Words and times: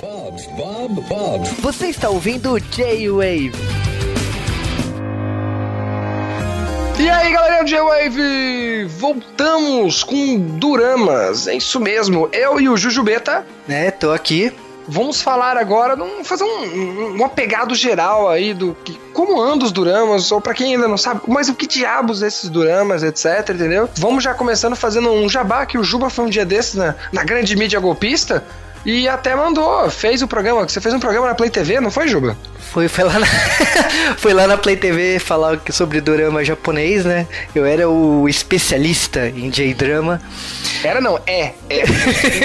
Bob's, 0.00 0.46
Bob, 0.56 1.00
Bob. 1.08 1.48
Você 1.60 1.86
está 1.88 2.08
ouvindo 2.08 2.58
J-Wave. 2.58 3.52
E 6.98 7.08
aí, 7.10 7.32
galerinha 7.32 7.64
do 7.64 7.68
J-Wave! 7.68 8.84
Voltamos 8.98 10.04
com 10.04 10.38
Duramas, 10.58 11.48
é 11.48 11.56
isso 11.56 11.80
mesmo. 11.80 12.28
Eu 12.32 12.60
e 12.60 12.68
o 12.68 12.76
Jujubeta 12.76 13.44
Né, 13.66 13.90
tô 13.90 14.12
aqui. 14.12 14.52
Vamos 14.88 15.22
falar 15.22 15.56
agora, 15.56 15.96
vamos 15.96 16.26
fazer 16.26 16.44
um, 16.44 16.64
um, 16.64 17.16
um 17.20 17.24
apegado 17.24 17.74
geral 17.74 18.28
aí 18.28 18.54
do 18.54 18.76
que, 18.84 18.98
como 19.12 19.40
andam 19.40 19.66
os 19.66 19.72
Duramas, 19.72 20.30
ou 20.30 20.40
pra 20.40 20.54
quem 20.54 20.74
ainda 20.74 20.88
não 20.88 20.96
sabe, 20.96 21.22
mas 21.26 21.48
o 21.48 21.54
que 21.54 21.66
diabos 21.66 22.22
esses 22.22 22.48
Duramas, 22.48 23.02
etc, 23.02 23.50
entendeu? 23.54 23.88
Vamos 23.96 24.22
já 24.24 24.34
começando 24.34 24.76
fazendo 24.76 25.10
um 25.10 25.28
jabá, 25.28 25.66
que 25.66 25.78
o 25.78 25.84
Juba 25.84 26.10
foi 26.10 26.24
um 26.26 26.30
dia 26.30 26.44
desses 26.44 26.74
na, 26.74 26.94
na 27.12 27.24
grande 27.24 27.56
mídia 27.56 27.80
golpista, 27.80 28.44
e 28.84 29.08
até 29.08 29.34
mandou, 29.34 29.90
fez 29.90 30.22
o 30.22 30.28
programa, 30.28 30.68
você 30.68 30.80
fez 30.80 30.94
um 30.94 31.00
programa 31.00 31.28
na 31.28 31.34
Play 31.34 31.50
TV, 31.50 31.80
não 31.80 31.90
foi, 31.90 32.08
Juba? 32.08 32.36
Foi, 32.72 32.88
foi, 32.88 33.04
lá 33.04 33.18
na, 33.18 33.26
foi 34.18 34.34
lá 34.34 34.46
na 34.46 34.56
Play 34.56 34.76
TV 34.76 35.18
falar 35.18 35.60
sobre 35.70 36.00
dorama 36.00 36.44
japonês, 36.44 37.04
né? 37.04 37.26
Eu 37.54 37.64
era 37.64 37.88
o 37.88 38.28
especialista 38.28 39.28
em 39.28 39.48
J-drama. 39.48 40.20
Era 40.82 41.00
não, 41.00 41.20
é, 41.26 41.52
é. 41.70 41.84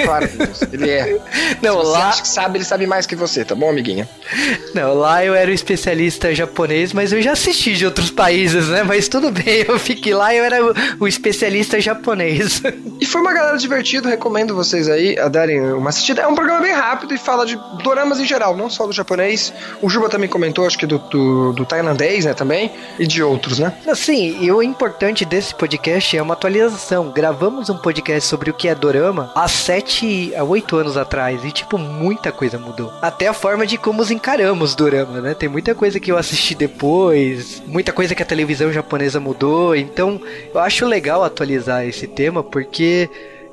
Claro 0.04 0.28
ele 0.72 0.90
é. 0.90 1.18
Não, 1.60 1.80
Se 1.80 1.86
você 1.86 1.92
lá, 1.92 2.08
acha 2.08 2.22
que 2.22 2.28
sabe, 2.28 2.58
ele 2.58 2.64
sabe 2.64 2.86
mais 2.86 3.06
que 3.06 3.16
você, 3.16 3.44
tá 3.44 3.54
bom, 3.54 3.70
amiguinha? 3.70 4.08
não, 4.74 4.94
lá 4.94 5.24
eu 5.24 5.34
era 5.34 5.50
o 5.50 5.54
especialista 5.54 6.34
japonês, 6.34 6.92
mas 6.92 7.12
eu 7.12 7.20
já 7.20 7.32
assisti 7.32 7.74
de 7.74 7.84
outros 7.84 8.10
países, 8.10 8.68
né? 8.68 8.82
Mas 8.82 9.08
tudo 9.08 9.30
bem, 9.30 9.64
eu 9.68 9.78
fiquei 9.78 10.14
lá 10.14 10.32
e 10.34 10.38
eu 10.38 10.44
era 10.44 10.64
o, 10.64 10.74
o 11.00 11.08
especialista 11.08 11.80
japonês. 11.80 12.62
E 13.00 13.04
foi 13.04 13.20
uma 13.20 13.32
galera 13.32 13.56
divertida, 13.58 14.08
recomendo 14.08 14.54
vocês 14.54 14.88
aí 14.88 15.18
a 15.18 15.28
darem 15.28 15.60
uma 15.72 15.90
assistida. 15.90 16.22
É 16.22 16.26
um 16.30 16.34
programa 16.34 16.60
bem 16.60 16.72
rápido 16.72 17.14
e 17.14 17.18
fala 17.18 17.44
de 17.44 17.58
doramas 17.82 18.20
em 18.20 18.24
geral, 18.24 18.56
não 18.56 18.70
só 18.70 18.86
do 18.86 18.92
japonês. 18.92 19.52
O 19.82 19.88
Juba 19.88 20.08
também 20.08 20.28
comentou, 20.28 20.66
acho 20.66 20.78
que 20.78 20.86
do, 20.86 20.98
do, 20.98 21.52
do 21.52 21.64
tailandês, 21.64 22.24
né, 22.24 22.34
também, 22.34 22.70
e 22.98 23.06
de 23.06 23.22
outros, 23.22 23.58
né? 23.58 23.72
Assim, 23.86 24.38
e 24.40 24.50
o 24.50 24.62
importante 24.62 25.24
desse 25.24 25.54
podcast 25.54 26.16
é 26.16 26.22
uma 26.22 26.34
atualização. 26.34 27.10
Gravamos 27.10 27.68
um 27.68 27.76
podcast 27.76 28.28
sobre 28.28 28.50
o 28.50 28.54
que 28.54 28.68
é 28.68 28.74
dorama 28.74 29.32
há 29.34 29.48
sete 29.48 30.34
a 30.34 30.44
oito 30.44 30.76
anos 30.76 30.96
atrás 30.96 31.44
e, 31.44 31.50
tipo, 31.50 31.76
muita 31.78 32.32
coisa 32.32 32.58
mudou. 32.58 32.92
Até 33.02 33.26
a 33.26 33.32
forma 33.32 33.66
de 33.66 33.76
como 33.76 34.02
os 34.02 34.10
encaramos 34.10 34.74
dorama, 34.74 35.20
né? 35.20 35.34
Tem 35.34 35.48
muita 35.48 35.74
coisa 35.74 35.98
que 35.98 36.10
eu 36.10 36.16
assisti 36.16 36.54
depois, 36.54 37.62
muita 37.66 37.92
coisa 37.92 38.14
que 38.14 38.22
a 38.22 38.26
televisão 38.26 38.72
japonesa 38.72 39.18
mudou. 39.20 39.74
Então, 39.74 40.20
eu 40.52 40.60
acho 40.60 40.86
legal 40.86 41.24
atualizar 41.24 41.86
esse 41.86 42.06
tema 42.06 42.42
porque 42.42 43.08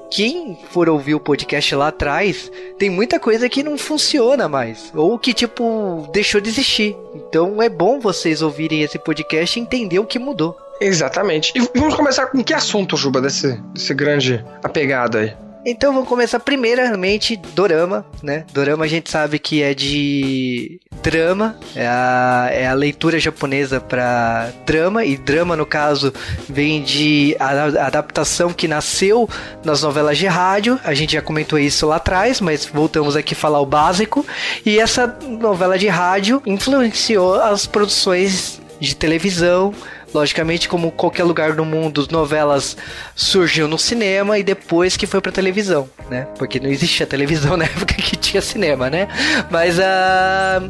quem 0.10 0.58
for 0.70 0.90
ouvir 0.90 1.16
o 1.16 1.20
podcast 1.20 1.76
lá 1.76 1.90
atrás, 1.90 2.52
tem 2.78 2.90
muita 2.90 3.20
coisa 3.20 3.50
que 3.50 3.64
não 3.64 3.78
funciona 3.78 4.48
mais. 4.48 4.92
Ou 4.96 5.18
que, 5.18 5.34
tipo, 5.34 6.08
deixou 6.12 6.42
de 6.42 6.50
existir. 6.50 6.96
Então 7.16 7.62
é 7.62 7.70
bom 7.70 8.00
vocês 8.00 8.42
ouvirem 8.42 8.82
esse 8.82 8.98
podcast 8.98 9.58
e 9.58 9.62
entender 9.62 10.00
o 10.00 10.06
que 10.06 10.20
mudou. 10.20 10.58
Exatamente. 10.80 11.52
E 11.56 11.62
vamos 11.78 11.96
começar 11.96 12.28
com 12.28 12.44
que 12.44 12.54
assunto, 12.54 12.96
Juba, 12.96 13.22
desse, 13.22 13.60
desse 13.74 13.94
grande 13.94 14.46
apegado 14.64 15.18
aí? 15.18 15.47
Então 15.70 15.94
vamos 15.94 16.08
começar 16.08 16.40
primeiramente 16.40 17.36
Dorama, 17.54 18.06
né? 18.24 18.46
Dorama 18.54 18.86
a 18.86 18.88
gente 18.88 19.12
sabe 19.12 19.38
que 19.38 19.62
é 19.62 19.74
de 19.74 20.80
drama, 21.04 21.58
é 21.76 21.86
a, 21.86 22.48
é 22.54 22.68
a 22.68 22.74
leitura 22.74 23.20
japonesa 23.20 23.82
para 23.82 24.50
drama, 24.66 25.04
e 25.04 25.18
drama 25.18 25.58
no 25.58 25.66
caso 25.66 26.14
vem 26.48 26.82
de 26.84 27.36
a- 27.38 27.86
adaptação 27.86 28.54
que 28.54 28.66
nasceu 28.66 29.30
nas 29.62 29.82
novelas 29.84 30.18
de 30.18 30.26
rádio, 30.26 30.80
a 30.86 30.94
gente 30.94 31.12
já 31.14 31.22
comentou 31.22 31.60
isso 31.60 31.86
lá 31.86 31.98
atrás, 31.98 32.40
mas 32.40 32.66
voltamos 32.66 33.18
aqui 33.18 33.34
a 33.34 33.38
falar 33.38 33.60
o 33.60 33.66
básico, 33.66 34.26
e 34.66 34.80
essa 34.80 35.06
novela 35.28 35.78
de 35.78 35.90
rádio 35.90 36.42
influenciou 36.46 37.36
as 37.36 37.68
produções 37.68 38.62
de 38.80 38.96
televisão, 38.96 39.74
Logicamente, 40.14 40.70
como 40.70 40.92
qualquer 40.92 41.24
lugar 41.24 41.54
do 41.54 41.66
mundo, 41.66 42.08
novelas 42.12 42.78
surgiu 43.16 43.68
no 43.68 43.78
cinema 43.78 44.38
e 44.40 44.44
depois 44.44 44.96
que 44.96 45.06
foi 45.06 45.22
pra 45.22 45.32
televisão, 45.32 45.90
né? 46.10 46.28
Porque 46.38 46.60
não 46.60 46.70
existia 46.70 47.06
televisão 47.06 47.56
na 47.58 47.66
época 47.66 47.94
que 47.96 48.16
tinha 48.16 48.42
cinema, 48.42 48.90
né? 48.90 49.08
Mas 49.52 49.80
ah, 49.80 50.62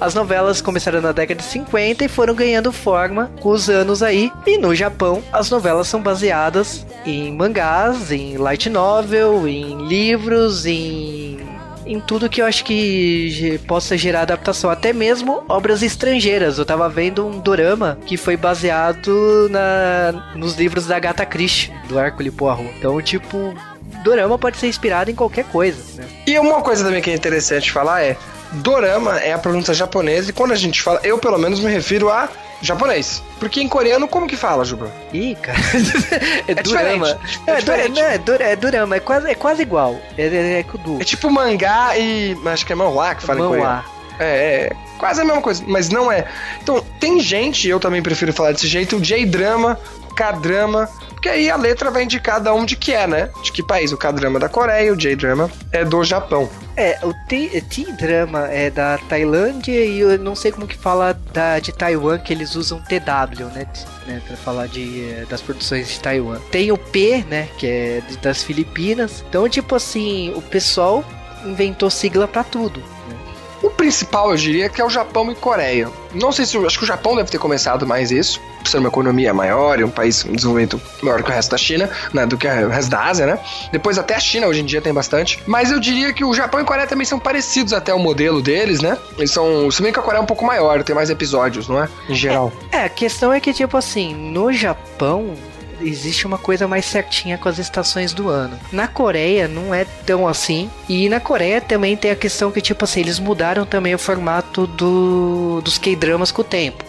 as 0.00 0.14
novelas 0.14 0.60
começaram 0.60 1.00
na 1.00 1.12
década 1.12 1.40
de 1.40 1.46
50 1.46 2.04
e 2.04 2.08
foram 2.08 2.34
ganhando 2.34 2.72
forma 2.72 3.30
com 3.40 3.50
os 3.50 3.68
anos 3.68 4.02
aí. 4.02 4.30
E 4.46 4.58
no 4.58 4.74
Japão, 4.74 5.22
as 5.32 5.50
novelas 5.50 5.88
são 5.88 6.02
baseadas 6.02 6.86
em 7.04 7.32
mangás, 7.32 8.12
em 8.12 8.36
light 8.36 8.68
novel, 8.68 9.48
em 9.48 9.86
livros, 9.88 10.66
em 10.66 11.55
em 11.86 12.00
tudo 12.00 12.28
que 12.28 12.42
eu 12.42 12.46
acho 12.46 12.64
que 12.64 13.60
possa 13.66 13.96
gerar 13.96 14.22
adaptação, 14.22 14.68
até 14.68 14.92
mesmo 14.92 15.44
obras 15.48 15.82
estrangeiras. 15.82 16.58
Eu 16.58 16.64
tava 16.64 16.88
vendo 16.88 17.26
um 17.26 17.38
dorama 17.38 17.98
que 18.04 18.16
foi 18.16 18.36
baseado 18.36 19.48
na, 19.50 20.32
nos 20.34 20.56
livros 20.56 20.86
da 20.86 20.96
Agatha 20.96 21.24
Christie, 21.24 21.72
do 21.88 21.98
Hércules 21.98 22.34
Poirot. 22.34 22.64
Então, 22.78 23.00
tipo, 23.00 23.54
dorama 24.02 24.38
pode 24.38 24.56
ser 24.56 24.68
inspirado 24.68 25.10
em 25.10 25.14
qualquer 25.14 25.44
coisa, 25.44 26.02
né? 26.02 26.08
E 26.26 26.38
uma 26.38 26.60
coisa 26.60 26.84
também 26.84 27.00
que 27.00 27.10
é 27.10 27.14
interessante 27.14 27.70
falar 27.70 28.02
é: 28.02 28.16
dorama 28.56 29.18
é 29.20 29.32
a 29.32 29.38
pronúncia 29.38 29.72
japonesa, 29.74 30.30
e 30.30 30.32
quando 30.32 30.52
a 30.52 30.56
gente 30.56 30.82
fala, 30.82 31.00
eu 31.02 31.18
pelo 31.18 31.38
menos 31.38 31.60
me 31.60 31.70
refiro 31.70 32.10
a 32.10 32.28
japonês. 32.62 33.22
Porque 33.38 33.60
em 33.60 33.68
coreano, 33.68 34.08
como 34.08 34.26
que 34.26 34.36
fala, 34.36 34.64
Juba? 34.64 34.90
Ih, 35.12 35.36
cara. 35.40 35.58
é, 36.48 36.52
É 36.52 36.54
diferente, 36.54 37.16
é 37.46 37.50
É, 37.52 37.56
diferente. 37.56 38.00
não, 38.00 38.06
é, 38.06 38.18
dura- 38.18 38.44
é 38.44 38.56
dorama, 38.56 38.96
é 38.96 39.00
quase, 39.00 39.30
é 39.30 39.34
quase 39.34 39.62
igual. 39.62 39.96
É, 40.16 40.22
é, 40.26 40.60
é. 40.60 40.64
É 41.00 41.04
tipo 41.04 41.30
mangá 41.30 41.96
e. 41.98 42.36
Acho 42.46 42.64
que 42.66 42.72
é 42.72 42.76
manhwa 42.76 43.14
que 43.14 43.22
fala 43.22 43.40
em 43.40 43.48
coreano. 43.48 43.84
É, 44.18 44.24
é 44.24 44.72
quase 44.98 45.20
a 45.20 45.24
mesma 45.26 45.42
coisa, 45.42 45.62
mas 45.66 45.90
não 45.90 46.10
é. 46.10 46.24
Então, 46.62 46.82
tem 46.98 47.20
gente, 47.20 47.68
eu 47.68 47.78
também 47.78 48.02
prefiro 48.02 48.32
falar 48.32 48.52
desse 48.52 48.66
jeito, 48.66 48.96
o 48.96 49.00
J-drama, 49.00 49.78
K-drama, 50.16 50.88
porque 51.16 51.30
aí 51.30 51.50
a 51.50 51.56
letra 51.56 51.90
vai 51.90 52.04
indicar 52.04 52.40
de 52.40 52.50
onde 52.50 52.76
que 52.76 52.92
é, 52.92 53.06
né? 53.06 53.30
De 53.42 53.50
que 53.50 53.62
país. 53.62 53.90
O 53.90 53.96
K-drama 53.96 54.38
é 54.38 54.40
da 54.40 54.48
Coreia, 54.50 54.92
o 54.92 54.96
J-drama 54.96 55.50
é 55.72 55.82
do 55.82 56.04
Japão. 56.04 56.48
É, 56.76 56.98
o 57.02 57.14
T-drama 57.26 58.48
é 58.48 58.70
da 58.70 58.98
Tailândia 59.08 59.82
e 59.82 59.98
eu 59.98 60.18
não 60.18 60.36
sei 60.36 60.52
como 60.52 60.66
que 60.66 60.76
fala 60.76 61.18
da, 61.32 61.58
de 61.58 61.72
Taiwan, 61.72 62.18
que 62.18 62.34
eles 62.34 62.54
usam 62.54 62.80
TW, 62.82 63.46
né? 63.54 63.66
né 64.06 64.22
pra 64.26 64.36
falar 64.36 64.68
de, 64.68 65.08
eh, 65.08 65.24
das 65.28 65.40
produções 65.40 65.88
de 65.88 65.98
Taiwan. 66.00 66.38
Tem 66.50 66.70
o 66.70 66.76
P, 66.76 67.24
né? 67.28 67.48
Que 67.56 67.66
é 67.66 68.02
das 68.20 68.42
Filipinas. 68.42 69.24
Então, 69.26 69.48
tipo 69.48 69.74
assim, 69.74 70.34
o 70.36 70.42
pessoal 70.42 71.02
inventou 71.46 71.88
sigla 71.88 72.28
pra 72.28 72.44
tudo. 72.44 72.82
O 73.66 73.70
principal, 73.70 74.30
eu 74.30 74.36
diria, 74.36 74.68
que 74.68 74.80
é 74.80 74.84
o 74.84 74.88
Japão 74.88 75.28
e 75.28 75.34
Coreia. 75.34 75.90
Não 76.14 76.30
sei 76.30 76.46
se. 76.46 76.56
Acho 76.56 76.78
que 76.78 76.84
o 76.84 76.86
Japão 76.86 77.16
deve 77.16 77.28
ter 77.28 77.38
começado 77.38 77.84
mais 77.84 78.12
isso, 78.12 78.40
por 78.60 78.68
ser 78.68 78.78
uma 78.78 78.86
economia 78.86 79.34
maior 79.34 79.80
e 79.80 79.82
um 79.82 79.90
país 79.90 80.22
desenvolvimento 80.22 80.80
maior 81.02 81.20
que 81.20 81.28
o 81.28 81.34
resto 81.34 81.50
da 81.50 81.58
China, 81.58 81.90
né? 82.14 82.24
Do 82.26 82.36
que 82.38 82.46
o 82.46 82.68
resto 82.68 82.88
da 82.92 83.04
Ásia, 83.04 83.26
né? 83.26 83.40
Depois 83.72 83.98
até 83.98 84.14
a 84.14 84.20
China 84.20 84.46
hoje 84.46 84.60
em 84.60 84.64
dia 84.64 84.80
tem 84.80 84.94
bastante. 84.94 85.42
Mas 85.48 85.72
eu 85.72 85.80
diria 85.80 86.12
que 86.12 86.24
o 86.24 86.32
Japão 86.32 86.60
e 86.60 86.64
Coreia 86.64 86.86
também 86.86 87.04
são 87.04 87.18
parecidos 87.18 87.72
até 87.72 87.92
o 87.92 87.98
modelo 87.98 88.40
deles, 88.40 88.80
né? 88.80 88.96
Eles 89.18 89.32
são. 89.32 89.68
Se 89.68 89.82
bem 89.82 89.92
que 89.92 89.98
a 89.98 90.02
Coreia 90.02 90.20
é 90.20 90.22
um 90.22 90.26
pouco 90.26 90.46
maior, 90.46 90.84
tem 90.84 90.94
mais 90.94 91.10
episódios, 91.10 91.66
não 91.66 91.82
é? 91.82 91.88
Em 92.08 92.14
geral. 92.14 92.52
É, 92.70 92.84
a 92.84 92.88
questão 92.88 93.32
é 93.32 93.40
que, 93.40 93.52
tipo 93.52 93.76
assim, 93.76 94.14
no 94.14 94.52
Japão 94.52 95.34
existe 95.80 96.26
uma 96.26 96.38
coisa 96.38 96.66
mais 96.66 96.84
certinha 96.84 97.38
com 97.38 97.48
as 97.48 97.58
estações 97.58 98.12
do 98.12 98.28
ano. 98.28 98.58
Na 98.72 98.88
Coreia 98.88 99.48
não 99.48 99.74
é 99.74 99.84
tão 100.04 100.26
assim. 100.26 100.70
E 100.88 101.08
na 101.08 101.20
Coreia 101.20 101.60
também 101.60 101.96
tem 101.96 102.10
a 102.10 102.16
questão 102.16 102.50
que, 102.50 102.60
tipo 102.60 102.84
assim, 102.84 103.00
eles 103.00 103.18
mudaram 103.18 103.64
também 103.64 103.94
o 103.94 103.98
formato 103.98 104.66
do, 104.66 105.60
dos 105.62 105.78
K-dramas 105.78 106.30
com 106.30 106.42
o 106.42 106.44
tempo. 106.44 106.84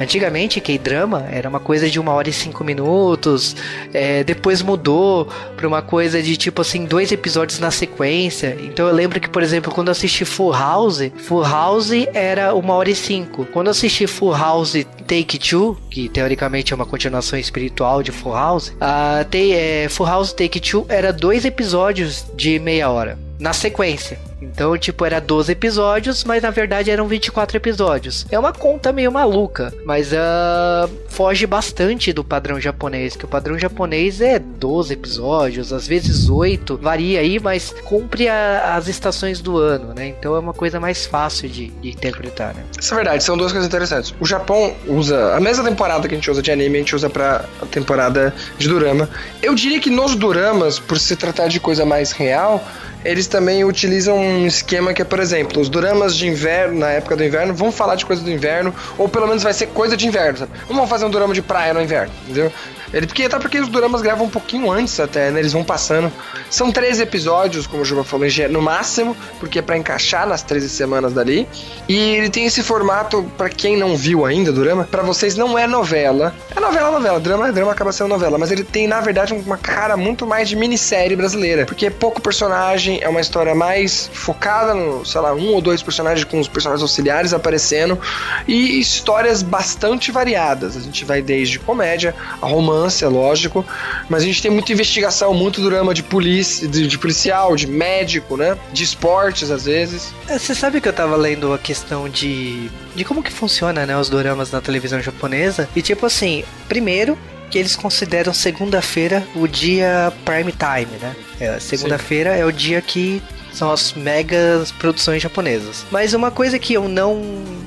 Antigamente, 0.00 0.60
K-drama 0.60 1.26
era 1.30 1.48
uma 1.48 1.60
coisa 1.60 1.88
de 1.88 2.00
uma 2.00 2.12
hora 2.12 2.28
e 2.28 2.32
cinco 2.32 2.64
minutos. 2.64 3.54
é, 3.92 4.24
depois 4.24 4.62
mudou 4.62 5.28
pra 5.56 5.66
uma 5.66 5.82
coisa 5.82 6.22
de 6.22 6.36
tipo 6.36 6.62
assim, 6.62 6.84
dois 6.84 7.12
episódios 7.12 7.58
na 7.58 7.70
sequência. 7.70 8.56
Então 8.62 8.86
eu 8.86 8.94
lembro 8.94 9.20
que, 9.20 9.28
por 9.28 9.42
exemplo, 9.42 9.72
quando 9.72 9.88
eu 9.88 9.92
assisti 9.92 10.24
Full 10.24 10.52
House, 10.52 11.10
Full 11.18 11.42
House 11.42 11.90
era 12.12 12.54
uma 12.54 12.74
hora 12.74 12.90
e 12.90 12.94
cinco. 12.94 13.44
Quando 13.46 13.66
eu 13.68 13.72
assisti 13.72 14.06
Full 14.06 14.32
House 14.32 14.72
Take 15.06 15.38
Two, 15.38 15.76
que 15.90 16.08
teoricamente 16.08 16.72
é 16.72 16.76
uma 16.76 16.86
continuação 16.86 17.38
espiritual 17.38 18.02
de 18.02 18.12
Full 18.12 18.32
House, 18.32 18.72
a 18.80 19.24
te, 19.30 19.52
é, 19.52 19.88
Full 19.88 20.06
House 20.06 20.32
Take 20.32 20.60
Two 20.60 20.86
era 20.88 21.12
dois 21.12 21.44
episódios 21.44 22.24
de 22.34 22.58
meia 22.58 22.90
hora. 22.90 23.18
Na 23.42 23.52
sequência. 23.52 24.20
Então, 24.40 24.78
tipo, 24.78 25.04
era 25.04 25.20
12 25.20 25.50
episódios, 25.50 26.22
mas 26.22 26.40
na 26.40 26.50
verdade 26.50 26.92
eram 26.92 27.08
24 27.08 27.56
episódios. 27.56 28.24
É 28.30 28.38
uma 28.38 28.52
conta 28.52 28.92
meio 28.92 29.10
maluca, 29.10 29.74
mas 29.84 30.12
uh, 30.12 30.88
foge 31.08 31.44
bastante 31.44 32.12
do 32.12 32.22
padrão 32.22 32.60
japonês, 32.60 33.16
que 33.16 33.24
o 33.24 33.28
padrão 33.28 33.58
japonês 33.58 34.20
é 34.20 34.38
12 34.38 34.92
episódios, 34.92 35.72
às 35.72 35.88
vezes 35.88 36.28
8, 36.28 36.76
varia 36.76 37.18
aí, 37.18 37.40
mas 37.40 37.74
cumpre 37.84 38.28
a, 38.28 38.76
as 38.76 38.86
estações 38.86 39.40
do 39.40 39.58
ano, 39.58 39.92
né? 39.92 40.06
Então 40.06 40.36
é 40.36 40.38
uma 40.38 40.54
coisa 40.54 40.78
mais 40.78 41.04
fácil 41.04 41.48
de, 41.48 41.66
de 41.66 41.88
interpretar, 41.90 42.54
né? 42.54 42.62
Isso 42.78 42.94
é 42.94 42.96
verdade, 42.96 43.24
são 43.24 43.36
duas 43.36 43.50
coisas 43.50 43.66
interessantes. 43.66 44.14
O 44.20 44.24
Japão 44.24 44.72
usa 44.86 45.34
a 45.34 45.40
mesma 45.40 45.64
temporada 45.64 46.06
que 46.06 46.14
a 46.14 46.16
gente 46.16 46.30
usa 46.30 46.40
de 46.40 46.52
anime, 46.52 46.76
a 46.76 46.78
gente 46.78 46.94
usa 46.94 47.10
pra 47.10 47.44
temporada 47.72 48.32
de 48.56 48.68
Durama. 48.68 49.10
Eu 49.42 49.52
diria 49.52 49.80
que 49.80 49.90
nos 49.90 50.14
Duramas, 50.14 50.78
por 50.78 50.96
se 50.96 51.16
tratar 51.16 51.48
de 51.48 51.58
coisa 51.58 51.84
mais 51.84 52.12
real, 52.12 52.64
eles 53.04 53.26
também 53.26 53.64
utilizam 53.64 54.16
um 54.16 54.46
esquema 54.46 54.92
que 54.92 55.02
é, 55.02 55.04
por 55.04 55.20
exemplo, 55.20 55.60
os 55.60 55.68
dramas 55.68 56.16
de 56.16 56.26
inverno, 56.26 56.78
na 56.78 56.90
época 56.90 57.16
do 57.16 57.24
inverno, 57.24 57.54
vão 57.54 57.72
falar 57.72 57.94
de 57.94 58.06
coisa 58.06 58.22
do 58.22 58.30
inverno, 58.30 58.74
ou 58.96 59.08
pelo 59.08 59.26
menos 59.26 59.42
vai 59.42 59.52
ser 59.52 59.68
coisa 59.68 59.96
de 59.96 60.06
inverno, 60.06 60.38
sabe? 60.38 60.52
Vamos 60.68 60.88
fazer 60.88 61.04
um 61.04 61.10
drama 61.10 61.34
de 61.34 61.42
praia 61.42 61.74
no 61.74 61.82
inverno, 61.82 62.12
entendeu? 62.24 62.52
Ele, 62.92 63.06
porque, 63.06 63.24
até 63.24 63.38
porque 63.38 63.58
os 63.58 63.68
dramas 63.68 64.02
gravam 64.02 64.26
um 64.26 64.30
pouquinho 64.30 64.70
antes 64.70 65.00
até, 65.00 65.30
né? 65.30 65.40
Eles 65.40 65.52
vão 65.52 65.64
passando. 65.64 66.12
São 66.50 66.70
13 66.70 67.02
episódios, 67.02 67.66
como 67.66 67.82
o 67.82 67.84
Juba 67.84 68.04
falou, 68.04 68.26
no 68.50 68.60
máximo, 68.60 69.16
porque 69.40 69.58
é 69.58 69.62
pra 69.62 69.76
encaixar 69.76 70.26
nas 70.26 70.42
13 70.42 70.68
semanas 70.68 71.12
dali. 71.12 71.48
E 71.88 71.96
ele 72.16 72.28
tem 72.28 72.44
esse 72.44 72.62
formato, 72.62 73.24
para 73.36 73.48
quem 73.48 73.76
não 73.76 73.96
viu 73.96 74.24
ainda 74.26 74.50
o 74.50 74.54
drama, 74.54 74.84
para 74.84 75.02
vocês 75.02 75.36
não 75.36 75.58
é 75.58 75.66
novela. 75.66 76.34
É 76.54 76.60
novela, 76.60 76.90
novela. 76.90 77.18
Drama, 77.18 77.50
drama 77.50 77.72
acaba 77.72 77.92
sendo 77.92 78.08
novela. 78.08 78.36
Mas 78.38 78.50
ele 78.50 78.64
tem, 78.64 78.86
na 78.86 79.00
verdade, 79.00 79.32
uma 79.32 79.56
cara 79.56 79.96
muito 79.96 80.26
mais 80.26 80.48
de 80.48 80.56
minissérie 80.56 81.16
brasileira. 81.16 81.64
Porque 81.64 81.86
é 81.86 81.90
pouco 81.90 82.20
personagem, 82.20 83.00
é 83.02 83.08
uma 83.08 83.20
história 83.20 83.54
mais 83.54 84.10
focada 84.12 84.74
no, 84.74 85.04
sei 85.04 85.20
lá, 85.20 85.32
um 85.32 85.54
ou 85.54 85.60
dois 85.60 85.82
personagens 85.82 86.24
com 86.24 86.38
os 86.38 86.48
personagens 86.48 86.82
auxiliares 86.82 87.32
aparecendo. 87.32 87.98
E 88.46 88.78
histórias 88.78 89.42
bastante 89.42 90.12
variadas. 90.12 90.76
A 90.76 90.80
gente 90.80 91.04
vai 91.04 91.22
desde 91.22 91.58
comédia 91.58 92.14
a 92.40 92.46
romance 92.46 92.81
é 93.04 93.08
lógico, 93.08 93.64
mas 94.08 94.22
a 94.22 94.26
gente 94.26 94.42
tem 94.42 94.50
muita 94.50 94.72
investigação, 94.72 95.32
muito 95.34 95.62
drama 95.62 95.92
de 95.94 96.02
polícia, 96.02 96.66
de, 96.66 96.86
de 96.86 96.98
policial, 96.98 97.54
de 97.56 97.66
médico, 97.66 98.36
né? 98.36 98.56
De 98.72 98.82
esportes, 98.84 99.50
às 99.50 99.64
vezes. 99.64 100.12
É, 100.28 100.38
você 100.38 100.54
sabe 100.54 100.80
que 100.80 100.88
eu 100.88 100.92
tava 100.92 101.16
lendo 101.16 101.52
a 101.52 101.58
questão 101.58 102.08
de, 102.08 102.70
de 102.94 103.04
como 103.04 103.22
que 103.22 103.32
funciona, 103.32 103.86
né, 103.86 103.96
os 103.96 104.08
doramas 104.08 104.50
na 104.50 104.60
televisão 104.60 105.00
japonesa? 105.00 105.68
E 105.74 105.82
tipo 105.82 106.06
assim, 106.06 106.44
primeiro, 106.68 107.18
que 107.50 107.58
eles 107.58 107.76
consideram 107.76 108.32
segunda-feira 108.32 109.26
o 109.34 109.46
dia 109.46 110.12
prime 110.24 110.52
time, 110.52 110.98
né? 111.00 111.14
É, 111.38 111.60
segunda-feira 111.60 112.30
é 112.30 112.44
o 112.44 112.50
dia 112.50 112.80
que 112.80 113.22
são 113.52 113.70
as 113.70 113.92
megas 113.92 114.72
produções 114.72 115.22
japonesas. 115.22 115.84
Mas 115.90 116.14
uma 116.14 116.30
coisa 116.30 116.58
que 116.58 116.74
eu 116.74 116.88
não 116.88 117.22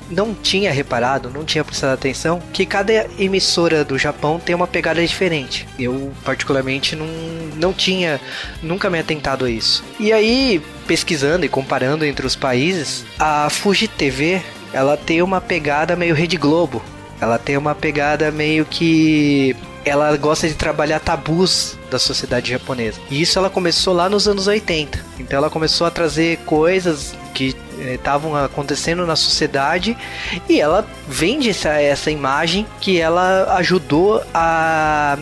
não 0.10 0.34
tinha 0.34 0.72
reparado, 0.72 1.30
não 1.30 1.44
tinha 1.44 1.64
prestado 1.64 1.94
atenção, 1.94 2.42
que 2.54 2.66
cada 2.66 3.08
emissora 3.18 3.84
do 3.84 3.98
Japão 3.98 4.40
tem 4.40 4.56
uma 4.56 4.68
pegada 4.68 5.06
diferente. 5.06 5.68
Eu 5.80 6.12
particularmente 6.24 6.96
não, 6.96 7.08
não 7.56 7.74
tinha 7.74 8.20
nunca 8.62 8.90
me 8.90 9.00
atentado 9.00 9.46
a 9.46 9.50
isso. 9.50 9.84
E 10.00 10.14
aí, 10.14 10.62
pesquisando 10.88 11.46
e 11.46 11.50
comparando 11.50 12.06
entre 12.06 12.26
os 12.26 12.36
países, 12.36 13.06
a 13.20 13.50
Fuji 13.50 13.88
TV, 13.88 14.42
ela 14.72 14.98
tem 14.98 15.22
uma 15.22 15.42
pegada 15.42 15.96
meio 15.96 16.14
Rede 16.14 16.38
Globo. 16.38 16.82
Ela 17.20 17.38
tem 17.38 17.58
uma 17.58 17.74
pegada 17.74 18.32
meio 18.32 18.66
que 18.66 19.56
ela 19.86 20.16
gosta 20.18 20.48
de 20.48 20.56
trabalhar 20.56 21.00
tabus 21.00 21.78
da 21.92 22.00
sociedade 22.00 22.50
japonesa. 22.50 23.00
E 23.10 23.22
isso 23.22 23.38
ela 23.38 23.50
começou 23.50 23.94
lá 23.94 24.10
nos 24.10 24.28
anos 24.28 24.48
80. 24.48 25.00
Então 25.20 25.38
ela 25.38 25.50
começou 25.50 25.86
a 25.86 25.92
trazer 25.92 26.38
coisas 26.40 27.14
que 27.34 27.56
estavam 27.94 28.38
eh, 28.38 28.46
acontecendo 28.46 29.06
na 29.06 29.16
sociedade 29.16 29.98
e 30.48 30.60
ela 30.60 30.88
vende 31.08 31.50
essa, 31.50 31.70
essa 31.70 32.12
imagem 32.12 32.66
que 32.80 33.00
ela 33.00 33.56
ajudou 33.58 34.24
a 34.34 35.18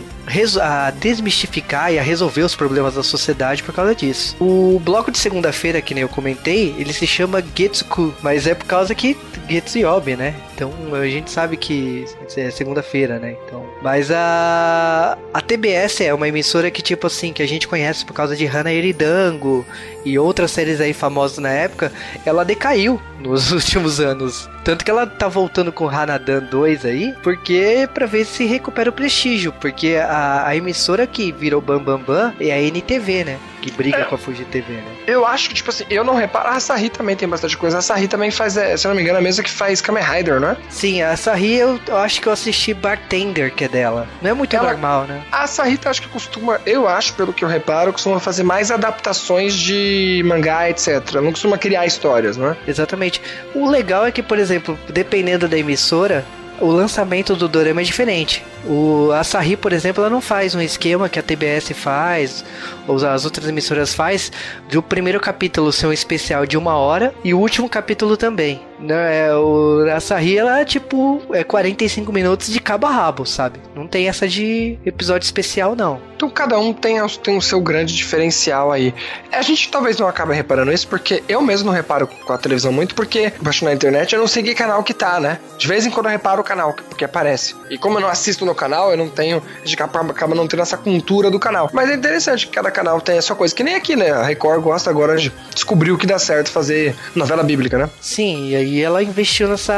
a 0.61 0.91
desmistificar 0.91 1.91
e 1.91 1.99
a 1.99 2.01
resolver 2.01 2.43
os 2.43 2.55
problemas 2.55 2.95
da 2.95 3.03
sociedade 3.03 3.61
por 3.61 3.73
causa 3.73 3.93
disso. 3.93 4.35
O 4.39 4.79
bloco 4.79 5.11
de 5.11 5.17
segunda-feira, 5.17 5.81
que 5.81 5.93
nem 5.93 6.01
eu 6.01 6.09
comentei, 6.09 6.73
ele 6.77 6.93
se 6.93 7.05
chama 7.05 7.43
Getsuku, 7.55 8.13
mas 8.21 8.47
é 8.47 8.55
por 8.55 8.65
causa 8.65 8.95
que 8.95 9.17
Getsuyobi, 9.49 10.15
né? 10.15 10.33
Então 10.55 10.71
a 10.93 11.07
gente 11.07 11.29
sabe 11.29 11.57
que 11.57 12.05
é 12.37 12.49
segunda-feira, 12.49 13.19
né? 13.19 13.35
Então, 13.45 13.65
mas 13.81 14.09
a 14.11 15.17
a 15.33 15.41
TBS 15.41 16.01
é 16.01 16.13
uma 16.13 16.27
emissora 16.27 16.71
que 16.71 16.81
tipo 16.81 17.07
assim 17.07 17.33
que 17.33 17.43
a 17.43 17.47
gente 17.47 17.67
conhece 17.67 18.05
por 18.05 18.13
causa 18.13 18.35
de 18.35 18.45
Hana 18.45 18.71
Eridango 18.71 19.65
e 20.05 20.17
outras 20.17 20.51
séries 20.51 20.79
aí 20.79 20.93
famosas 20.93 21.39
na 21.39 21.49
época, 21.49 21.91
ela 22.25 22.42
decaiu 22.43 23.01
nos 23.19 23.51
últimos 23.53 23.99
anos. 23.99 24.49
Tanto 24.63 24.85
que 24.85 24.91
ela 24.91 25.05
tá 25.05 25.27
voltando 25.27 25.71
com 25.71 25.89
Hanadan 25.89 26.43
2 26.43 26.85
aí, 26.85 27.13
porque 27.21 27.87
para 27.93 28.05
ver 28.05 28.25
se 28.25 28.45
recupera 28.45 28.89
o 28.89 28.93
prestígio, 28.93 29.51
porque 29.53 29.95
a, 29.95 30.47
a 30.47 30.55
emissora 30.55 31.05
que 31.05 31.31
virou 31.31 31.61
Bam 31.61 31.83
Bam 31.83 31.99
Bam 31.99 32.33
é 32.39 32.51
a 32.51 32.61
NTV, 32.61 33.23
né? 33.25 33.39
que 33.63 33.71
briga 33.71 33.99
é, 33.99 34.03
com 34.03 34.15
a 34.15 34.17
Fuji 34.17 34.43
TV, 34.45 34.73
né? 34.73 34.83
Eu 35.07 35.25
acho 35.25 35.47
que, 35.47 35.55
tipo 35.55 35.69
assim, 35.69 35.85
eu 35.89 36.03
não 36.03 36.15
reparo. 36.15 36.49
A 36.49 36.55
Asahi 36.55 36.89
também 36.89 37.15
tem 37.15 37.27
bastante 37.27 37.57
coisa. 37.57 37.77
A 37.77 37.79
Asahi 37.79 38.07
também 38.07 38.29
faz, 38.29 38.57
é, 38.57 38.75
se 38.75 38.85
eu 38.85 38.89
não 38.89 38.95
me 38.95 39.01
engano, 39.01 39.19
a 39.19 39.21
mesma 39.21 39.43
que 39.43 39.49
faz 39.49 39.79
Kamen 39.79 40.03
Rider, 40.03 40.39
não 40.39 40.49
é? 40.49 40.57
Sim, 40.69 41.01
a 41.01 41.11
Asahi 41.11 41.55
eu, 41.55 41.79
eu, 41.87 41.97
acho 41.97 42.21
que 42.21 42.27
eu 42.27 42.33
assisti 42.33 42.73
Bartender, 42.73 43.53
que 43.53 43.63
é 43.63 43.69
dela. 43.69 44.07
Não 44.21 44.29
é 44.29 44.33
muito 44.33 44.55
Ela, 44.55 44.71
normal, 44.71 45.05
né? 45.05 45.23
A 45.31 45.43
Asahi 45.43 45.79
acho 45.85 46.01
que 46.01 46.09
costuma, 46.09 46.59
eu 46.65 46.87
acho, 46.87 47.13
pelo 47.13 47.31
que 47.31 47.43
eu 47.43 47.47
reparo, 47.47 47.93
costuma 47.93 48.19
fazer 48.19 48.43
mais 48.43 48.69
adaptações 48.69 49.53
de 49.53 50.21
mangá, 50.25 50.69
etc. 50.69 51.13
Não 51.15 51.31
costuma 51.31 51.57
criar 51.57 51.85
histórias, 51.85 52.32
não 52.37 52.49
é? 52.49 52.57
Exatamente. 52.67 53.21
O 53.53 53.69
legal 53.69 54.05
é 54.05 54.11
que, 54.11 54.23
por 54.23 54.37
exemplo, 54.37 54.77
dependendo 54.89 55.47
da 55.47 55.57
emissora, 55.57 56.25
o 56.59 56.67
lançamento 56.67 57.35
do 57.35 57.47
dorama 57.47 57.81
é 57.81 57.83
diferente. 57.83 58.43
O 58.65 59.11
Asahi, 59.11 59.57
por 59.57 59.73
exemplo, 59.73 60.01
ela 60.01 60.09
não 60.09 60.21
faz 60.21 60.55
um 60.55 60.61
esquema 60.61 61.09
que 61.09 61.19
a 61.19 61.23
TBS 61.23 61.71
faz, 61.73 62.45
ou 62.87 62.95
as 63.05 63.25
outras 63.25 63.47
emissoras 63.47 63.93
faz, 63.93 64.31
do 64.69 64.81
primeiro 64.81 65.19
capítulo 65.19 65.71
ser 65.71 65.87
um 65.87 65.93
especial 65.93 66.45
de 66.45 66.57
uma 66.57 66.75
hora 66.75 67.13
e 67.23 67.33
o 67.33 67.39
último 67.39 67.67
capítulo 67.67 68.15
também. 68.15 68.61
Né? 68.83 69.27
É, 69.27 69.35
o 69.35 69.85
Asahi, 69.95 70.37
ela 70.37 70.59
é 70.59 70.65
tipo 70.65 71.21
é 71.31 71.43
45 71.43 72.11
minutos 72.11 72.47
de 72.51 72.59
cabo 72.59 72.85
a 72.85 72.91
rabo, 72.91 73.25
sabe? 73.25 73.59
Não 73.73 73.87
tem 73.87 74.09
essa 74.09 74.27
de 74.27 74.77
episódio 74.85 75.25
especial, 75.25 75.75
não. 75.75 75.99
Então 76.15 76.29
cada 76.29 76.59
um 76.59 76.73
tem, 76.73 76.97
tem 77.21 77.37
o 77.37 77.41
seu 77.41 77.61
grande 77.61 77.95
diferencial 77.95 78.71
aí. 78.71 78.93
A 79.31 79.41
gente 79.41 79.69
talvez 79.69 79.97
não 79.97 80.07
acabe 80.07 80.33
reparando 80.33 80.71
isso, 80.71 80.87
porque 80.87 81.23
eu 81.27 81.41
mesmo 81.41 81.67
não 81.67 81.73
reparo 81.73 82.07
com 82.07 82.33
a 82.33 82.37
televisão 82.37 82.71
muito, 82.71 82.93
porque 82.93 83.33
baixo 83.41 83.65
na 83.65 83.73
internet 83.73 84.13
eu 84.13 84.19
não 84.19 84.27
sei 84.27 84.43
que 84.43 84.53
canal 84.53 84.83
que 84.83 84.93
tá, 84.93 85.19
né? 85.19 85.39
De 85.57 85.67
vez 85.67 85.85
em 85.85 85.89
quando 85.89 86.07
eu 86.07 86.11
reparo 86.11 86.41
o 86.41 86.43
canal, 86.43 86.73
porque 86.73 87.05
aparece. 87.05 87.55
E 87.69 87.77
como 87.77 87.97
eu 87.97 88.01
não 88.01 88.09
assisto 88.09 88.45
no 88.45 88.53
canal, 88.53 88.91
eu 88.91 88.97
não 88.97 89.09
tenho. 89.09 89.41
A 89.61 89.65
gente 89.65 89.81
acaba 89.81 90.35
não 90.35 90.47
tendo 90.47 90.61
essa 90.61 90.77
cultura 90.77 91.31
do 91.31 91.39
canal. 91.39 91.69
Mas 91.73 91.89
é 91.89 91.95
interessante 91.95 92.47
que 92.47 92.53
cada 92.53 92.69
canal 92.71 92.99
tem 93.01 93.17
a 93.17 93.21
sua 93.21 93.35
coisa. 93.35 93.53
Que 93.53 93.63
nem 93.63 93.75
aqui, 93.75 93.95
né? 93.95 94.11
A 94.11 94.23
Record 94.23 94.61
gosta 94.61 94.89
agora 94.89 95.17
de 95.17 95.31
descobrir 95.53 95.91
o 95.91 95.97
que 95.97 96.05
dá 96.05 96.19
certo 96.19 96.49
fazer 96.49 96.95
novela 97.15 97.43
bíblica, 97.43 97.77
né? 97.77 97.89
Sim, 97.99 98.49
e 98.49 98.55
aí 98.55 98.72
ela 98.81 99.03
investiu 99.03 99.47
nessa, 99.47 99.73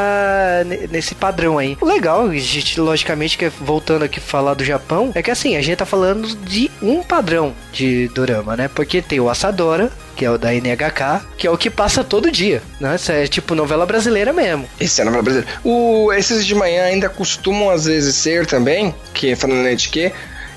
nesse 0.91 1.15
padrão 1.15 1.57
aí. 1.57 1.77
O 1.81 1.85
legal, 1.85 2.31
gente, 2.35 2.79
logicamente, 2.79 3.37
que 3.37 3.45
é, 3.45 3.49
voltando 3.49 4.03
aqui 4.03 4.19
falar 4.19 4.53
do 4.53 4.63
Japão, 4.63 5.11
é 5.15 5.21
que 5.21 5.31
assim, 5.31 5.55
a 5.55 5.61
gente 5.61 5.77
tá 5.77 5.85
falando 5.85 6.27
de 6.45 6.69
um 6.81 7.03
padrão 7.03 7.53
de 7.71 8.07
dorama, 8.09 8.55
né? 8.55 8.67
Porque 8.67 9.01
tem 9.01 9.19
o 9.19 9.29
Assadora, 9.29 9.91
que 10.15 10.23
é 10.23 10.31
o 10.31 10.37
da 10.37 10.53
NHK, 10.53 11.25
que 11.37 11.47
é 11.47 11.51
o 11.51 11.57
que 11.57 11.69
passa 11.69 12.03
todo 12.03 12.31
dia, 12.31 12.61
né? 12.79 12.95
Isso 12.95 13.11
é 13.11 13.27
tipo 13.27 13.53
novela 13.55 13.85
brasileira 13.85 14.31
mesmo. 14.31 14.67
Esse 14.79 15.01
é 15.01 15.03
novela 15.03 15.23
brasileira. 15.23 15.59
O, 15.63 16.11
esses 16.13 16.45
de 16.45 16.55
manhã 16.55 16.83
ainda 16.83 17.09
costumam 17.09 17.69
às 17.69 17.85
vezes 17.85 18.15
ser 18.15 18.45
também, 18.45 18.93
que 19.13 19.35
falando 19.35 19.63
na 19.63 19.75
que 19.75 20.11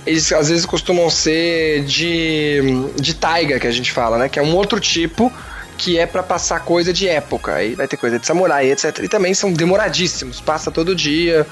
eles 0.07 0.33
às 0.33 0.49
vezes 0.49 0.65
costumam 0.65 1.11
ser 1.11 1.83
de, 1.85 2.61
de 2.97 3.15
taiga, 3.15 3.59
que 3.59 3.67
a 3.67 3.71
gente 3.71 3.93
fala, 3.93 4.17
né? 4.17 4.29
Que 4.29 4.39
é 4.39 4.43
um 4.43 4.55
outro 4.55 4.81
tipo 4.81 5.33
que 5.79 5.97
é 5.97 6.05
para 6.05 6.23
passar 6.23 6.61
coisa 6.61 6.93
de 6.93 7.09
época. 7.09 7.55
Aí 7.55 7.75
vai 7.75 7.87
ter 7.87 7.97
coisa 7.97 8.19
de 8.19 8.27
samurai, 8.27 8.71
etc. 8.71 8.99
E 9.05 9.09
também 9.09 9.33
são 9.33 9.53
demoradíssimos, 9.53 10.41
passa 10.41 10.71
todo 10.71 10.95
dia 10.95 11.47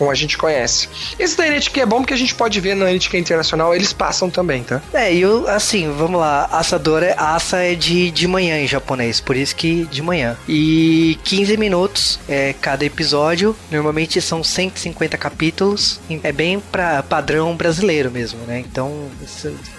como 0.00 0.10
a 0.10 0.14
gente 0.14 0.38
conhece. 0.38 0.88
Esse 1.18 1.36
da 1.36 1.46
NHK 1.46 1.82
é 1.82 1.84
bom 1.84 1.98
porque 1.98 2.14
a 2.14 2.16
gente 2.16 2.34
pode 2.34 2.58
ver 2.58 2.74
na 2.74 2.90
NHK 2.90 3.18
Internacional, 3.18 3.74
eles 3.74 3.92
passam 3.92 4.30
também, 4.30 4.62
tá? 4.62 4.80
É, 4.94 5.12
e 5.12 5.22
assim, 5.46 5.92
vamos 5.92 6.18
lá, 6.18 6.48
assador 6.50 7.02
é, 7.02 7.14
assa 7.18 7.58
é 7.58 7.74
de, 7.74 8.10
de 8.10 8.26
manhã 8.26 8.58
em 8.58 8.66
japonês, 8.66 9.20
por 9.20 9.36
isso 9.36 9.54
que 9.54 9.84
de 9.84 10.00
manhã. 10.00 10.38
E 10.48 11.18
15 11.22 11.54
minutos 11.58 12.18
é 12.26 12.54
cada 12.54 12.82
episódio, 12.82 13.54
normalmente 13.70 14.22
são 14.22 14.42
150 14.42 15.18
capítulos, 15.18 16.00
é 16.22 16.32
bem 16.32 16.58
pra 16.58 17.02
padrão 17.02 17.54
brasileiro 17.54 18.10
mesmo, 18.10 18.40
né? 18.46 18.58
Então, 18.58 19.10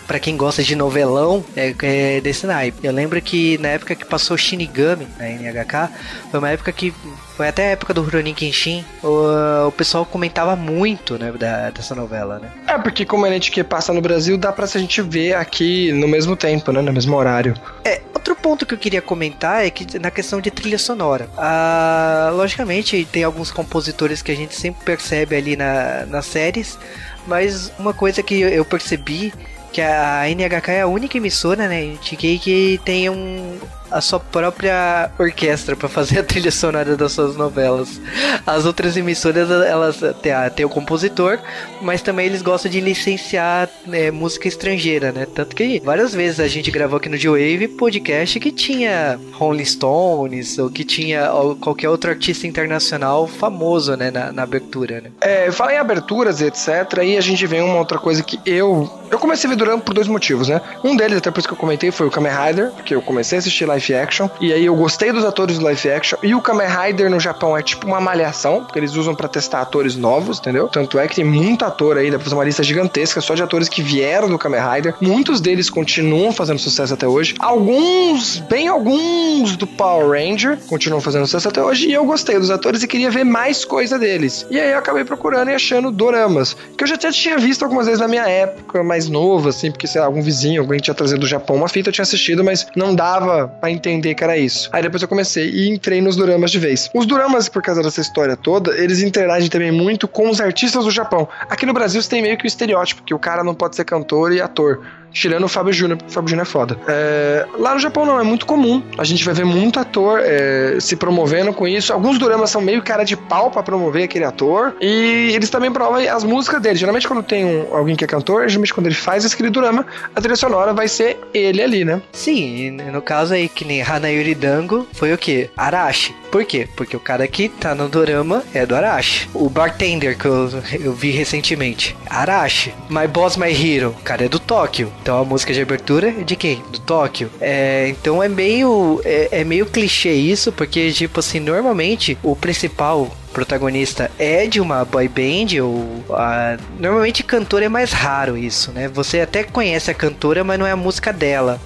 para 0.06 0.20
quem 0.20 0.38
gosta 0.38 0.62
de 0.62 0.75
novelão, 0.75 1.44
é, 1.56 1.74
é, 1.82 2.22
desse 2.22 2.46
naipe. 2.46 2.86
Eu 2.86 2.94
lembro 2.94 3.20
que 3.24 3.58
na 3.58 3.70
época 3.70 3.96
que 3.96 4.06
passou 4.06 4.38
Shinigami 4.38 5.08
na 5.18 5.28
NHK, 5.28 5.90
foi 6.30 6.40
uma 6.40 6.50
época 6.50 6.72
que 6.72 6.94
foi 7.41 7.48
até 7.48 7.69
a 7.69 7.69
época 7.71 7.91
do 7.91 8.03
Rurouni 8.03 8.36
Kenshin, 8.36 8.86
o, 9.01 9.67
o 9.67 9.71
pessoal 9.71 10.05
comentava 10.05 10.55
muito, 10.55 11.17
né, 11.17 11.31
da, 11.31 11.71
dessa 11.71 11.95
novela, 11.95 12.38
né? 12.38 12.51
É, 12.67 12.77
porque 12.77 13.03
como 13.03 13.25
a 13.25 13.29
gente 13.31 13.50
que 13.50 13.63
passa 13.63 13.91
no 13.91 14.00
Brasil, 14.00 14.38
dá 14.38 14.51
pra 14.51 14.67
gente 14.67 15.01
ver 15.01 15.33
aqui 15.33 15.91
no 15.91 16.07
mesmo 16.07 16.36
tempo, 16.36 16.71
né, 16.71 16.83
no 16.83 16.93
mesmo 16.93 17.15
horário. 17.15 17.55
É, 17.83 18.00
outro 18.13 18.36
ponto 18.36 18.63
que 18.63 18.75
eu 18.75 18.77
queria 18.77 19.01
comentar 19.01 19.65
é 19.65 19.71
que 19.71 19.98
na 19.98 20.12
questão 20.12 20.39
de 20.39 20.51
trilha 20.51 20.77
sonora. 20.77 21.27
Ah, 21.36 22.29
logicamente, 22.31 23.07
tem 23.12 23.24
alguns 23.24 23.50
compositores 23.50 24.21
que 24.21 24.31
a 24.31 24.36
gente 24.36 24.53
sempre 24.53 24.86
percebe 24.86 25.36
ali 25.36 25.55
na, 25.55 26.05
nas 26.05 26.27
séries, 26.27 26.77
mas 27.25 27.74
uma 27.79 27.91
coisa 27.91 28.21
que 28.21 28.39
eu 28.39 28.63
percebi 28.63 29.33
que 29.74 29.81
a 29.81 30.29
NHK 30.29 30.71
é 30.74 30.81
a 30.81 30.88
única 30.88 31.17
emissora, 31.17 31.67
né, 31.67 31.98
que 32.03 32.79
tem 32.86 33.10
um, 33.10 33.57
a 33.91 34.01
sua 34.01 34.19
própria 34.19 35.12
orquestra 35.19 35.75
para 35.75 35.89
fazer 35.89 36.19
a 36.19 36.24
trilha 36.24 36.51
sonora 36.51 36.95
das 36.95 37.12
suas 37.12 37.36
novelas. 37.36 38.00
As 38.45 38.65
outras 38.65 38.95
emissoras, 38.98 39.50
elas 39.50 39.98
têm, 40.21 40.33
têm 40.55 40.65
o 40.65 40.69
compositor, 40.69 41.39
mas 41.81 42.01
também 42.01 42.25
eles 42.25 42.41
gostam 42.41 42.71
de 42.71 42.79
licenciar 42.79 43.69
né, 43.86 44.12
música 44.12 44.48
estrangeira, 44.48 45.12
né? 45.12 45.25
Tanto 45.25 45.55
que 45.55 45.79
várias 45.83 46.13
vezes 46.13 46.39
a 46.39 46.48
gente 46.48 46.71
gravou 46.71 46.98
aqui 46.98 47.10
no 47.10 47.17
G-Wave 47.17 47.67
podcast 47.69 48.39
que 48.39 48.51
tinha 48.51 49.19
Rolling 49.33 49.65
Stones 49.65 50.57
ou 50.57 50.69
que 50.69 50.83
tinha 50.83 51.29
qualquer 51.60 51.89
outro 51.89 52.10
artista 52.10 52.48
internacional 52.48 53.27
famoso, 53.27 53.95
né, 53.95 54.12
na, 54.12 54.31
na 54.31 54.43
abertura, 54.43 55.01
né? 55.01 55.12
É, 55.21 55.51
fala 55.51 55.74
em 55.74 55.77
aberturas, 55.77 56.41
etc. 56.41 57.00
Aí 57.00 57.17
a 57.17 57.21
gente 57.21 57.45
vê 57.45 57.62
uma 57.62 57.77
outra 57.77 58.00
coisa 58.00 58.24
que 58.24 58.39
eu 58.45 58.89
eu 59.12 59.19
comecei 59.19 59.45
a 59.45 59.51
ver 59.51 59.57
Duran 59.57 59.77
por 59.77 59.93
dois 59.93 60.07
motivos, 60.07 60.48
né? 60.48 60.62
Um 60.86 60.95
deles, 60.95 61.17
até 61.17 61.29
por 61.29 61.39
isso 61.39 61.48
que 61.48 61.53
eu 61.53 61.57
comentei, 61.57 61.91
foi 61.91 62.07
o 62.07 62.10
Kamen 62.10 62.31
Rider, 62.31 62.71
que 62.86 62.95
eu 62.95 63.01
comecei 63.01 63.38
a 63.38 63.39
assistir 63.39 63.65
live 63.65 63.81
live 63.82 63.96
action. 63.96 64.30
E 64.40 64.54
aí 64.54 64.66
eu 64.66 64.76
gostei 64.76 65.12
dos 65.12 65.26
atores 65.26 65.58
do 65.58 65.66
live 65.66 65.90
action. 65.90 66.18
E 66.22 66.36
o 66.36 66.42
Kamen 66.42 66.68
Rider 66.68 67.10
no 67.10 67.20
Japão 67.20 67.58
é 67.58 67.64
tipo 67.64 67.88
uma 67.88 68.00
malhação, 68.00 68.64
porque 68.64 68.78
eles 68.78 68.96
usam 68.96 69.16
para 69.16 69.28
testar 69.28 69.62
atores 69.62 69.96
novos, 69.96 70.40
entendeu? 70.40 70.68
Tanto 70.68 71.00
é 71.00 71.08
que 71.08 71.16
tem 71.16 71.26
muito 71.26 71.66
ator 71.66 71.98
aí, 71.98 72.12
dá 72.12 72.18
pra 72.18 72.24
fazer 72.24 72.36
uma 72.36 72.44
lista 72.44 72.64
gigantesca 72.64 73.20
só 73.20 73.34
de 73.34 73.44
atores 73.44 73.68
que 73.68 73.82
vieram 73.82 74.30
do 74.30 74.38
Kamen 74.38 74.62
Rider. 74.62 74.96
Muitos 75.02 75.42
deles 75.42 75.70
continuam 75.70 76.32
fazendo 76.32 76.60
sucesso 76.60 76.94
até 76.94 77.08
hoje. 77.08 77.36
Alguns, 77.40 78.38
bem 78.40 78.68
alguns 78.68 79.56
do 79.58 79.66
Power 79.66 80.10
Ranger 80.10 80.58
continuam 80.68 81.02
fazendo 81.02 81.26
sucesso 81.26 81.48
até 81.48 81.64
hoje. 81.64 81.88
E 81.88 81.94
eu 81.94 82.06
gostei 82.06 82.38
dos 82.38 82.52
atores 82.52 82.84
e 82.84 82.88
queria 82.88 83.10
ver 83.10 83.24
mais 83.24 83.66
coisa 83.66 83.98
deles. 83.98 84.46
E 84.50 84.60
aí 84.60 84.72
eu 84.72 84.78
acabei 84.78 85.04
procurando 85.04 85.50
e 85.50 85.56
achando 85.56 85.92
doramas, 85.92 86.56
que 86.78 86.84
eu 86.84 86.88
já 86.88 86.98
tinha 86.98 87.38
visto 87.38 87.64
algumas 87.64 87.86
vezes 87.86 88.00
na 88.00 88.08
minha 88.08 88.28
época, 88.28 88.84
mais 88.84 89.10
novo, 89.10 89.50
assim, 89.50 89.72
porque 89.72 89.88
sei 89.88 90.00
lá, 90.02 90.08
algum 90.08 90.22
vizinho, 90.22 90.62
alguém 90.62 90.80
tinha 90.80 90.94
trazido 90.94 91.20
do 91.22 91.28
Japão 91.28 91.56
uma 91.56 91.68
fita, 91.68 91.90
eu 91.90 91.94
tinha 91.94 92.04
assistido, 92.04 92.44
mas 92.44 92.68
não 92.76 92.94
dava 92.94 93.48
pra 93.48 93.71
entender 93.72 94.13
que 94.13 94.24
era 94.24 94.38
isso. 94.38 94.70
Aí 94.72 94.82
depois 94.82 95.01
eu 95.01 95.08
comecei 95.08 95.50
e 95.50 95.70
entrei 95.70 96.01
nos 96.01 96.16
doramas 96.16 96.51
de 96.51 96.60
vez. 96.60 96.90
Os 96.94 97.06
doramas, 97.06 97.50
por 97.50 97.62
causa 97.62 97.82
dessa 97.82 98.01
história 98.01 98.36
toda, 98.36 98.78
eles 98.78 99.01
interagem 99.01 99.50
também 99.50 99.72
muito 99.72 100.08
com 100.08 100.30
os 100.30 100.40
artistas 100.40 100.84
do 100.84 100.92
Japão. 100.92 101.28
Aqui 101.50 101.66
no 101.66 101.74
Brasil 101.74 102.01
você 102.01 102.10
tem 102.10 102.22
meio 102.22 102.38
que 102.38 102.46
o 102.46 102.48
estereótipo 102.48 103.04
que 103.04 103.13
o 103.13 103.20
cara 103.20 103.44
não 103.44 103.56
pode 103.56 103.75
ser 103.75 103.86
cantor 103.86 104.34
e 104.34 104.42
ator. 104.42 104.82
Tirando 105.12 105.44
o 105.44 105.48
Fábio 105.48 105.74
Júnior, 105.74 105.98
porque 105.98 106.12
o 106.12 106.13
Fábio 106.13 106.30
Júnior 106.30 106.48
é 106.48 106.50
foda. 106.50 106.77
É, 106.88 107.46
lá 107.58 107.74
no 107.74 107.80
Japão 107.80 108.06
não, 108.06 108.20
é 108.20 108.24
muito 108.24 108.46
comum. 108.46 108.82
A 108.98 109.03
gente 109.03 109.24
vai 109.24 109.34
ver 109.34 109.46
muito 109.46 109.80
ator 109.80 110.20
é, 110.24 110.77
se 110.80 110.96
promovendo 110.96 111.53
com 111.53 111.68
isso. 111.68 111.91
Alguns 111.91 112.18
doramas 112.18 112.50
são 112.50 112.62
meio 112.62 112.82
cara 112.82 113.03
de 113.03 113.15
pau 113.15 113.51
pra 113.51 113.63
promover 113.63 114.03
aquele 114.03 114.25
ator. 114.25 114.75
E 114.80 115.32
eles 115.34 115.50
também 115.50 115.72
promovem 115.72 116.08
as 116.08 116.24
músicas 116.24 116.62
dele. 116.62 116.75
Geralmente 116.75 117.08
quando 117.08 117.24
tem 117.24 117.46
um, 117.46 117.75
alguém 117.75 117.96
que 117.96 118.03
é 118.03 118.08
cantor, 118.08 118.48
geralmente 118.48 118.74
quando 118.74 118.88
ele 118.88 118.96
faz 118.96 119.25
aquele 119.25 119.50
drama, 119.50 119.86
a 120.15 120.22
trilha 120.22 120.36
sonora 120.36 120.74
vai 120.74 120.88
ser 120.88 121.20
ele 121.34 121.62
ali, 121.62 121.86
né? 121.86 122.01
Sim, 122.12 122.72
no 122.72 123.01
caso 123.01 123.34
aí, 123.34 123.48
que 123.50 123.65
nem 123.65 123.82
Hanayuri 123.82 124.36
Dango, 124.36 124.88
foi 124.94 125.13
o 125.13 125.18
quê? 125.18 125.50
Arashi. 125.56 126.15
Por 126.32 126.46
quê? 126.46 126.68
Porque 126.77 126.96
o 126.96 127.00
cara 127.00 127.27
que 127.27 127.50
tá 127.50 127.75
no 127.75 127.89
dorama 127.89 128.41
é 128.53 128.65
do 128.65 128.74
Arashi. 128.74 129.30
O 129.34 129.50
Bartender, 129.50 130.18
que 130.18 130.25
eu, 130.25 130.50
eu 130.80 130.94
vi 130.94 131.12
recentemente, 131.12 131.96
Arashi. 132.10 132.74
My 132.89 133.06
Boss 133.06 133.36
My 133.36 133.51
Hero, 133.51 133.89
o 133.89 134.03
cara 134.03 134.25
é 134.25 134.30
do 134.30 134.39
Tóquio. 134.39 134.91
Então 135.01 135.20
a 135.20 135.25
música 135.25 135.53
de 135.53 135.62
abertura 135.62 136.10
é 136.10 136.24
de 136.24 136.36
quem? 136.36 136.62
Do 136.72 136.79
Tóquio. 136.79 137.29
É, 137.39 137.88
então 137.89 138.22
é 138.22 138.29
meio 138.29 139.01
é, 139.03 139.41
é 139.41 139.43
meio 139.43 139.65
clichê 139.65 140.13
isso, 140.13 140.51
porque 140.51 140.91
tipo 140.91 141.20
assim, 141.20 141.39
normalmente 141.39 142.17
o 142.22 142.36
principal 142.36 143.10
protagonista 143.34 144.12
é 144.20 144.46
de 144.46 144.60
uma 144.60 144.84
boy 144.84 145.08
band 145.08 145.62
ou 145.63 146.03
a... 146.15 146.58
normalmente 146.77 147.24
cantor 147.24 147.63
é 147.63 147.70
mais 147.70 147.91
raro 147.91 148.38
isso, 148.38 148.72
né? 148.72 148.88
Você 148.89 149.22
até 149.22 149.43
conhece 149.43 149.89
a 149.89 149.93
cantora, 149.93 150.43
mas 150.43 150.60
não 150.60 150.67
é 150.67 150.72
a 150.72 150.75
música 150.75 151.13
dela, 151.13 151.60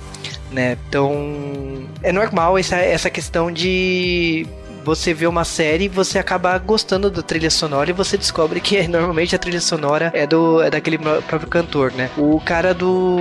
né? 0.56 0.78
Então 0.88 1.88
é 2.02 2.12
normal 2.12 2.58
essa, 2.58 2.78
essa 2.78 3.10
questão 3.10 3.52
de 3.52 4.48
você 4.86 5.16
vê 5.16 5.26
uma 5.26 5.44
série 5.44 5.86
e 5.86 5.90
você 5.90 6.20
acaba 6.20 6.56
gostando 6.60 7.10
da 7.10 7.24
trilha 7.24 7.50
sonora 7.50 7.90
e 7.90 7.94
você 7.94 8.18
descobre 8.18 8.62
que 8.62 8.86
normalmente 8.88 9.36
a 9.36 9.40
trilha 9.40 9.60
sonora 9.60 10.12
é 10.14 10.28
do 10.28 10.62
é 10.62 10.70
daquele 10.70 10.98
próprio 10.98 11.50
cantor, 11.50 11.92
né? 11.92 12.10
O 12.16 12.40
cara 12.40 12.74
do 12.74 13.18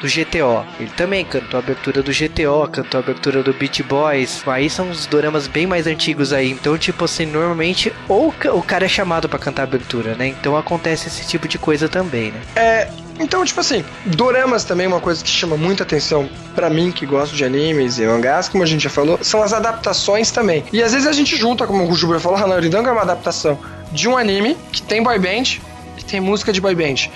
do 0.00 0.08
GTO, 0.08 0.64
ele 0.80 0.90
também 0.96 1.24
cantou 1.24 1.60
a 1.60 1.62
abertura 1.62 2.02
do 2.02 2.10
GTO, 2.10 2.68
cantou 2.72 2.98
a 2.98 3.02
abertura 3.02 3.42
do 3.42 3.52
Beat 3.52 3.82
Boys. 3.82 4.42
Aí 4.46 4.70
são 4.70 4.90
os 4.90 5.04
doramas 5.06 5.46
bem 5.46 5.66
mais 5.66 5.86
antigos 5.86 6.32
aí. 6.32 6.50
Então, 6.50 6.78
tipo 6.78 7.04
assim, 7.04 7.26
normalmente 7.26 7.92
ou 8.08 8.34
o 8.54 8.62
cara 8.62 8.86
é 8.86 8.88
chamado 8.88 9.28
para 9.28 9.38
cantar 9.38 9.62
a 9.62 9.64
abertura, 9.64 10.14
né? 10.14 10.28
Então 10.28 10.56
acontece 10.56 11.08
esse 11.08 11.26
tipo 11.26 11.46
de 11.46 11.58
coisa 11.58 11.88
também, 11.88 12.32
né? 12.32 12.40
É, 12.56 12.88
então, 13.18 13.44
tipo 13.44 13.60
assim, 13.60 13.84
doramas 14.06 14.64
também 14.64 14.86
uma 14.86 15.00
coisa 15.00 15.22
que 15.22 15.30
chama 15.30 15.56
muita 15.56 15.84
atenção 15.84 16.28
para 16.54 16.68
mim, 16.68 16.90
que 16.90 17.06
gosto 17.06 17.34
de 17.36 17.44
animes 17.44 17.98
e 17.98 18.06
mangás, 18.06 18.48
como 18.48 18.62
a 18.62 18.66
gente 18.66 18.82
já 18.84 18.90
falou, 18.90 19.18
são 19.22 19.42
as 19.42 19.52
adaptações 19.52 20.30
também. 20.30 20.64
E 20.72 20.82
às 20.82 20.92
vezes 20.92 21.06
a 21.06 21.12
gente 21.12 21.36
junta, 21.36 21.66
como 21.66 21.88
o 21.88 21.94
Júlio 21.94 22.18
falou, 22.18 22.38
Hanaridanga 22.42 22.90
é 22.90 22.92
uma 22.92 23.02
adaptação 23.02 23.58
de 23.92 24.08
um 24.08 24.16
anime 24.16 24.56
que 24.72 24.82
tem 24.82 25.02
boy 25.02 25.18
band 25.18 25.60
e 25.96 26.04
tem 26.04 26.20
música 26.20 26.52
de 26.52 26.60
boy 26.60 26.74
band. 26.74 27.08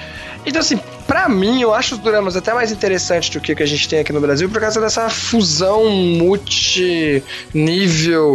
Então, 0.47 0.61
assim, 0.61 0.79
Pra 1.09 1.27
mim, 1.27 1.63
eu 1.63 1.73
acho 1.73 1.95
os 1.95 2.01
dramas 2.03 2.37
até 2.37 2.53
mais 2.53 2.71
interessantes 2.71 3.31
do 3.31 3.41
que 3.41 3.55
o 3.55 3.57
que 3.57 3.63
a 3.63 3.67
gente 3.67 3.89
tem 3.89 4.01
aqui 4.01 4.13
no 4.13 4.21
Brasil 4.21 4.47
por 4.51 4.61
causa 4.61 4.79
dessa 4.79 5.09
fusão 5.09 5.89
multinível 5.89 7.23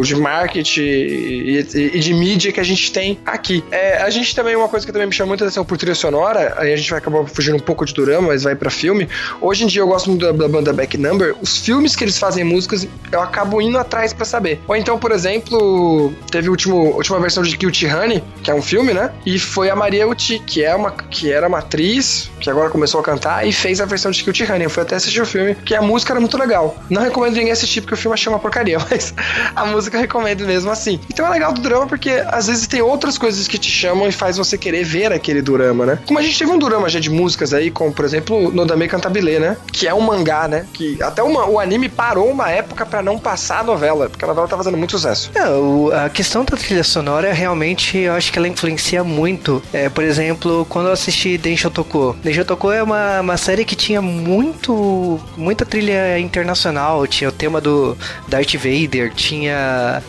de 0.01 0.15
marketing 0.15 0.81
e, 0.81 1.67
e, 1.71 1.97
e, 1.97 1.99
de 1.99 2.11
mídia 2.15 2.51
que 2.51 2.59
a 2.59 2.63
gente 2.63 2.91
tem 2.91 3.19
aqui. 3.23 3.63
É, 3.69 4.01
a 4.01 4.09
gente 4.09 4.35
também, 4.35 4.55
uma 4.55 4.67
coisa 4.67 4.83
que 4.87 4.91
também 4.91 5.07
me 5.07 5.13
chama 5.13 5.27
muita 5.27 5.43
atenção 5.43 5.63
por 5.63 5.77
trilha 5.77 5.93
sonora, 5.93 6.55
aí 6.57 6.73
a 6.73 6.75
gente 6.75 6.89
vai 6.89 6.97
acabar 6.97 7.23
fugindo 7.27 7.57
um 7.57 7.59
pouco 7.59 7.85
de 7.85 7.93
drama, 7.93 8.29
mas 8.29 8.41
vai 8.41 8.55
para 8.55 8.71
filme. 8.71 9.07
Hoje 9.39 9.65
em 9.65 9.67
dia 9.67 9.83
eu 9.83 9.87
gosto 9.87 10.09
muito 10.09 10.25
da, 10.25 10.31
da, 10.31 10.47
banda 10.47 10.73
Back 10.73 10.97
Number. 10.97 11.35
Os 11.43 11.59
filmes 11.59 11.95
que 11.95 12.03
eles 12.03 12.17
fazem 12.17 12.43
músicas, 12.43 12.87
eu 13.11 13.21
acabo 13.21 13.61
indo 13.61 13.77
atrás 13.77 14.13
para 14.13 14.25
saber. 14.25 14.59
Ou 14.67 14.75
então, 14.75 14.97
por 14.97 15.11
exemplo, 15.11 16.11
teve 16.31 16.47
a 16.47 16.51
última 16.51 17.19
versão 17.19 17.43
de 17.43 17.55
Guilty 17.55 17.85
Honey, 17.85 18.23
que 18.41 18.49
é 18.49 18.55
um 18.55 18.63
filme, 18.63 18.95
né? 18.95 19.11
E 19.27 19.37
foi 19.37 19.69
a 19.69 19.75
Maria 19.75 20.07
Uti, 20.07 20.39
que, 20.39 20.63
é 20.63 20.73
uma, 20.73 20.89
que 20.89 21.31
era 21.31 21.47
uma 21.47 21.59
atriz, 21.59 22.31
que 22.39 22.49
agora 22.49 22.62
começou 22.69 22.99
a 22.99 23.03
cantar 23.03 23.47
e 23.47 23.51
fez 23.51 23.81
a 23.81 23.85
versão 23.85 24.11
de 24.11 24.23
Guilty 24.23 24.43
Honey. 24.43 24.63
Eu 24.63 24.69
fui 24.69 24.83
até 24.83 24.95
assistir 24.95 25.21
o 25.21 25.25
filme, 25.25 25.55
que 25.55 25.75
a 25.75 25.81
música 25.81 26.13
era 26.13 26.19
muito 26.19 26.37
legal. 26.37 26.77
Não 26.89 27.01
recomendo 27.01 27.35
ninguém 27.35 27.51
assistir 27.51 27.81
porque 27.81 27.93
o 27.93 27.97
filme 27.97 28.13
achei 28.13 28.31
uma 28.31 28.39
porcaria, 28.39 28.77
mas 28.89 29.13
a 29.55 29.65
música 29.65 29.97
eu 29.97 30.01
recomendo 30.01 30.45
mesmo 30.45 30.71
assim. 30.71 30.99
Então 31.11 31.25
é 31.25 31.29
legal 31.29 31.53
do 31.53 31.61
drama 31.61 31.87
porque 31.87 32.11
às 32.27 32.47
vezes 32.47 32.67
tem 32.67 32.81
outras 32.81 33.17
coisas 33.17 33.47
que 33.47 33.57
te 33.57 33.69
chamam 33.69 34.07
e 34.07 34.11
faz 34.11 34.37
você 34.37 34.57
querer 34.57 34.83
ver 34.83 35.11
aquele 35.11 35.41
drama, 35.41 35.85
né? 35.85 35.99
Como 36.05 36.19
a 36.19 36.21
gente 36.21 36.37
teve 36.37 36.51
um 36.51 36.59
drama 36.59 36.89
já 36.89 36.99
de 36.99 37.09
músicas 37.09 37.53
aí, 37.53 37.71
como 37.71 37.91
por 37.91 38.05
exemplo 38.05 38.51
Nodame 38.51 38.87
Cantabile, 38.87 39.39
né? 39.39 39.57
Que 39.71 39.87
é 39.87 39.93
um 39.93 40.01
mangá, 40.01 40.47
né? 40.47 40.65
Que 40.73 41.01
até 41.01 41.21
uma, 41.23 41.45
o 41.45 41.59
anime 41.59 41.89
parou 41.89 42.29
uma 42.29 42.49
época 42.49 42.85
para 42.85 43.01
não 43.01 43.17
passar 43.17 43.59
a 43.59 43.63
novela, 43.63 44.09
porque 44.09 44.23
a 44.23 44.27
novela 44.27 44.47
tá 44.47 44.57
fazendo 44.57 44.77
muito 44.77 44.91
sucesso. 44.91 45.31
É, 45.35 45.47
o, 45.49 45.91
a 45.93 46.09
questão 46.09 46.43
da 46.43 46.57
trilha 46.57 46.83
sonora 46.83 47.31
realmente 47.33 47.97
eu 47.97 48.13
acho 48.13 48.31
que 48.31 48.37
ela 48.37 48.47
influencia 48.47 49.03
muito. 49.03 49.61
É, 49.71 49.89
por 49.89 50.03
exemplo, 50.03 50.65
quando 50.69 50.87
eu 50.87 50.93
assisti 50.93 51.37
Densho 51.37 51.69
Toko. 51.69 52.15
Toko 52.53 52.71
é 52.71 52.83
uma, 52.83 53.19
uma 53.19 53.35
série 53.35 53.65
que 53.65 53.75
tinha 53.75 53.99
muito 53.99 55.19
muita 55.35 55.65
trilha 55.65 56.19
internacional. 56.19 57.07
Tinha 57.07 57.27
o 57.29 57.31
tema 57.31 57.59
do 57.59 57.97
Darth 58.27 58.53
Vader, 58.53 59.11
tinha 59.11 60.03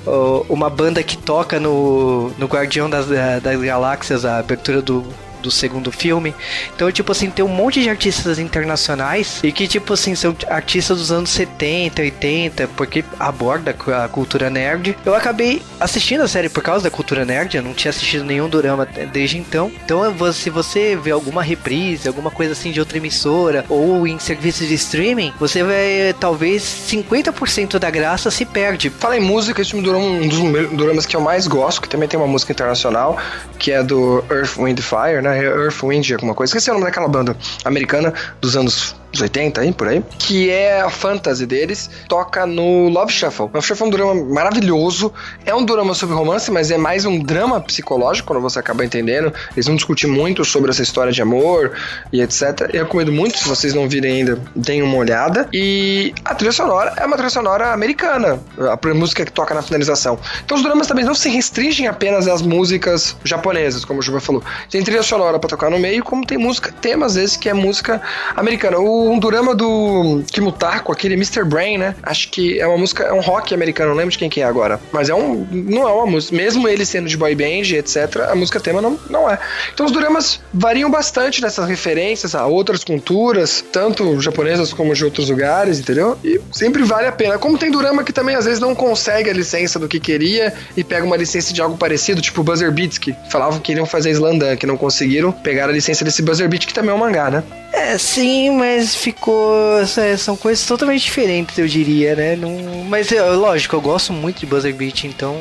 uma 0.46 0.68
banda 0.68 1.02
que 1.02 1.16
toca 1.16 1.58
no, 1.58 2.30
no 2.36 2.46
Guardião 2.46 2.90
das, 2.90 3.06
das 3.42 3.60
Galáxias, 3.62 4.26
a 4.26 4.38
abertura 4.38 4.82
do 4.82 5.02
do 5.44 5.50
segundo 5.50 5.92
filme. 5.92 6.34
Então, 6.74 6.90
tipo 6.90 7.12
assim, 7.12 7.30
tem 7.30 7.44
um 7.44 7.48
monte 7.48 7.82
de 7.82 7.90
artistas 7.90 8.38
internacionais 8.38 9.40
e 9.44 9.52
que, 9.52 9.68
tipo 9.68 9.92
assim, 9.92 10.14
são 10.14 10.34
artistas 10.48 10.98
dos 10.98 11.12
anos 11.12 11.30
70, 11.30 12.00
80, 12.00 12.68
porque 12.68 13.04
aborda 13.20 13.76
a 14.02 14.08
cultura 14.08 14.48
nerd. 14.48 14.96
Eu 15.04 15.14
acabei 15.14 15.62
assistindo 15.78 16.22
a 16.22 16.28
série 16.28 16.48
por 16.48 16.62
causa 16.62 16.84
da 16.84 16.90
cultura 16.90 17.24
nerd, 17.24 17.56
eu 17.56 17.62
não 17.62 17.74
tinha 17.74 17.90
assistido 17.90 18.24
nenhum 18.24 18.48
drama 18.48 18.86
desde 19.12 19.38
então. 19.38 19.70
Então, 19.84 20.02
se 20.32 20.48
você 20.48 20.96
vê 20.96 21.10
alguma 21.10 21.42
reprise, 21.42 22.08
alguma 22.08 22.30
coisa 22.30 22.52
assim 22.52 22.72
de 22.72 22.80
outra 22.80 22.96
emissora 22.96 23.64
ou 23.68 24.06
em 24.06 24.18
serviços 24.18 24.66
de 24.66 24.74
streaming, 24.74 25.32
você 25.38 25.62
vai 25.62 26.14
talvez 26.18 26.62
50% 26.88 27.78
da 27.78 27.90
graça 27.90 28.30
se 28.30 28.46
perde. 28.46 28.88
Fala 28.88 29.16
em 29.16 29.20
música, 29.20 29.60
esse 29.60 29.76
me 29.76 29.82
durou 29.82 30.00
um 30.00 30.26
dos 30.26 30.38
dramas 30.72 31.04
que 31.04 31.14
eu 31.14 31.20
mais 31.20 31.46
gosto, 31.46 31.82
que 31.82 31.88
também 31.88 32.08
tem 32.08 32.18
uma 32.18 32.26
música 32.26 32.52
internacional, 32.52 33.18
que 33.58 33.70
é 33.70 33.82
do 33.82 34.24
Earth, 34.30 34.56
Wind 34.56 34.80
Fire, 34.80 35.20
né? 35.22 35.33
Earth 35.42 35.82
Wind, 35.82 36.10
alguma 36.12 36.34
coisa. 36.34 36.50
Esqueci 36.50 36.70
o 36.70 36.74
nome 36.74 36.86
daquela 36.86 37.08
banda 37.08 37.36
americana 37.64 38.12
dos 38.40 38.56
anos 38.56 38.94
dos 39.14 39.22
80 39.22 39.60
aí, 39.60 39.72
por 39.72 39.88
aí, 39.88 40.02
que 40.18 40.50
é 40.50 40.80
a 40.80 40.90
fantasy 40.90 41.46
deles, 41.46 41.88
toca 42.08 42.44
no 42.44 42.88
Love 42.88 43.12
Shuffle. 43.12 43.48
Love 43.52 43.66
Shuffle 43.66 43.84
é 43.84 43.88
um 43.88 43.90
drama 43.90 44.14
maravilhoso, 44.14 45.12
é 45.46 45.54
um 45.54 45.64
drama 45.64 45.94
sobre 45.94 46.14
romance, 46.14 46.50
mas 46.50 46.70
é 46.70 46.76
mais 46.76 47.04
um 47.04 47.18
drama 47.18 47.60
psicológico, 47.60 48.26
quando 48.28 48.42
você 48.42 48.58
acaba 48.58 48.84
entendendo. 48.84 49.32
Eles 49.52 49.66
vão 49.66 49.76
discutir 49.76 50.06
muito 50.06 50.44
sobre 50.44 50.70
essa 50.70 50.82
história 50.82 51.12
de 51.12 51.22
amor 51.22 51.72
e 52.12 52.20
etc. 52.20 52.68
Eu 52.72 52.84
recomendo 52.84 53.12
muito, 53.12 53.38
se 53.38 53.48
vocês 53.48 53.72
não 53.72 53.88
virem 53.88 54.18
ainda, 54.18 54.38
deem 54.54 54.82
uma 54.82 54.96
olhada. 54.96 55.48
E 55.52 56.12
a 56.24 56.34
trilha 56.34 56.52
sonora 56.52 56.92
é 56.96 57.06
uma 57.06 57.16
trilha 57.16 57.30
sonora 57.30 57.72
americana, 57.72 58.40
a 58.58 58.94
música 58.94 59.24
que 59.24 59.32
toca 59.32 59.54
na 59.54 59.62
finalização. 59.62 60.18
Então 60.44 60.56
os 60.56 60.62
dramas 60.62 60.86
também 60.86 61.04
não 61.04 61.14
se 61.14 61.28
restringem 61.28 61.86
apenas 61.86 62.26
às 62.26 62.42
músicas 62.42 63.16
japonesas, 63.24 63.84
como 63.84 64.00
o 64.00 64.02
Juba 64.02 64.20
falou. 64.20 64.42
Tem 64.70 64.82
trilha 64.82 65.02
sonora 65.02 65.38
para 65.38 65.48
tocar 65.48 65.70
no 65.70 65.78
meio, 65.78 66.02
como 66.02 66.26
tem 66.26 66.36
música, 66.36 66.72
tema 66.80 67.06
às 67.06 67.14
vezes 67.14 67.36
que 67.36 67.48
é 67.48 67.54
música 67.54 68.02
americana. 68.36 68.78
O 68.78 69.03
um 69.10 69.18
drama 69.18 69.54
do 69.54 70.22
Kimutako, 70.30 70.92
aquele 70.92 71.14
Mr. 71.14 71.44
Brain, 71.44 71.78
né? 71.78 71.94
Acho 72.02 72.28
que 72.30 72.60
é 72.60 72.66
uma 72.66 72.78
música, 72.78 73.04
é 73.04 73.12
um 73.12 73.20
rock 73.20 73.54
americano, 73.54 73.90
não 73.90 73.96
lembro 73.96 74.12
de 74.12 74.18
quem 74.18 74.28
que 74.28 74.40
é 74.40 74.44
agora. 74.44 74.80
Mas 74.92 75.08
é 75.08 75.14
um, 75.14 75.46
não 75.50 75.88
é 75.88 75.92
uma 75.92 76.06
música, 76.06 76.36
mesmo 76.36 76.68
ele 76.68 76.84
sendo 76.84 77.08
de 77.08 77.16
boy 77.16 77.34
band, 77.34 77.74
etc, 77.74 78.28
a 78.30 78.34
música 78.34 78.60
tema 78.60 78.80
não, 78.80 78.98
não 79.08 79.30
é. 79.30 79.38
Então 79.72 79.86
os 79.86 79.92
dramas 79.92 80.40
variam 80.52 80.90
bastante 80.90 81.40
nessas 81.42 81.68
referências 81.68 82.34
a 82.34 82.46
outras 82.46 82.84
culturas, 82.84 83.64
tanto 83.72 84.20
japonesas 84.20 84.72
como 84.72 84.94
de 84.94 85.04
outros 85.04 85.30
lugares, 85.30 85.78
entendeu? 85.78 86.18
E 86.24 86.40
sempre 86.52 86.82
vale 86.82 87.06
a 87.06 87.12
pena. 87.12 87.38
Como 87.38 87.58
tem 87.58 87.70
drama 87.70 88.04
que 88.04 88.12
também 88.12 88.34
às 88.34 88.44
vezes 88.44 88.60
não 88.60 88.74
consegue 88.74 89.30
a 89.30 89.32
licença 89.32 89.78
do 89.78 89.88
que 89.88 90.00
queria 90.00 90.54
e 90.76 90.82
pega 90.82 91.04
uma 91.04 91.16
licença 91.16 91.52
de 91.52 91.60
algo 91.60 91.76
parecido, 91.76 92.20
tipo 92.20 92.42
Buzzer 92.42 92.72
Beats, 92.72 92.98
que 92.98 93.14
falavam 93.30 93.58
que 93.58 93.66
queriam 93.66 93.86
fazer 93.86 94.10
Slandan, 94.10 94.56
que 94.56 94.66
não 94.66 94.76
conseguiram, 94.76 95.32
pegar 95.32 95.68
a 95.68 95.72
licença 95.72 96.04
desse 96.04 96.22
Buzzer 96.22 96.48
Beat, 96.48 96.66
que 96.66 96.74
também 96.74 96.90
é 96.90 96.94
um 96.94 96.98
mangá, 96.98 97.30
né? 97.30 97.42
É, 97.72 97.98
sim, 97.98 98.56
mas 98.56 98.93
ficou. 98.94 99.80
É, 99.80 100.16
são 100.16 100.36
coisas 100.36 100.64
totalmente 100.66 101.02
diferentes, 101.02 101.58
eu 101.58 101.66
diria, 101.66 102.14
né? 102.14 102.36
Não, 102.36 102.84
mas 102.88 103.10
é, 103.12 103.22
lógico, 103.22 103.76
eu 103.76 103.80
gosto 103.80 104.12
muito 104.12 104.40
de 104.40 104.46
Buzzer 104.46 104.74
Beat, 104.74 105.04
então. 105.04 105.36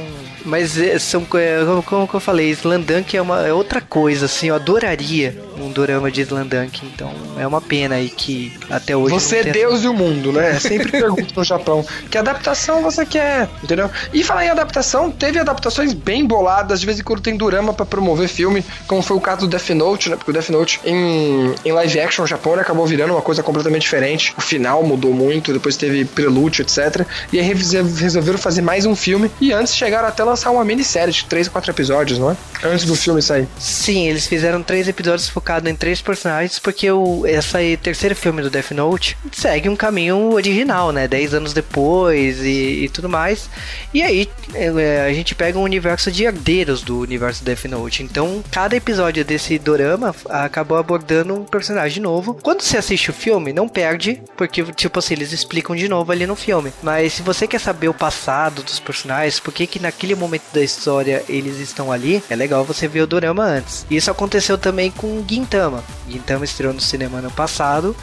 Mas 0.45 0.77
é, 0.77 0.98
são. 1.00 1.25
É, 1.36 1.60
como, 1.86 2.07
como 2.07 2.10
eu 2.13 2.19
falei, 2.19 2.51
Slandunk 2.51 3.15
é, 3.15 3.22
uma, 3.22 3.48
é 3.48 3.53
outra 3.53 3.81
coisa, 3.81 4.25
assim, 4.25 4.48
eu 4.48 4.55
adoraria 4.55 5.38
um 5.57 5.72
dorama 5.72 6.12
de 6.12 6.22
Slandunk, 6.22 6.86
então 6.86 7.13
é 7.38 7.45
uma 7.45 7.62
pena 7.62 7.95
aí 7.95 8.10
que 8.10 8.57
até 8.69 8.95
hoje. 8.95 9.13
Você 9.13 9.38
é 9.38 9.43
Deus 9.43 9.79
essa... 9.79 9.86
e 9.86 9.88
o 9.88 9.93
mundo, 9.93 10.31
né? 10.31 10.60
Sempre 10.60 10.91
pergunto 10.91 11.33
no 11.36 11.43
Japão. 11.43 11.86
Que 12.10 12.17
adaptação 12.17 12.81
você 12.81 13.05
quer, 13.05 13.50
entendeu? 13.63 13.89
E 14.13 14.24
falar 14.24 14.45
em 14.45 14.50
adaptação, 14.50 15.12
teve 15.12 15.39
adaptações 15.39 15.93
bem 15.93 16.25
boladas, 16.25 16.79
de 16.79 16.86
vez 16.86 17.00
em 17.00 17.03
quando 17.03 17.22
tem 17.22 17.38
dorama 17.38 17.74
para 17.74 17.86
promover 17.86 18.27
filme, 18.27 18.63
como 18.88 19.01
foi 19.01 19.17
o 19.17 19.22
caso 19.22 19.41
do 19.41 19.48
Death 19.48 19.69
Note, 19.69 20.10
né? 20.10 20.15
Porque 20.15 20.31
o 20.31 20.33
Death 20.33 20.50
Note 20.50 20.79
em, 20.86 21.53
em 21.63 21.72
live 21.72 22.00
action 22.00 22.24
no 22.24 22.27
Japão, 22.27 22.53
acabou 22.53 22.86
virando 22.86 23.13
uma 23.13 23.22
coisa 23.22 23.33
completamente 23.42 23.84
diferente. 23.84 24.34
O 24.38 24.42
final 24.42 24.84
mudou 24.84 25.13
muito, 25.13 25.54
depois 25.54 25.78
teve 25.78 26.06
prelúdio, 26.06 26.62
etc. 26.62 27.06
E 27.32 27.40
aí 27.40 27.46
resolveram 27.46 28.38
fazer 28.38 28.62
mais 28.62 28.86
um 28.86 28.96
filme. 28.96 29.30
E 29.40 29.52
antes 29.52 29.75
chegaram 29.75 30.08
até 30.08 30.24
lançar 30.24 30.52
uma 30.52 30.63
minissérie 30.66 31.13
de 31.13 31.25
3 31.25 31.48
ou 31.48 31.54
4 31.54 31.72
episódios, 31.72 32.20
não 32.20 32.32
é? 32.32 32.38
Antes 32.63 32.86
do 32.86 32.96
filme 32.96 33.22
sair. 33.22 33.48
Sim, 33.60 34.08
eles 34.08 34.28
fizeram 34.28 34.63
três 34.63 34.88
episódios 34.88 35.30
focados 35.30 35.70
em 35.70 35.75
três 35.75 36.02
personagens, 36.02 36.60
porque 36.60 36.90
o 36.92 37.25
essa 37.25 37.60
terceiro 37.82 38.16
filme 38.16 38.42
do 38.42 38.50
Death 38.50 38.72
Note 38.72 39.18
segue 39.32 39.70
um 39.70 39.75
caminho 39.75 40.34
original, 40.34 40.92
né? 40.92 41.08
10 41.08 41.34
anos 41.34 41.54
depois 41.54 42.40
e, 42.42 42.86
e 42.86 42.90
tudo 42.90 43.10
mais. 43.10 43.50
E 43.94 44.02
aí 44.02 44.30
é, 44.54 45.06
a 45.08 45.13
gente 45.13 45.36
pega 45.36 45.58
um 45.58 45.63
universo 45.63 46.12
de 46.12 46.24
herdeiros 46.24 46.82
do 46.82 47.00
universo 47.00 47.44
Death 47.44 47.66
Note. 47.66 48.04
Então, 48.04 48.44
cada 48.52 48.75
episódio 48.75 49.24
desse 49.24 49.60
dorama 49.60 50.16
acabou 50.30 50.78
abordando 50.78 51.36
um 51.36 51.44
personagem 51.44 52.02
novo 52.02 52.13
novo. 52.13 52.38
Quando 52.42 52.62
você 52.62 52.78
assiste 52.78 53.10
o 53.10 53.13
filme, 53.24 53.53
não 53.53 53.70
perde, 53.70 54.22
porque, 54.36 54.62
tipo 54.74 55.00
assim, 55.00 55.13
eles 55.13 55.32
explicam 55.32 55.74
de 55.75 55.88
novo 55.88 56.12
ali 56.12 56.27
no 56.27 56.36
filme. 56.36 56.74
Mas 56.84 57.13
se 57.13 57.22
você 57.22 57.48
quer 57.48 57.60
saber 57.60 57.88
o 57.88 57.94
passado 57.94 58.62
dos 58.62 58.80
personagens, 58.80 59.39
por 59.39 59.53
que 59.53 59.65
que 59.65 59.80
naquele 59.80 60.13
momento 60.13 60.44
da 60.53 60.62
história 60.62 61.24
eles 61.30 61.58
estão 61.58 61.89
ali, 61.89 62.22
é 62.30 62.36
legal 62.36 62.65
você 62.65 62.86
ver 62.86 63.01
o 63.01 63.08
dorama 63.08 63.44
antes. 63.44 63.86
Isso 63.89 64.12
aconteceu 64.12 64.58
também 64.58 64.92
com 64.92 65.24
Gintama. 65.25 65.82
Gintama 66.10 66.44
estreou 66.44 66.74
no 66.74 66.82
cinema 66.82 67.20
ano 67.20 67.32
passado, 67.32 67.96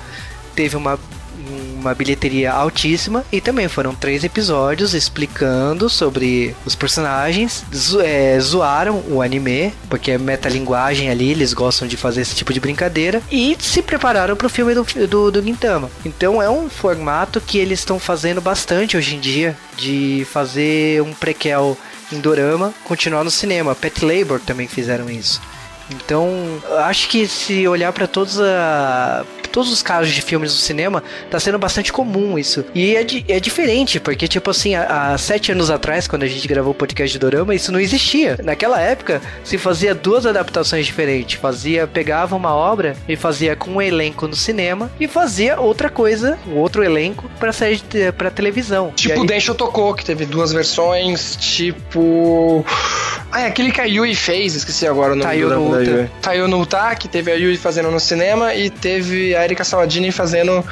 teve 0.55 0.75
uma 0.75 0.99
uma 1.79 1.95
bilheteria 1.95 2.53
altíssima 2.53 3.25
e 3.33 3.41
também 3.41 3.69
foram 3.69 3.95
três 3.95 4.23
episódios 4.25 4.95
explicando 4.95 5.89
sobre 5.89 6.55
os 6.65 6.75
personagens, 6.75 7.65
zo 7.75 8.01
é, 8.01 8.39
zoaram 8.41 9.03
o 9.09 9.23
anime, 9.23 9.73
porque 9.89 10.13
é 10.13 10.19
metalinguagem 10.19 11.11
ali, 11.11 11.31
eles 11.31 11.53
gostam 11.53 11.89
de 11.89 11.97
fazer 11.97 12.21
esse 12.21 12.35
tipo 12.35 12.53
de 12.53 12.61
brincadeira, 12.61 13.23
e 13.31 13.57
se 13.59 13.83
prepararam 13.83 14.37
para 14.37 14.47
o 14.47 14.51
filme 14.51 14.75
do, 14.75 14.85
do, 15.09 15.31
do 15.31 15.43
Gintama. 15.43 15.91
Então 16.05 16.43
é 16.43 16.51
um 16.51 16.69
formato 16.69 17.41
que 17.41 17.59
eles 17.59 17.81
estão 17.81 17.99
fazendo 17.99 18.41
bastante 18.41 18.97
hoje 18.97 19.17
em 19.17 19.21
dia, 19.21 19.57
de 19.77 20.27
fazer 20.31 21.03
um 21.03 21.13
prequel 21.13 21.77
em 22.13 22.21
dorama, 22.21 22.75
continuar 22.85 23.25
no 23.25 23.31
cinema. 23.31 23.75
Pet 23.75 24.05
Labor 24.05 24.41
também 24.41 24.67
fizeram 24.67 25.09
isso. 25.09 25.41
Então, 25.91 26.63
acho 26.79 27.09
que 27.09 27.27
se 27.27 27.67
olhar 27.67 27.93
para 27.93 28.07
todos 28.07 28.41
a 28.41 29.25
todos 29.51 29.71
os 29.71 29.83
casos 29.83 30.13
de 30.13 30.23
filmes 30.23 30.53
do 30.53 30.59
cinema, 30.59 31.03
tá 31.31 31.39
sendo 31.39 31.59
bastante 31.59 31.93
comum 31.93 32.39
isso. 32.39 32.65
E 32.75 32.97
é, 32.97 33.05
di 33.05 33.25
é 33.29 33.41
diferente, 33.41 34.01
porque, 34.01 34.27
tipo 34.27 34.51
assim, 34.51 34.75
há, 34.75 35.13
há, 35.13 35.19
sete 35.19 35.53
anos 35.53 35.71
atrás, 35.71 36.07
quando 36.07 36.23
a 36.23 36.27
gente 36.27 36.47
gravou 36.47 36.73
o 36.73 36.75
podcast 36.75 37.13
de 37.13 37.19
Dorama, 37.19 37.55
isso 37.55 37.73
não 37.73 37.81
existia. 37.81 38.39
Naquela 38.43 38.81
época, 38.81 39.21
se 39.45 39.59
fazia 39.59 39.95
duas 39.95 40.25
adaptações 40.25 40.87
diferentes. 40.87 41.39
Fazia, 41.41 41.87
pegava 41.87 42.37
uma 42.37 42.55
obra 42.55 42.97
e 43.09 43.17
fazia 43.17 43.57
com 43.57 43.73
um 43.73 43.83
elenco 43.83 44.27
no 44.27 44.37
cinema 44.37 44.91
e 44.99 45.07
fazia 45.07 45.61
outra 45.61 45.91
coisa, 45.91 46.39
um 46.47 46.57
outro 46.57 46.83
elenco, 46.83 47.31
pra 47.39 47.53
série 47.53 47.77
de, 47.77 48.13
pra 48.13 48.31
televisão. 48.31 48.93
Tipo, 48.95 49.21
aí... 49.21 49.27
Densho 49.27 49.55
Tocou, 49.55 49.95
que 49.95 50.05
teve 50.05 50.25
duas 50.27 50.53
versões, 50.53 51.37
tipo. 51.37 52.65
Ah, 53.33 53.43
é 53.43 53.47
aquele 53.47 53.71
que 53.71 53.81
a 53.81 53.85
Yui 53.85 54.15
fez, 54.15 54.55
esqueci 54.57 54.87
agora 54.87 55.13
o 55.13 55.17
nome 55.17 55.23
Tayo 55.23 55.49
do 55.49 55.55
no 55.55 55.71
Uta. 55.71 56.11
Tayo 56.21 56.49
no 56.49 56.61
Uta, 56.61 56.95
que 56.97 57.07
teve 57.07 57.31
a 57.31 57.35
Yui 57.35 57.57
fazendo 57.57 57.91
no 57.91 58.01
cinema 58.01 58.55
e 58.55 58.71
teve 58.71 59.37
a 59.37 59.45
Erika 59.45 59.63
Sawadini 59.63 60.11
fazendo 60.11 60.65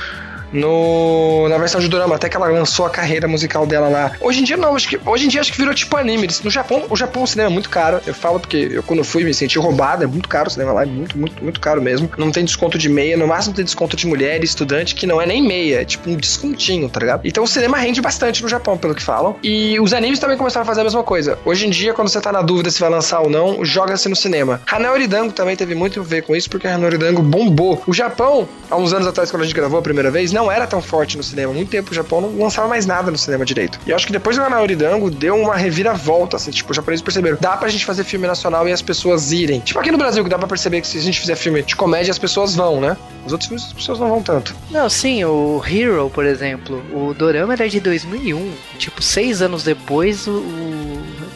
no, 0.53 1.49
na 1.49 1.59
versão 1.59 1.81
de 1.81 1.89
drama, 1.89 2.15
até 2.15 2.29
que 2.29 2.37
ela 2.37 2.49
lançou 2.49 2.87
a 2.87 2.91
carreira 2.91 3.29
musical 3.29 3.67
dela 3.67 3.89
lá. 3.89 4.13
Hoje 4.21 4.41
em 4.41 4.45
dia 4.45 4.57
não, 4.57 4.75
acho 4.75 4.89
que 4.89 5.01
hoje 5.05 5.27
em 5.27 5.29
dia 5.29 5.41
acho 5.41 5.53
que 5.53 5.59
virou 5.59 5.75
tipo 5.75 5.97
anime. 5.97 6.29
No 6.43 6.51
Japão, 6.51 6.85
o 6.89 6.97
Japão 6.97 7.23
o 7.23 7.27
cinema 7.27 7.51
é 7.51 7.53
muito 7.53 7.71
caro. 7.71 8.01
Eu 8.07 8.15
falo 8.15 8.41
porque 8.41 8.69
eu 8.73 8.83
quando 8.83 9.05
fui 9.05 9.25
me 9.25 9.35
senti 9.35 9.59
roubado, 9.59 10.05
é 10.05 10.07
muito 10.07 10.29
caro 10.29 10.49
o 10.49 10.51
cinema 10.51 10.73
lá, 10.73 10.83
é 10.83 10.87
muito, 10.87 11.17
muito, 11.19 11.43
muito 11.43 11.61
caro 11.61 11.81
mesmo. 11.81 12.11
Não 12.17 12.31
tem 12.31 12.45
desconto 12.45 12.79
de 12.79 12.89
meia, 12.89 13.17
no 13.17 13.27
máximo 13.27 13.55
tem 13.55 13.65
desconto 13.65 13.97
de 13.97 14.07
mulher 14.07 14.43
estudante, 14.43 14.95
que 14.95 15.07
não 15.07 15.21
é 15.21 15.27
nem 15.27 15.43
meia, 15.43 15.83
é 15.83 15.85
tipo 15.85 16.11
um 16.11 16.17
descontinho, 16.17 16.89
tá 16.89 17.01
ligado? 17.01 17.23
Então 17.25 17.45
o 17.45 17.47
cinema 17.47 17.79
rende 17.79 18.01
bastante 18.01 18.43
no 18.43 18.49
Japão, 18.49 18.77
pelo 18.77 18.95
que 18.95 19.03
falam. 19.03 19.37
E 19.43 19.79
os 19.81 19.93
animes 19.93 20.19
também 20.19 20.37
começaram 20.37 20.63
a 20.63 20.67
fazer 20.67 20.81
a 20.81 20.85
mesma 20.85 21.03
coisa. 21.03 21.39
Hoje 21.45 21.67
em 21.67 21.71
dia, 21.71 21.95
quando 21.95 22.09
você 22.09 22.21
tá 22.21 22.33
na 22.33 22.43
dúvida 22.43 22.71
se 22.71 22.81
vai 22.81 22.91
lançar 22.91 23.21
ou 23.21 23.31
não, 23.31 23.65
joga-se 23.65 24.09
no 24.09 24.17
cinema. 24.17 24.61
Hanel 24.71 24.93
Oridango 24.93 25.33
também 25.33 25.57
teve 25.57 25.75
muito 25.75 26.01
a 26.01 26.03
ver 26.03 26.23
com 26.23 26.35
isso, 26.35 26.49
porque 26.49 26.67
Hanel 26.67 26.87
Oridango 26.87 27.23
bombou. 27.23 27.83
O 27.87 27.93
Japão, 27.93 28.49
há 28.71 28.77
uns 28.77 28.93
anos 28.93 29.07
atrás, 29.07 29.31
quando 29.31 29.43
a 29.43 29.45
gente 29.47 29.55
gravou 29.55 29.79
a 29.79 29.83
primeira 29.83 30.11
vez, 30.11 30.33
não 30.39 30.53
era 30.53 30.69
tão 30.69 30.81
forte 30.81 31.17
no 31.17 31.23
cinema. 31.23 31.53
Muito 31.53 31.69
tempo 31.69 31.91
o 31.91 31.95
Japão 31.95 32.21
não 32.21 32.39
lançava 32.39 32.69
mais 32.69 32.87
nada 32.87 33.11
no 33.11 33.19
cinema 33.19 33.45
direito. 33.45 33.81
E 33.85 33.91
eu 33.91 33.97
acho 33.97 34.07
que 34.07 34.13
depois 34.13 34.37
do 34.37 34.43
Anaoridango 34.43 35.11
deu 35.11 35.35
uma 35.35 35.57
reviravolta, 35.57 36.37
assim, 36.37 36.53
tipo, 36.53 36.71
os 36.71 36.77
japoneses 36.77 37.03
perceberam, 37.03 37.37
dá 37.41 37.57
pra 37.57 37.69
gente 37.69 37.85
fazer 37.85 38.05
filme 38.05 38.27
nacional 38.27 38.69
e 38.69 38.73
as 38.73 38.81
pessoas 38.81 39.33
irem. 39.33 39.59
Tipo 39.61 39.81
aqui 39.81 39.91
no 39.91 39.99
Brasil, 39.99 40.23
que 40.23 40.31
dá 40.31 40.39
pra 40.39 40.47
perceber 40.47 40.81
que 40.81 40.87
se 40.87 40.99
a 40.99 41.01
gente 41.01 41.19
fizer 41.21 41.35
filme 41.35 41.63
de 41.63 41.75
comédia, 41.75 42.13
as 42.13 42.19
pessoas 42.19 42.55
vão, 42.55 42.81
né? 42.81 42.97
Os 43.27 43.33
outros 43.33 43.49
filmes 43.49 43.67
as 43.67 43.73
pessoas 43.73 43.99
não 43.99 44.09
vão 44.09 44.23
tanto. 44.23 44.55
Não, 44.71 44.89
sim, 44.89 45.25
o 45.25 45.61
Hero, 45.69 46.09
por 46.15 46.25
exemplo, 46.25 46.83
o 46.93 47.13
Dorama 47.13 47.55
era 47.55 47.69
de 47.69 47.81
2001. 47.81 48.53
Tipo, 48.79 49.03
seis 49.03 49.43
anos 49.43 49.65
depois, 49.65 50.27
o, 50.29 50.31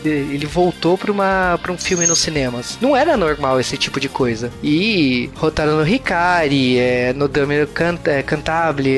ele 0.04 0.46
voltou 0.46 0.96
pra, 0.96 1.10
uma, 1.10 1.58
pra 1.62 1.72
um 1.72 1.78
filme 1.78 2.06
nos 2.06 2.18
cinemas. 2.18 2.78
Não 2.80 2.96
era 2.96 3.16
normal 3.16 3.60
esse 3.60 3.76
tipo 3.76 4.00
de 4.00 4.08
coisa. 4.08 4.50
E 4.62 5.30
Rotaro 5.34 5.76
no 5.76 5.86
Hikari, 5.86 6.78
é, 6.78 7.12
no 7.12 7.28
Dame 7.28 7.66
Cant 7.66 8.00
é, 8.06 8.24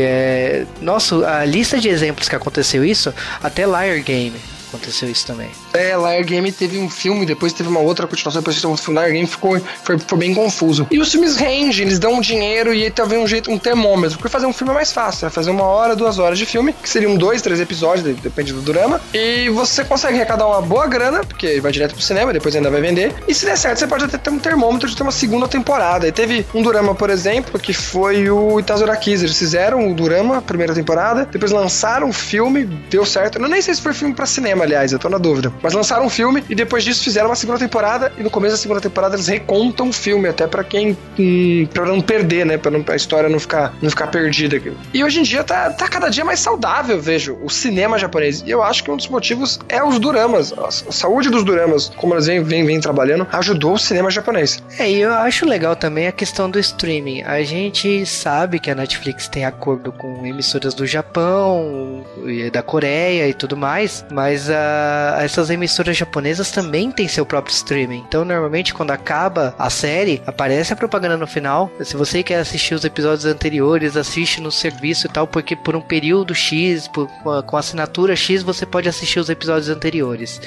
é, 0.00 0.66
nossa, 0.80 1.26
a 1.28 1.44
lista 1.44 1.78
de 1.78 1.88
exemplos 1.88 2.28
que 2.28 2.36
aconteceu 2.36 2.84
isso, 2.84 3.12
até 3.42 3.64
Liar 3.64 4.02
Game 4.02 4.53
aconteceu 4.74 5.08
isso 5.08 5.26
também. 5.26 5.50
É, 5.72 5.96
Liar 5.96 6.24
Game 6.24 6.50
teve 6.52 6.78
um 6.78 6.90
filme, 6.90 7.24
depois 7.24 7.52
teve 7.52 7.68
uma 7.68 7.80
outra 7.80 8.06
continuação, 8.06 8.40
depois 8.40 8.56
teve 8.56 8.66
um 8.66 8.76
filme. 8.76 9.00
Liar 9.00 9.12
Game 9.12 9.26
ficou, 9.26 9.60
foi, 9.82 9.98
foi 9.98 10.18
bem 10.18 10.34
confuso. 10.34 10.86
E 10.90 10.98
os 10.98 11.10
filmes 11.10 11.36
range, 11.36 11.82
eles 11.82 11.98
dão 11.98 12.20
dinheiro 12.20 12.74
e 12.74 12.90
talvez 12.90 13.20
um 13.20 13.26
jeito, 13.26 13.50
um 13.50 13.58
termômetro. 13.58 14.18
Porque 14.18 14.30
fazer 14.30 14.46
um 14.46 14.52
filme 14.52 14.72
é 14.72 14.74
mais 14.74 14.92
fácil, 14.92 15.26
é 15.26 15.30
fazer 15.30 15.50
uma 15.50 15.64
hora, 15.64 15.94
duas 15.94 16.18
horas 16.18 16.38
de 16.38 16.46
filme, 16.46 16.72
que 16.72 16.88
seriam 16.88 17.16
dois, 17.16 17.40
três 17.40 17.60
episódios, 17.60 18.16
depende 18.20 18.52
do 18.52 18.60
drama. 18.60 19.00
E 19.12 19.48
você 19.50 19.84
consegue 19.84 20.16
arrecadar 20.16 20.46
uma 20.46 20.60
boa 20.60 20.86
grana, 20.86 21.24
porque 21.24 21.60
vai 21.60 21.72
direto 21.72 21.94
pro 21.94 22.02
cinema, 22.02 22.32
depois 22.32 22.54
ainda 22.56 22.70
vai 22.70 22.80
vender. 22.80 23.14
E 23.28 23.34
se 23.34 23.44
der 23.44 23.56
certo, 23.56 23.78
você 23.78 23.86
pode 23.86 24.04
até 24.04 24.18
ter 24.18 24.30
um 24.30 24.38
termômetro 24.38 24.88
de 24.88 24.96
ter 24.96 25.02
uma 25.02 25.12
segunda 25.12 25.46
temporada. 25.48 26.06
E 26.08 26.12
teve 26.12 26.46
um 26.54 26.62
drama, 26.62 26.94
por 26.94 27.10
exemplo, 27.10 27.58
que 27.58 27.72
foi 27.72 28.28
o 28.28 28.58
Itazura 28.58 28.96
Kiss. 28.96 29.24
Eles 29.24 29.38
fizeram 29.38 29.90
o 29.90 29.94
drama, 29.94 30.42
primeira 30.42 30.74
temporada, 30.74 31.26
depois 31.30 31.52
lançaram 31.52 32.08
o 32.08 32.12
filme, 32.12 32.64
deu 32.90 33.04
certo. 33.04 33.38
Eu 33.38 33.48
nem 33.48 33.62
sei 33.62 33.74
se 33.74 33.80
foi 33.80 33.92
filme 33.92 34.14
pra 34.14 34.26
cinema 34.26 34.63
aliás, 34.64 34.92
eu 34.92 34.98
tô 34.98 35.08
na 35.08 35.18
dúvida. 35.18 35.52
Mas 35.62 35.72
lançaram 35.72 36.06
um 36.06 36.10
filme 36.10 36.42
e 36.48 36.54
depois 36.54 36.84
disso 36.84 37.04
fizeram 37.04 37.28
uma 37.28 37.36
segunda 37.36 37.58
temporada 37.58 38.12
e 38.18 38.22
no 38.22 38.30
começo 38.30 38.54
da 38.54 38.58
segunda 38.58 38.80
temporada 38.80 39.14
eles 39.14 39.28
recontam 39.28 39.88
o 39.88 39.92
filme, 39.92 40.28
até 40.28 40.46
para 40.46 40.64
quem. 40.64 40.96
Hum, 41.18 41.66
pra 41.72 41.84
não 41.84 42.00
perder, 42.00 42.44
né? 42.44 42.58
Não, 42.70 42.84
a 42.86 42.96
história 42.96 43.28
não 43.28 43.38
ficar, 43.38 43.74
não 43.80 43.90
ficar 43.90 44.08
perdida. 44.08 44.60
E 44.92 45.04
hoje 45.04 45.20
em 45.20 45.22
dia 45.22 45.44
tá, 45.44 45.70
tá 45.70 45.88
cada 45.88 46.08
dia 46.08 46.24
mais 46.24 46.40
saudável, 46.40 47.00
vejo, 47.00 47.38
o 47.42 47.50
cinema 47.50 47.98
japonês. 47.98 48.42
E 48.46 48.50
eu 48.50 48.62
acho 48.62 48.82
que 48.82 48.90
um 48.90 48.96
dos 48.96 49.08
motivos 49.08 49.58
é 49.68 49.82
os 49.82 49.98
duramas. 49.98 50.52
A 50.52 50.70
saúde 50.70 51.30
dos 51.30 51.44
duramas, 51.44 51.90
como 51.96 52.14
eles 52.14 52.26
vêm, 52.26 52.42
vêm, 52.42 52.64
vêm 52.64 52.80
trabalhando, 52.80 53.26
ajudou 53.32 53.74
o 53.74 53.78
cinema 53.78 54.10
japonês. 54.10 54.62
É, 54.78 54.90
e 54.90 55.00
eu 55.00 55.12
acho 55.12 55.46
legal 55.46 55.76
também 55.76 56.06
a 56.06 56.12
questão 56.12 56.48
do 56.48 56.58
streaming. 56.58 57.22
A 57.22 57.42
gente 57.42 58.06
sabe 58.06 58.58
que 58.58 58.70
a 58.70 58.74
Netflix 58.74 59.28
tem 59.28 59.44
acordo 59.44 59.92
com 59.92 60.24
emissoras 60.26 60.74
do 60.74 60.86
Japão, 60.86 62.04
da 62.52 62.62
Coreia 62.62 63.28
e 63.28 63.34
tudo 63.34 63.56
mais, 63.56 64.04
mas 64.10 64.43
uh, 64.48 65.20
essas 65.20 65.50
emissoras 65.50 65.96
japonesas 65.96 66.50
também 66.50 66.90
têm 66.90 67.08
seu 67.08 67.24
próprio 67.24 67.54
streaming. 67.54 68.04
Então, 68.06 68.24
normalmente, 68.24 68.74
quando 68.74 68.90
acaba 68.90 69.54
a 69.58 69.70
série, 69.70 70.22
aparece 70.26 70.72
a 70.72 70.76
propaganda 70.76 71.16
no 71.16 71.26
final. 71.26 71.70
Se 71.82 71.96
você 71.96 72.22
quer 72.22 72.38
assistir 72.38 72.74
os 72.74 72.84
episódios 72.84 73.24
anteriores, 73.24 73.96
assiste 73.96 74.40
no 74.40 74.50
serviço 74.50 75.06
e 75.06 75.10
tal, 75.10 75.26
porque 75.26 75.56
por 75.56 75.76
um 75.76 75.80
período 75.80 76.34
X, 76.34 76.88
por, 76.88 77.08
com 77.46 77.56
assinatura 77.56 78.16
X, 78.16 78.42
você 78.42 78.66
pode 78.66 78.88
assistir 78.88 79.18
os 79.18 79.28
episódios 79.28 79.68
anteriores. 79.68 80.40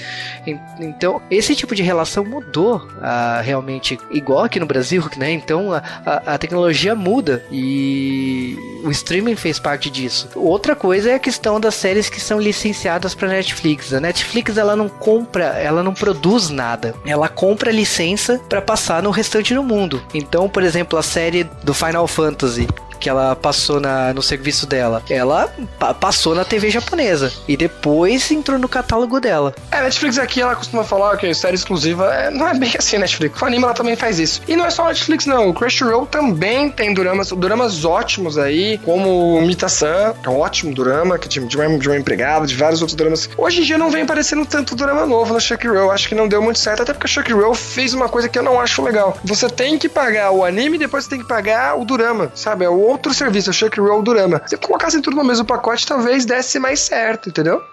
Então, 0.80 1.22
esse 1.30 1.56
tipo 1.56 1.76
de 1.76 1.84
relação 1.84 2.24
mudou 2.24 2.78
uh, 2.78 3.42
realmente, 3.44 4.00
igual 4.12 4.44
aqui 4.44 4.60
no 4.60 4.66
Brasil, 4.66 5.04
né? 5.18 5.32
Então, 5.32 5.74
a, 5.74 5.84
a, 6.06 6.34
a 6.36 6.38
tecnologia 6.38 6.96
muda 6.96 7.44
e 7.52 8.58
o 8.84 8.92
streaming 8.92 9.36
fez 9.36 9.60
parte 9.60 9.90
disso. 9.90 10.30
Outra 10.36 10.76
coisa 10.76 11.12
é 11.12 11.16
a 11.16 11.20
questão 11.20 11.60
das 11.60 11.76
séries 11.76 12.10
que 12.10 12.20
são 12.20 12.40
licenciadas 12.40 13.14
para 13.14 13.28
Netflix. 13.28 13.87
A 13.94 14.00
Netflix 14.00 14.58
ela 14.58 14.76
não 14.76 14.90
compra, 14.90 15.46
ela 15.46 15.84
não 15.84 15.94
produz 15.94 16.50
nada. 16.50 16.96
Ela 17.06 17.28
compra 17.28 17.72
licença 17.72 18.40
para 18.50 18.62
passar 18.62 19.02
no 19.02 19.12
restante 19.12 19.54
do 19.54 19.64
mundo. 19.64 20.02
Então, 20.14 20.50
por 20.50 20.64
exemplo, 20.64 20.98
a 20.98 21.04
série 21.04 21.44
do 21.64 21.74
Final 21.74 22.08
Fantasy 22.08 22.68
que 23.00 23.10
ela 23.10 23.36
passou 23.36 23.80
na, 23.80 24.14
no 24.14 24.22
serviço 24.22 24.66
dela. 24.66 25.04
Ela 25.10 25.50
pa 25.80 25.94
passou 25.94 26.36
na 26.36 26.46
TV 26.46 26.70
japonesa 26.70 27.32
e 27.48 27.58
depois 27.58 28.30
entrou 28.32 28.60
no 28.60 28.68
catálogo 28.68 29.20
dela. 29.20 29.54
É, 29.72 29.78
a 29.78 29.84
Netflix 29.84 30.18
aqui 30.18 30.42
ela 30.42 30.56
costuma 30.56 30.84
falar 30.84 31.18
que 31.18 31.34
série 31.34 31.56
exclusiva 31.56 32.14
é, 32.14 32.30
não 32.30 32.48
é 32.48 32.54
bem 32.54 32.72
assim, 32.78 32.98
Netflix. 32.98 33.42
O 33.42 33.46
anime 33.46 33.64
ela 33.64 33.74
também 33.74 33.96
faz 33.96 34.20
isso. 34.20 34.42
E 34.48 34.56
não 34.56 34.66
é 34.66 34.70
só 34.70 34.86
a 34.86 34.88
Netflix, 34.90 35.26
não. 35.26 35.50
O 35.50 35.54
Crunchyroll 35.54 36.06
também 36.06 36.70
tem 36.70 36.94
dramas, 36.94 37.32
dramas 37.32 37.86
ótimos 37.86 38.38
aí, 38.38 38.78
como 38.80 39.42
Mita-san, 39.42 40.14
é 40.24 40.30
um 40.30 40.40
ótimo 40.40 40.74
drama, 40.74 41.18
que 41.18 41.28
de, 41.28 41.40
de 41.46 41.58
uma 41.58 41.98
empregada, 41.98 42.46
de 42.46 42.56
vários 42.56 42.82
outros 42.82 42.96
dramas. 42.96 43.30
Hoje 43.38 43.62
em 43.62 43.64
dia 43.64 43.78
não 43.78 43.90
vem 43.90 44.04
aparecendo 44.04 44.46
tanto 44.46 44.76
drama 44.76 45.06
novo 45.06 45.34
no 45.34 45.40
Crunchyroll. 45.40 45.92
Acho 45.92 46.10
que 46.10 46.16
não 46.16 46.28
deu 46.28 46.42
muito 46.42 46.60
certo, 46.60 46.82
até 46.84 46.94
porque 46.94 47.08
o 47.08 47.24
Crunchyroll 47.24 47.54
fez 47.54 47.94
uma 47.94 48.10
coisa 48.10 48.30
que 48.30 48.38
eu 48.38 48.44
não 48.44 48.60
acho 48.60 48.82
legal. 48.82 49.18
Você 49.24 49.50
tem 49.50 49.78
que 49.78 49.90
pagar 49.90 50.32
o 50.32 50.44
anime 50.44 50.78
depois 50.78 51.04
você 51.04 51.12
tem 51.12 51.20
que 51.20 51.28
pagar 51.28 51.78
o 51.80 51.86
drama, 51.86 52.32
sabe? 52.36 52.66
É 52.66 52.70
o 52.70 52.80
outro 52.88 53.14
serviço, 53.14 53.52
o 53.52 53.70
Crunchyroll 53.70 54.02
Durama. 54.02 54.42
Se 54.46 54.58
colocasse 54.58 55.02
tudo 55.02 55.18
no 55.18 55.24
mesmo 55.24 55.46
pacote, 55.46 55.86
talvez 55.86 56.26
desse 56.26 56.60
mais 56.60 56.80
certo, 56.80 57.30
entendeu? 57.30 57.64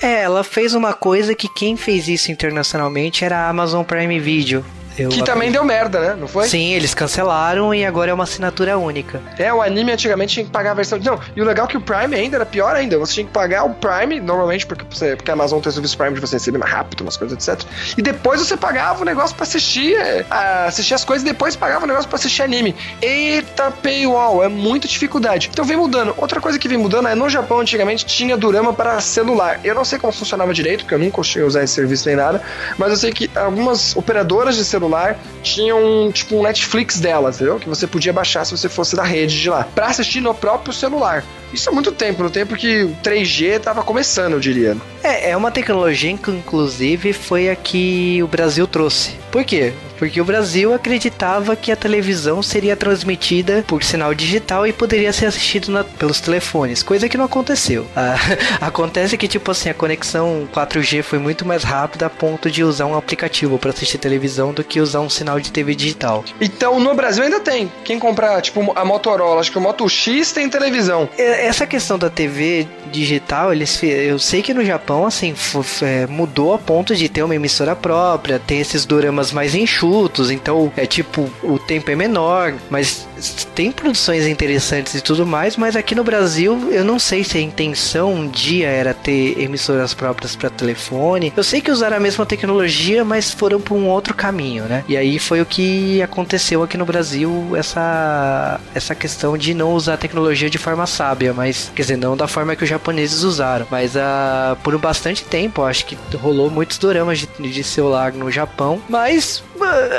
É, 0.00 0.22
ela 0.22 0.42
fez 0.42 0.74
uma 0.74 0.94
coisa 0.94 1.34
que 1.34 1.48
quem 1.48 1.76
fez 1.76 2.08
isso 2.08 2.32
internacionalmente 2.32 3.24
era 3.24 3.38
a 3.38 3.48
Amazon 3.48 3.84
Prime 3.84 4.18
Video. 4.18 4.64
Eu 4.98 5.08
que 5.10 5.22
também 5.22 5.50
deu 5.50 5.64
merda, 5.64 6.00
né? 6.00 6.16
Não 6.18 6.26
foi? 6.26 6.48
Sim, 6.48 6.72
eles 6.72 6.94
cancelaram 6.94 7.72
e 7.72 7.84
agora 7.84 8.10
é 8.10 8.14
uma 8.14 8.24
assinatura 8.24 8.76
única. 8.76 9.20
É, 9.38 9.52
o 9.52 9.62
anime 9.62 9.92
antigamente 9.92 10.34
tinha 10.34 10.46
que 10.46 10.50
pagar 10.50 10.72
a 10.72 10.74
versão. 10.74 10.98
Não, 10.98 11.20
e 11.36 11.40
o 11.40 11.44
legal 11.44 11.66
é 11.66 11.68
que 11.68 11.76
o 11.76 11.80
Prime 11.80 12.14
ainda 12.14 12.36
era 12.36 12.46
pior 12.46 12.74
ainda. 12.74 12.98
Você 12.98 13.14
tinha 13.14 13.26
que 13.26 13.32
pagar 13.32 13.64
o 13.64 13.74
Prime, 13.74 14.20
normalmente, 14.20 14.66
porque, 14.66 14.84
você, 14.90 15.14
porque 15.14 15.30
a 15.30 15.34
Amazon 15.34 15.60
tem 15.60 15.70
o 15.70 15.72
serviço 15.72 15.96
Prime 15.96 16.14
de 16.14 16.20
você 16.20 16.36
receber 16.36 16.58
mais 16.58 16.72
rápido, 16.72 17.02
umas 17.02 17.16
coisas, 17.16 17.48
etc. 17.48 17.64
E 17.96 18.02
depois 18.02 18.40
você 18.40 18.56
pagava 18.56 19.02
o 19.02 19.04
negócio 19.04 19.36
pra 19.36 19.44
assistir, 19.44 19.94
é, 19.96 20.24
assistir 20.66 20.94
as 20.94 21.04
coisas 21.04 21.26
e 21.26 21.30
depois 21.30 21.54
pagava 21.54 21.84
o 21.84 21.88
negócio 21.88 22.08
pra 22.08 22.16
assistir 22.16 22.42
anime. 22.42 22.74
Eita, 23.00 23.70
paywall, 23.70 24.42
é 24.42 24.48
muita 24.48 24.88
dificuldade. 24.88 25.48
Então 25.52 25.64
vem 25.64 25.76
mudando. 25.76 26.14
Outra 26.16 26.40
coisa 26.40 26.58
que 26.58 26.68
vem 26.68 26.78
mudando 26.78 27.08
é 27.08 27.14
no 27.14 27.28
Japão, 27.28 27.60
antigamente, 27.60 28.04
tinha 28.04 28.36
Durama 28.36 28.72
para 28.72 29.00
celular. 29.00 29.60
Eu 29.62 29.74
não 29.74 29.84
sei 29.84 29.98
como 29.98 30.12
funcionava 30.12 30.52
direito, 30.52 30.80
porque 30.80 30.94
eu 30.94 30.98
nunca 30.98 31.22
cheguei 31.22 31.44
a 31.44 31.46
usar 31.46 31.62
esse 31.62 31.74
serviço 31.74 32.06
nem 32.08 32.16
nada, 32.16 32.42
mas 32.76 32.90
eu 32.90 32.96
sei 32.96 33.12
que 33.12 33.30
algumas 33.36 33.96
operadoras 33.96 34.56
de 34.56 34.64
celular 34.64 34.87
celular 34.88 35.18
tinha 35.42 35.76
um 35.76 36.10
tipo 36.10 36.36
um 36.36 36.42
Netflix 36.42 36.98
delas, 36.98 37.36
entendeu? 37.36 37.58
Que 37.58 37.68
você 37.68 37.86
podia 37.86 38.12
baixar 38.12 38.44
se 38.44 38.56
você 38.56 38.68
fosse 38.68 38.96
da 38.96 39.04
rede 39.04 39.40
de 39.40 39.50
lá, 39.50 39.64
para 39.74 39.86
assistir 39.86 40.20
no 40.20 40.34
próprio 40.34 40.72
celular. 40.72 41.24
Isso 41.52 41.68
há 41.68 41.72
muito 41.72 41.92
tempo, 41.92 42.22
no 42.22 42.30
tempo 42.30 42.56
que 42.56 42.82
o 42.82 42.96
3G 43.02 43.60
tava 43.60 43.82
começando, 43.82 44.34
eu 44.34 44.40
diria. 44.40 44.76
É, 45.02 45.30
é 45.30 45.36
uma 45.36 45.50
tecnologia 45.50 46.16
que, 46.16 46.30
inclusive, 46.30 47.12
foi 47.12 47.48
a 47.48 47.56
que 47.56 48.22
o 48.22 48.26
Brasil 48.26 48.66
trouxe. 48.66 49.12
Por 49.30 49.44
quê? 49.44 49.72
Porque 49.98 50.20
o 50.20 50.24
Brasil 50.24 50.72
acreditava 50.72 51.56
que 51.56 51.72
a 51.72 51.76
televisão 51.76 52.42
seria 52.42 52.76
transmitida 52.76 53.64
por 53.66 53.82
sinal 53.82 54.14
digital 54.14 54.66
e 54.66 54.72
poderia 54.72 55.12
ser 55.12 55.26
assistida 55.26 55.70
na, 55.70 55.84
pelos 55.84 56.20
telefones, 56.20 56.82
coisa 56.82 57.08
que 57.08 57.16
não 57.16 57.24
aconteceu. 57.24 57.86
Ah, 57.98 58.16
acontece 58.60 59.18
que, 59.18 59.26
tipo 59.26 59.50
assim, 59.50 59.68
a 59.68 59.74
conexão 59.74 60.48
4G 60.54 61.02
foi 61.02 61.18
muito 61.18 61.44
mais 61.44 61.64
rápida 61.64 62.06
a 62.06 62.10
ponto 62.10 62.48
de 62.48 62.62
usar 62.62 62.86
um 62.86 62.96
aplicativo 62.96 63.58
para 63.58 63.70
assistir 63.70 63.98
televisão 63.98 64.52
do 64.52 64.62
que 64.62 64.80
usar 64.80 65.00
um 65.00 65.10
sinal 65.10 65.40
de 65.40 65.50
TV 65.50 65.74
digital. 65.74 66.24
Então, 66.40 66.78
no 66.78 66.94
Brasil 66.94 67.24
ainda 67.24 67.40
tem. 67.40 67.70
Quem 67.84 67.98
comprar, 67.98 68.40
tipo, 68.40 68.72
a 68.76 68.84
Motorola, 68.84 69.40
acho 69.40 69.50
que 69.50 69.58
o 69.58 69.60
Moto 69.60 69.88
X 69.88 70.30
tem 70.30 70.48
televisão. 70.48 71.08
Essa 71.18 71.66
questão 71.66 71.98
da 71.98 72.08
TV 72.08 72.68
digital, 72.92 73.52
eles, 73.52 73.82
eu 73.82 74.18
sei 74.18 74.42
que 74.42 74.54
no 74.54 74.64
Japão, 74.64 75.04
assim, 75.04 75.34
é, 75.82 76.06
mudou 76.06 76.54
a 76.54 76.58
ponto 76.58 76.94
de 76.94 77.08
ter 77.08 77.22
uma 77.22 77.34
emissora 77.34 77.74
própria, 77.74 78.38
ter 78.38 78.56
esses 78.56 78.86
doramas 78.86 79.32
mais 79.32 79.54
enxutos, 79.54 79.87
então 80.30 80.72
é 80.76 80.86
tipo, 80.86 81.28
o 81.42 81.58
tempo 81.58 81.90
é 81.90 81.96
menor, 81.96 82.54
mas 82.70 83.06
tem 83.54 83.72
produções 83.72 84.26
interessantes 84.26 84.94
e 84.94 85.00
tudo 85.00 85.26
mais, 85.26 85.56
mas 85.56 85.76
aqui 85.76 85.94
no 85.94 86.04
Brasil 86.04 86.70
eu 86.70 86.84
não 86.84 86.98
sei 86.98 87.24
se 87.24 87.38
a 87.38 87.40
intenção 87.40 88.12
um 88.12 88.28
dia 88.28 88.68
era 88.68 88.94
ter 88.94 89.40
emissoras 89.40 89.94
próprias 89.94 90.36
para 90.36 90.50
telefone. 90.50 91.32
Eu 91.36 91.42
sei 91.42 91.60
que 91.60 91.70
usaram 91.70 91.96
a 91.96 92.00
mesma 92.00 92.24
tecnologia, 92.24 93.04
mas 93.04 93.32
foram 93.32 93.60
por 93.60 93.74
um 93.74 93.88
outro 93.88 94.14
caminho, 94.14 94.64
né? 94.64 94.84
E 94.88 94.96
aí 94.96 95.18
foi 95.18 95.40
o 95.40 95.46
que 95.46 96.00
aconteceu 96.02 96.62
aqui 96.62 96.76
no 96.76 96.84
Brasil, 96.84 97.52
essa, 97.56 98.60
essa 98.74 98.94
questão 98.94 99.36
de 99.36 99.54
não 99.54 99.72
usar 99.72 99.94
a 99.94 99.96
tecnologia 99.98 100.48
de 100.48 100.58
forma 100.58 100.86
sábia, 100.86 101.32
mas 101.32 101.70
quer 101.74 101.82
dizer, 101.82 101.96
não 101.96 102.16
da 102.16 102.28
forma 102.28 102.54
que 102.54 102.64
os 102.64 102.70
japoneses 102.70 103.22
usaram, 103.22 103.66
mas 103.70 103.94
uh, 103.94 104.56
por 104.62 104.76
bastante 104.78 105.24
tempo, 105.24 105.62
acho 105.62 105.86
que 105.86 105.96
rolou 106.16 106.50
muitos 106.50 106.78
doramas 106.78 107.18
de, 107.18 107.26
de 107.26 107.64
celular 107.64 108.12
no 108.12 108.30
Japão, 108.30 108.80
mas 108.88 109.42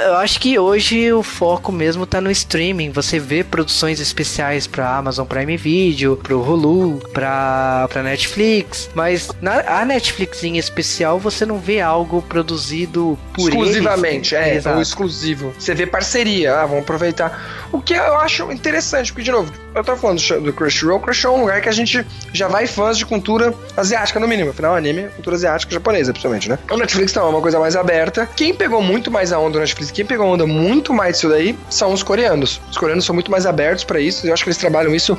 eu 0.05 0.15
acho 0.17 0.39
que 0.39 0.57
hoje 0.57 1.11
o 1.13 1.23
foco 1.23 1.71
mesmo 1.71 2.05
tá 2.05 2.19
no 2.21 2.31
streaming. 2.31 2.91
Você 2.91 3.19
vê 3.19 3.43
produções 3.43 3.99
especiais 3.99 4.67
para 4.67 4.97
Amazon 4.97 5.25
Prime 5.25 5.57
Video, 5.57 6.17
pro 6.17 6.41
Hulu, 6.41 6.99
pra, 7.13 7.87
pra 7.89 8.03
Netflix, 8.03 8.89
mas 8.93 9.29
na 9.41 9.59
a 9.79 9.85
Netflix 9.85 10.43
em 10.43 10.57
especial 10.57 11.19
você 11.19 11.45
não 11.45 11.59
vê 11.59 11.79
algo 11.79 12.21
produzido 12.21 13.17
por 13.33 13.49
exclusivamente, 13.49 14.35
eles. 14.35 14.65
é, 14.65 14.69
é, 14.69 14.75
o 14.75 14.81
exclusivo. 14.81 15.53
Você 15.57 15.75
vê 15.75 15.85
parceria, 15.85 16.55
ah, 16.55 16.65
vamos 16.65 16.83
aproveitar. 16.83 17.67
O 17.71 17.81
que 17.81 17.93
eu 17.93 18.15
acho 18.17 18.51
interessante, 18.51 19.11
porque 19.11 19.23
de 19.23 19.31
novo, 19.31 19.51
eu 19.75 19.83
tô 19.83 19.95
falando 19.95 20.19
do 20.41 20.53
Crunchyroll, 20.53 20.99
Crunchyroll 20.99 21.35
é 21.35 21.37
um 21.37 21.41
lugar 21.41 21.61
que 21.61 21.69
a 21.69 21.73
gente 21.73 22.05
já 22.33 22.47
vai 22.47 22.65
fãs 22.65 22.97
de 22.97 23.05
cultura 23.05 23.53
asiática 23.77 24.19
no 24.19 24.27
mínimo, 24.27 24.49
afinal 24.49 24.75
anime 24.75 25.01
é 25.01 25.07
cultura 25.09 25.35
asiática 25.35 25.71
japonesa, 25.71 26.11
principalmente, 26.11 26.49
né? 26.49 26.57
O 26.69 26.77
Netflix 26.77 27.13
não, 27.13 27.27
é 27.27 27.29
uma 27.29 27.41
coisa 27.41 27.59
mais 27.59 27.75
aberta. 27.75 28.27
Quem 28.35 28.53
pegou 28.53 28.81
muito 28.81 29.11
mais 29.11 29.31
a 29.31 29.39
onda 29.39 29.58
do 29.59 29.61
Netflix, 29.61 29.91
quem 29.91 30.05
pegou 30.05 30.27
onda 30.27 30.45
muito 30.47 30.93
mais 30.93 31.15
disso 31.15 31.29
daí, 31.29 31.57
são 31.69 31.93
os 31.93 32.01
coreanos. 32.01 32.59
Os 32.69 32.77
coreanos 32.77 33.05
são 33.05 33.13
muito 33.13 33.29
mais 33.29 33.45
abertos 33.45 33.83
para 33.83 33.99
isso, 33.99 34.25
eu 34.25 34.33
acho 34.33 34.43
que 34.43 34.49
eles 34.49 34.57
trabalham 34.57 34.93
isso 34.95 35.17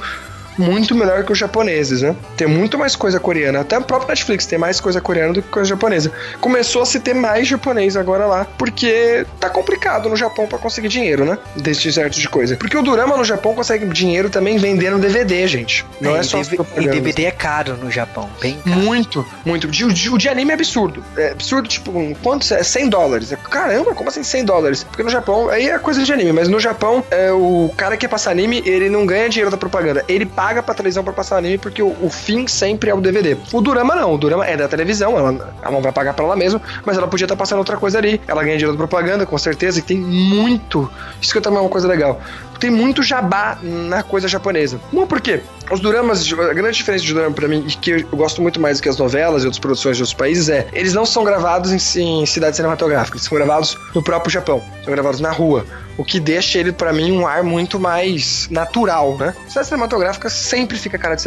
muito 0.59 0.95
melhor 0.95 1.25
que 1.25 1.33
os 1.33 1.39
japoneses, 1.39 2.03
né? 2.03 2.15
Tem 2.37 2.47
muito 2.47 2.79
mais 2.79 2.97
coisa 2.97 3.21
coreana. 3.21 3.61
Até 3.61 3.79
o 3.79 3.83
próprio 3.83 4.09
Netflix 4.09 4.47
tem 4.47 4.59
mais 4.59 4.81
coisa 4.81 5.01
coreana 5.01 5.33
do 5.33 5.43
que 5.43 5.49
coisa 5.49 5.69
japonesa. 5.69 6.13
Começou 6.41 6.83
a 6.83 6.87
se 6.87 7.01
ter 7.01 7.15
mais 7.15 7.49
japonês 7.49 7.97
agora 7.97 8.27
lá, 8.27 8.47
porque 8.59 9.27
tá 9.39 9.49
complicado 9.49 10.09
no 10.09 10.17
Japão 10.17 10.47
para 10.47 10.59
conseguir 10.59 10.89
dinheiro, 10.89 11.25
né? 11.25 11.39
Desse 11.57 11.93
certo 11.93 12.19
de 12.19 12.29
coisa. 12.29 12.57
Porque 12.57 12.77
o 12.77 12.83
Durama 12.83 13.17
no 13.17 13.25
Japão 13.25 13.55
consegue 13.55 13.87
dinheiro 13.87 14.29
também 14.29 14.59
vendendo 14.59 14.99
DVD, 14.99 15.47
gente. 15.47 15.85
Não 16.01 16.17
é, 16.17 16.21
é 16.21 16.23
só 16.23 16.41
E 16.77 16.89
DVD 16.89 17.25
é 17.25 17.31
caro 17.31 17.77
no 17.77 17.91
Japão, 17.91 18.29
bem 18.41 18.59
caro. 18.65 18.77
Muito, 18.77 19.27
muito. 19.45 19.67
O 19.67 19.71
de, 19.71 20.19
de, 20.19 20.29
anime 20.29 20.51
é 20.51 20.55
absurdo. 20.55 21.03
É 21.17 21.31
absurdo, 21.31 21.69
tipo, 21.69 21.93
quanto 22.23 22.53
é? 22.53 22.63
100 22.63 22.89
dólares. 22.89 23.33
Caramba, 23.51 23.95
como 23.95 24.09
assim 24.09 24.23
100 24.23 24.45
dólares? 24.45 24.85
Porque 24.85 25.03
no 25.03 25.11
Japão, 25.11 25.49
aí 25.49 25.69
é 25.69 25.79
coisa 25.79 26.03
de 26.03 26.13
anime, 26.13 26.33
mas 26.33 26.49
no 26.49 26.59
Japão, 26.59 27.05
é, 27.11 27.31
o 27.33 27.73
cara 27.77 27.97
que 27.97 28.01
quer 28.01 28.09
passar 28.09 28.31
anime, 28.31 28.63
ele 28.65 28.89
não 28.89 29.05
ganha 29.05 29.29
dinheiro 29.29 29.51
da 29.51 29.57
propaganda. 29.57 30.03
Ele 30.09 30.25
paga 30.41 30.63
pra 30.63 30.75
televisão 30.75 31.05
pra 31.05 31.13
passar 31.13 31.37
anime 31.37 31.59
porque 31.59 31.83
o, 31.83 31.95
o, 32.01 32.09
fim 32.09 32.47
sempre 32.47 32.89
é 32.89 32.95
o 32.95 33.01
DVD. 33.01 33.37
O 33.53 33.61
Durama 33.61 33.95
não, 33.95 34.15
o 34.15 34.17
Durama 34.17 34.47
é 34.47 34.57
da 34.57 34.67
televisão, 34.67 35.19
ela, 35.19 35.55
ela 35.61 35.71
não 35.71 35.83
vai 35.83 35.93
pagar 35.93 36.15
pra 36.15 36.25
ela 36.25 36.35
mesma, 36.35 36.63
mas 36.83 36.97
ela 36.97 37.07
podia 37.07 37.27
estar 37.27 37.37
tá 37.37 37.39
passando 37.39 37.59
outra 37.59 37.77
coisa 37.77 37.99
ali. 37.99 38.19
Ela 38.27 38.43
ganha 38.43 38.57
dinheiro 38.57 38.73
da 38.73 38.79
propaganda, 38.79 39.27
com 39.27 39.37
certeza, 39.37 39.81
e 39.81 39.83
tem 39.83 39.99
muito. 39.99 40.91
Isso 41.21 41.35
que 41.35 41.43
também 41.43 41.59
é 41.59 41.61
uma 41.61 41.69
coisa 41.69 41.87
legal. 41.87 42.19
Tem 42.61 42.71
muito 42.71 43.03
jabá 43.03 43.59
na 43.63 44.03
coisa 44.03 44.29
japonesa. 44.29 44.81
Uma 44.93 45.07
por 45.07 45.21
quê? 45.21 45.41
Os 45.71 45.81
doramas, 45.81 46.31
a 46.33 46.53
grande 46.53 46.77
diferença 46.77 47.05
de 47.05 47.15
dorama 47.15 47.35
pra 47.35 47.49
mim, 47.49 47.65
e 47.67 47.71
que 47.77 47.91
eu 47.91 48.17
gosto 48.19 48.43
muito 48.43 48.61
mais 48.61 48.79
do 48.79 48.83
que 48.83 48.89
as 48.89 48.99
novelas 48.99 49.43
e 49.43 49.47
outras 49.47 49.59
produções 49.59 49.97
de 49.97 50.03
outros 50.03 50.15
países, 50.15 50.49
é 50.49 50.67
eles 50.73 50.93
não 50.93 51.07
são 51.07 51.25
gravados 51.25 51.73
em, 51.73 52.23
em 52.23 52.27
cidades 52.27 52.57
cinematográficas, 52.57 53.23
são 53.23 53.37
gravados 53.37 53.79
no 53.95 54.03
próprio 54.03 54.31
Japão, 54.31 54.63
são 54.85 54.93
gravados 54.93 55.21
na 55.21 55.31
rua 55.31 55.65
o 56.01 56.05
que 56.05 56.19
deixa 56.19 56.59
ele 56.59 56.73
para 56.73 56.95
mim 56.95 57.13
um 57.13 57.27
ar 57.27 57.43
muito 57.43 57.79
mais 57.79 58.49
natural, 58.51 59.19
né? 59.19 59.35
Cidade 59.47 59.67
cinematográfica 59.67 60.31
sempre 60.31 60.79
fica 60.79 60.97
cara 60.97 61.15
de 61.15 61.23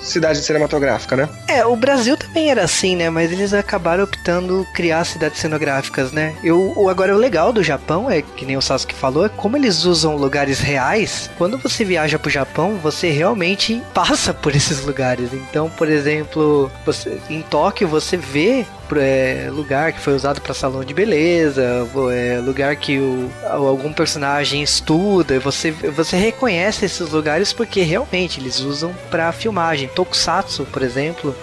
cidade 0.00 0.38
cinematográfica, 0.42 1.14
né? 1.14 1.28
É, 1.46 1.66
o 1.66 1.76
Brasil 1.76 2.16
também 2.16 2.50
era 2.50 2.64
assim, 2.64 2.96
né? 2.96 3.10
Mas 3.10 3.30
eles 3.30 3.52
acabaram 3.52 4.04
optando 4.04 4.66
criar 4.72 5.04
cidades 5.04 5.38
cenográficas, 5.38 6.10
né? 6.10 6.34
Eu, 6.42 6.88
agora 6.88 7.14
o 7.14 7.18
legal 7.18 7.52
do 7.52 7.62
Japão 7.62 8.10
é 8.10 8.22
que 8.22 8.46
nem 8.46 8.56
o 8.56 8.62
Sasuke 8.62 8.94
falou, 8.94 9.26
é 9.26 9.28
como 9.28 9.58
eles 9.58 9.84
usam 9.84 10.16
lugares 10.16 10.57
reais. 10.60 11.30
Quando 11.36 11.58
você 11.58 11.84
viaja 11.84 12.18
pro 12.18 12.30
Japão, 12.30 12.78
você 12.82 13.10
realmente 13.10 13.82
passa 13.94 14.32
por 14.34 14.54
esses 14.54 14.84
lugares. 14.84 15.32
Então, 15.32 15.70
por 15.70 15.88
exemplo, 15.88 16.70
você, 16.84 17.18
em 17.28 17.42
Tóquio 17.42 17.88
você 17.88 18.16
vê 18.16 18.64
é, 18.96 19.48
lugar 19.50 19.92
que 19.92 20.00
foi 20.00 20.14
usado 20.14 20.40
para 20.40 20.54
salão 20.54 20.84
de 20.84 20.94
beleza, 20.94 21.86
é, 22.12 22.40
lugar 22.40 22.76
que 22.76 22.98
o, 22.98 23.30
algum 23.44 23.92
personagem 23.92 24.62
estuda, 24.62 25.38
você, 25.40 25.70
você 25.70 26.16
reconhece 26.16 26.86
esses 26.86 27.10
lugares 27.10 27.52
porque 27.52 27.82
realmente 27.82 28.40
eles 28.40 28.60
usam 28.60 28.94
para 29.10 29.32
filmagem. 29.32 29.88
Tokusatsu, 29.88 30.64
por 30.66 30.82
exemplo, 30.82 31.34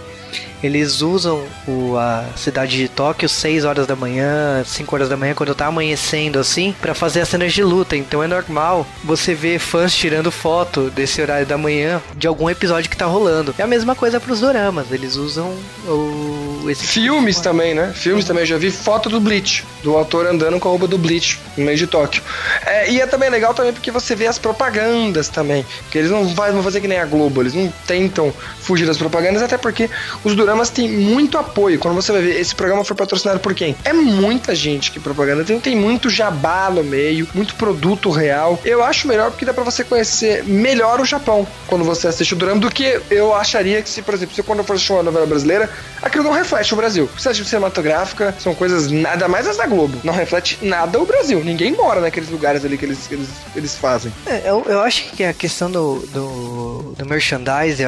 eles 0.64 1.02
usam 1.02 1.44
o, 1.68 1.98
a 1.98 2.26
cidade 2.36 2.78
de 2.78 2.88
Tóquio 2.90 3.30
6 3.30 3.66
horas 3.66 3.88
da 3.88 3.96
manhã, 3.96 4.64
5 4.66 4.96
horas 4.96 5.10
da 5.10 5.18
manhã, 5.18 5.34
quando 5.34 5.54
tá 5.54 5.68
amanhecendo 5.68 6.40
assim, 6.40 6.74
para 6.82 6.94
fazer 6.94 7.22
as 7.22 7.30
cenas 7.30 7.54
de 7.54 7.64
luta. 7.64 7.96
Então 7.96 8.24
é 8.24 8.28
normal 8.28 8.86
você 9.04 9.34
ver 9.34 9.60
fãs 9.60 9.96
tirando 9.96 10.32
foto 10.32 10.90
desse 10.90 11.22
horário 11.22 11.46
da 11.46 11.58
manhã 11.58 12.02
de 12.16 12.28
algum 12.28 12.50
episódio 12.50 12.90
que 12.90 12.98
tá 12.98 13.06
rolando. 13.06 13.54
É 13.58 13.64
a 13.64 13.68
mesma 13.68 13.96
coisa 13.96 14.20
pros 14.20 14.40
doramas, 14.40 14.92
eles 14.92 15.16
usam 15.16 15.54
o. 15.88 16.35
Esse 16.70 16.86
Filmes 16.86 17.36
tipo 17.38 17.50
também, 17.50 17.74
né? 17.74 17.94
Filmes 17.96 18.26
também, 18.26 18.44
eu 18.44 18.48
já 18.48 18.58
vi 18.58 18.72
foto 18.72 19.10
do 19.10 19.20
Bleach, 19.20 19.64
do 19.84 19.96
autor 19.96 20.28
andando 20.28 20.60
com 20.60 20.68
a 20.68 20.72
roupa 20.72 20.88
do 20.88 20.98
Bleach 20.98 21.40
no 21.58 21.66
meio 21.66 21.78
de 21.78 21.88
Tóquio. 21.88 22.22
É, 22.66 22.90
e 22.90 23.02
é 23.02 23.08
também 23.08 23.30
legal 23.30 23.54
também 23.54 23.74
porque 23.74 23.92
você 23.92 24.16
vê 24.16 24.28
as 24.28 24.40
propagandas 24.40 25.30
também. 25.30 25.66
Que 25.92 25.98
eles 25.98 26.12
não 26.12 26.28
vão 26.28 26.64
fazer 26.64 26.82
que 26.82 26.88
nem 26.88 27.00
a 27.00 27.06
Globo, 27.06 27.42
eles 27.42 27.54
não 27.54 27.72
tentam 27.86 28.34
fugir 28.60 28.86
das 28.86 28.98
propagandas, 28.98 29.42
até 29.42 29.58
porque 29.58 29.90
os 30.24 30.34
programas 30.34 30.70
têm 30.70 30.90
muito 30.90 31.38
apoio. 31.38 31.80
Quando 31.80 31.96
você 31.96 32.12
vai 32.12 32.22
ver, 32.22 32.40
esse 32.40 32.56
programa 32.56 32.84
foi 32.84 32.96
patrocinado 32.96 33.40
por 33.40 33.54
quem? 33.54 33.76
É 33.84 33.94
muita 33.94 34.56
gente 34.56 34.92
que 34.92 35.00
propaganda. 35.00 35.44
Tem, 35.44 35.60
tem 35.60 35.76
muito 35.76 36.10
jabá 36.10 36.70
no 36.70 36.84
meio, 36.84 37.28
muito 37.34 37.56
produto 37.56 38.10
real. 38.10 38.60
Eu 38.66 38.84
acho 38.84 39.08
melhor 39.08 39.32
porque 39.32 39.46
dá 39.46 39.54
pra 39.54 39.64
você 39.64 39.84
conhecer 39.84 40.44
melhor 40.44 41.00
o 41.00 41.06
Japão 41.06 41.48
quando 41.68 41.84
você 41.84 42.08
assiste 42.08 42.34
o 42.34 42.38
drama 42.38 42.60
do 42.60 42.72
que 42.72 43.00
eu 43.10 43.34
acharia 43.34 43.82
que 43.82 43.90
se, 43.90 44.02
por 44.02 44.14
exemplo, 44.14 44.36
se 44.36 44.44
quando 44.44 44.60
eu 44.60 44.66
for 44.66 44.74
assistir 44.74 44.94
uma 44.94 45.04
novela 45.04 45.26
brasileira, 45.26 45.70
aquilo 46.02 46.24
não 46.24 46.34
reflete 46.46 46.74
o 46.74 46.78
Brasil. 46.78 47.10
Assiste 47.16 47.44
cinematográfica, 47.44 48.34
são 48.40 48.54
coisas 48.54 48.92
nada 48.92 49.28
mais 49.28 49.48
as 49.48 49.58
da 49.58 49.66
Globo. 49.66 49.98
Não 50.04 50.14
reflete 50.14 50.60
nada 50.62 51.00
o 51.00 51.06
Brasil. 51.06 51.44
Ninguém 51.44 51.74
mora 51.74 52.00
naqueles 52.00 52.30
lugares 52.30 52.64
ali 52.64 52.78
que 52.78 52.86
eles, 52.86 53.12
eles, 53.12 53.30
eles 53.56 53.76
fazem. 53.76 54.14
É, 54.28 54.44
eu, 54.46 54.64
eu 54.68 54.80
acho 54.82 55.10
que 55.12 55.24
a 55.24 55.34
questão 55.34 55.70
do, 55.70 56.00
do, 56.14 56.94
do 56.98 57.06
merchandising, 57.06 57.84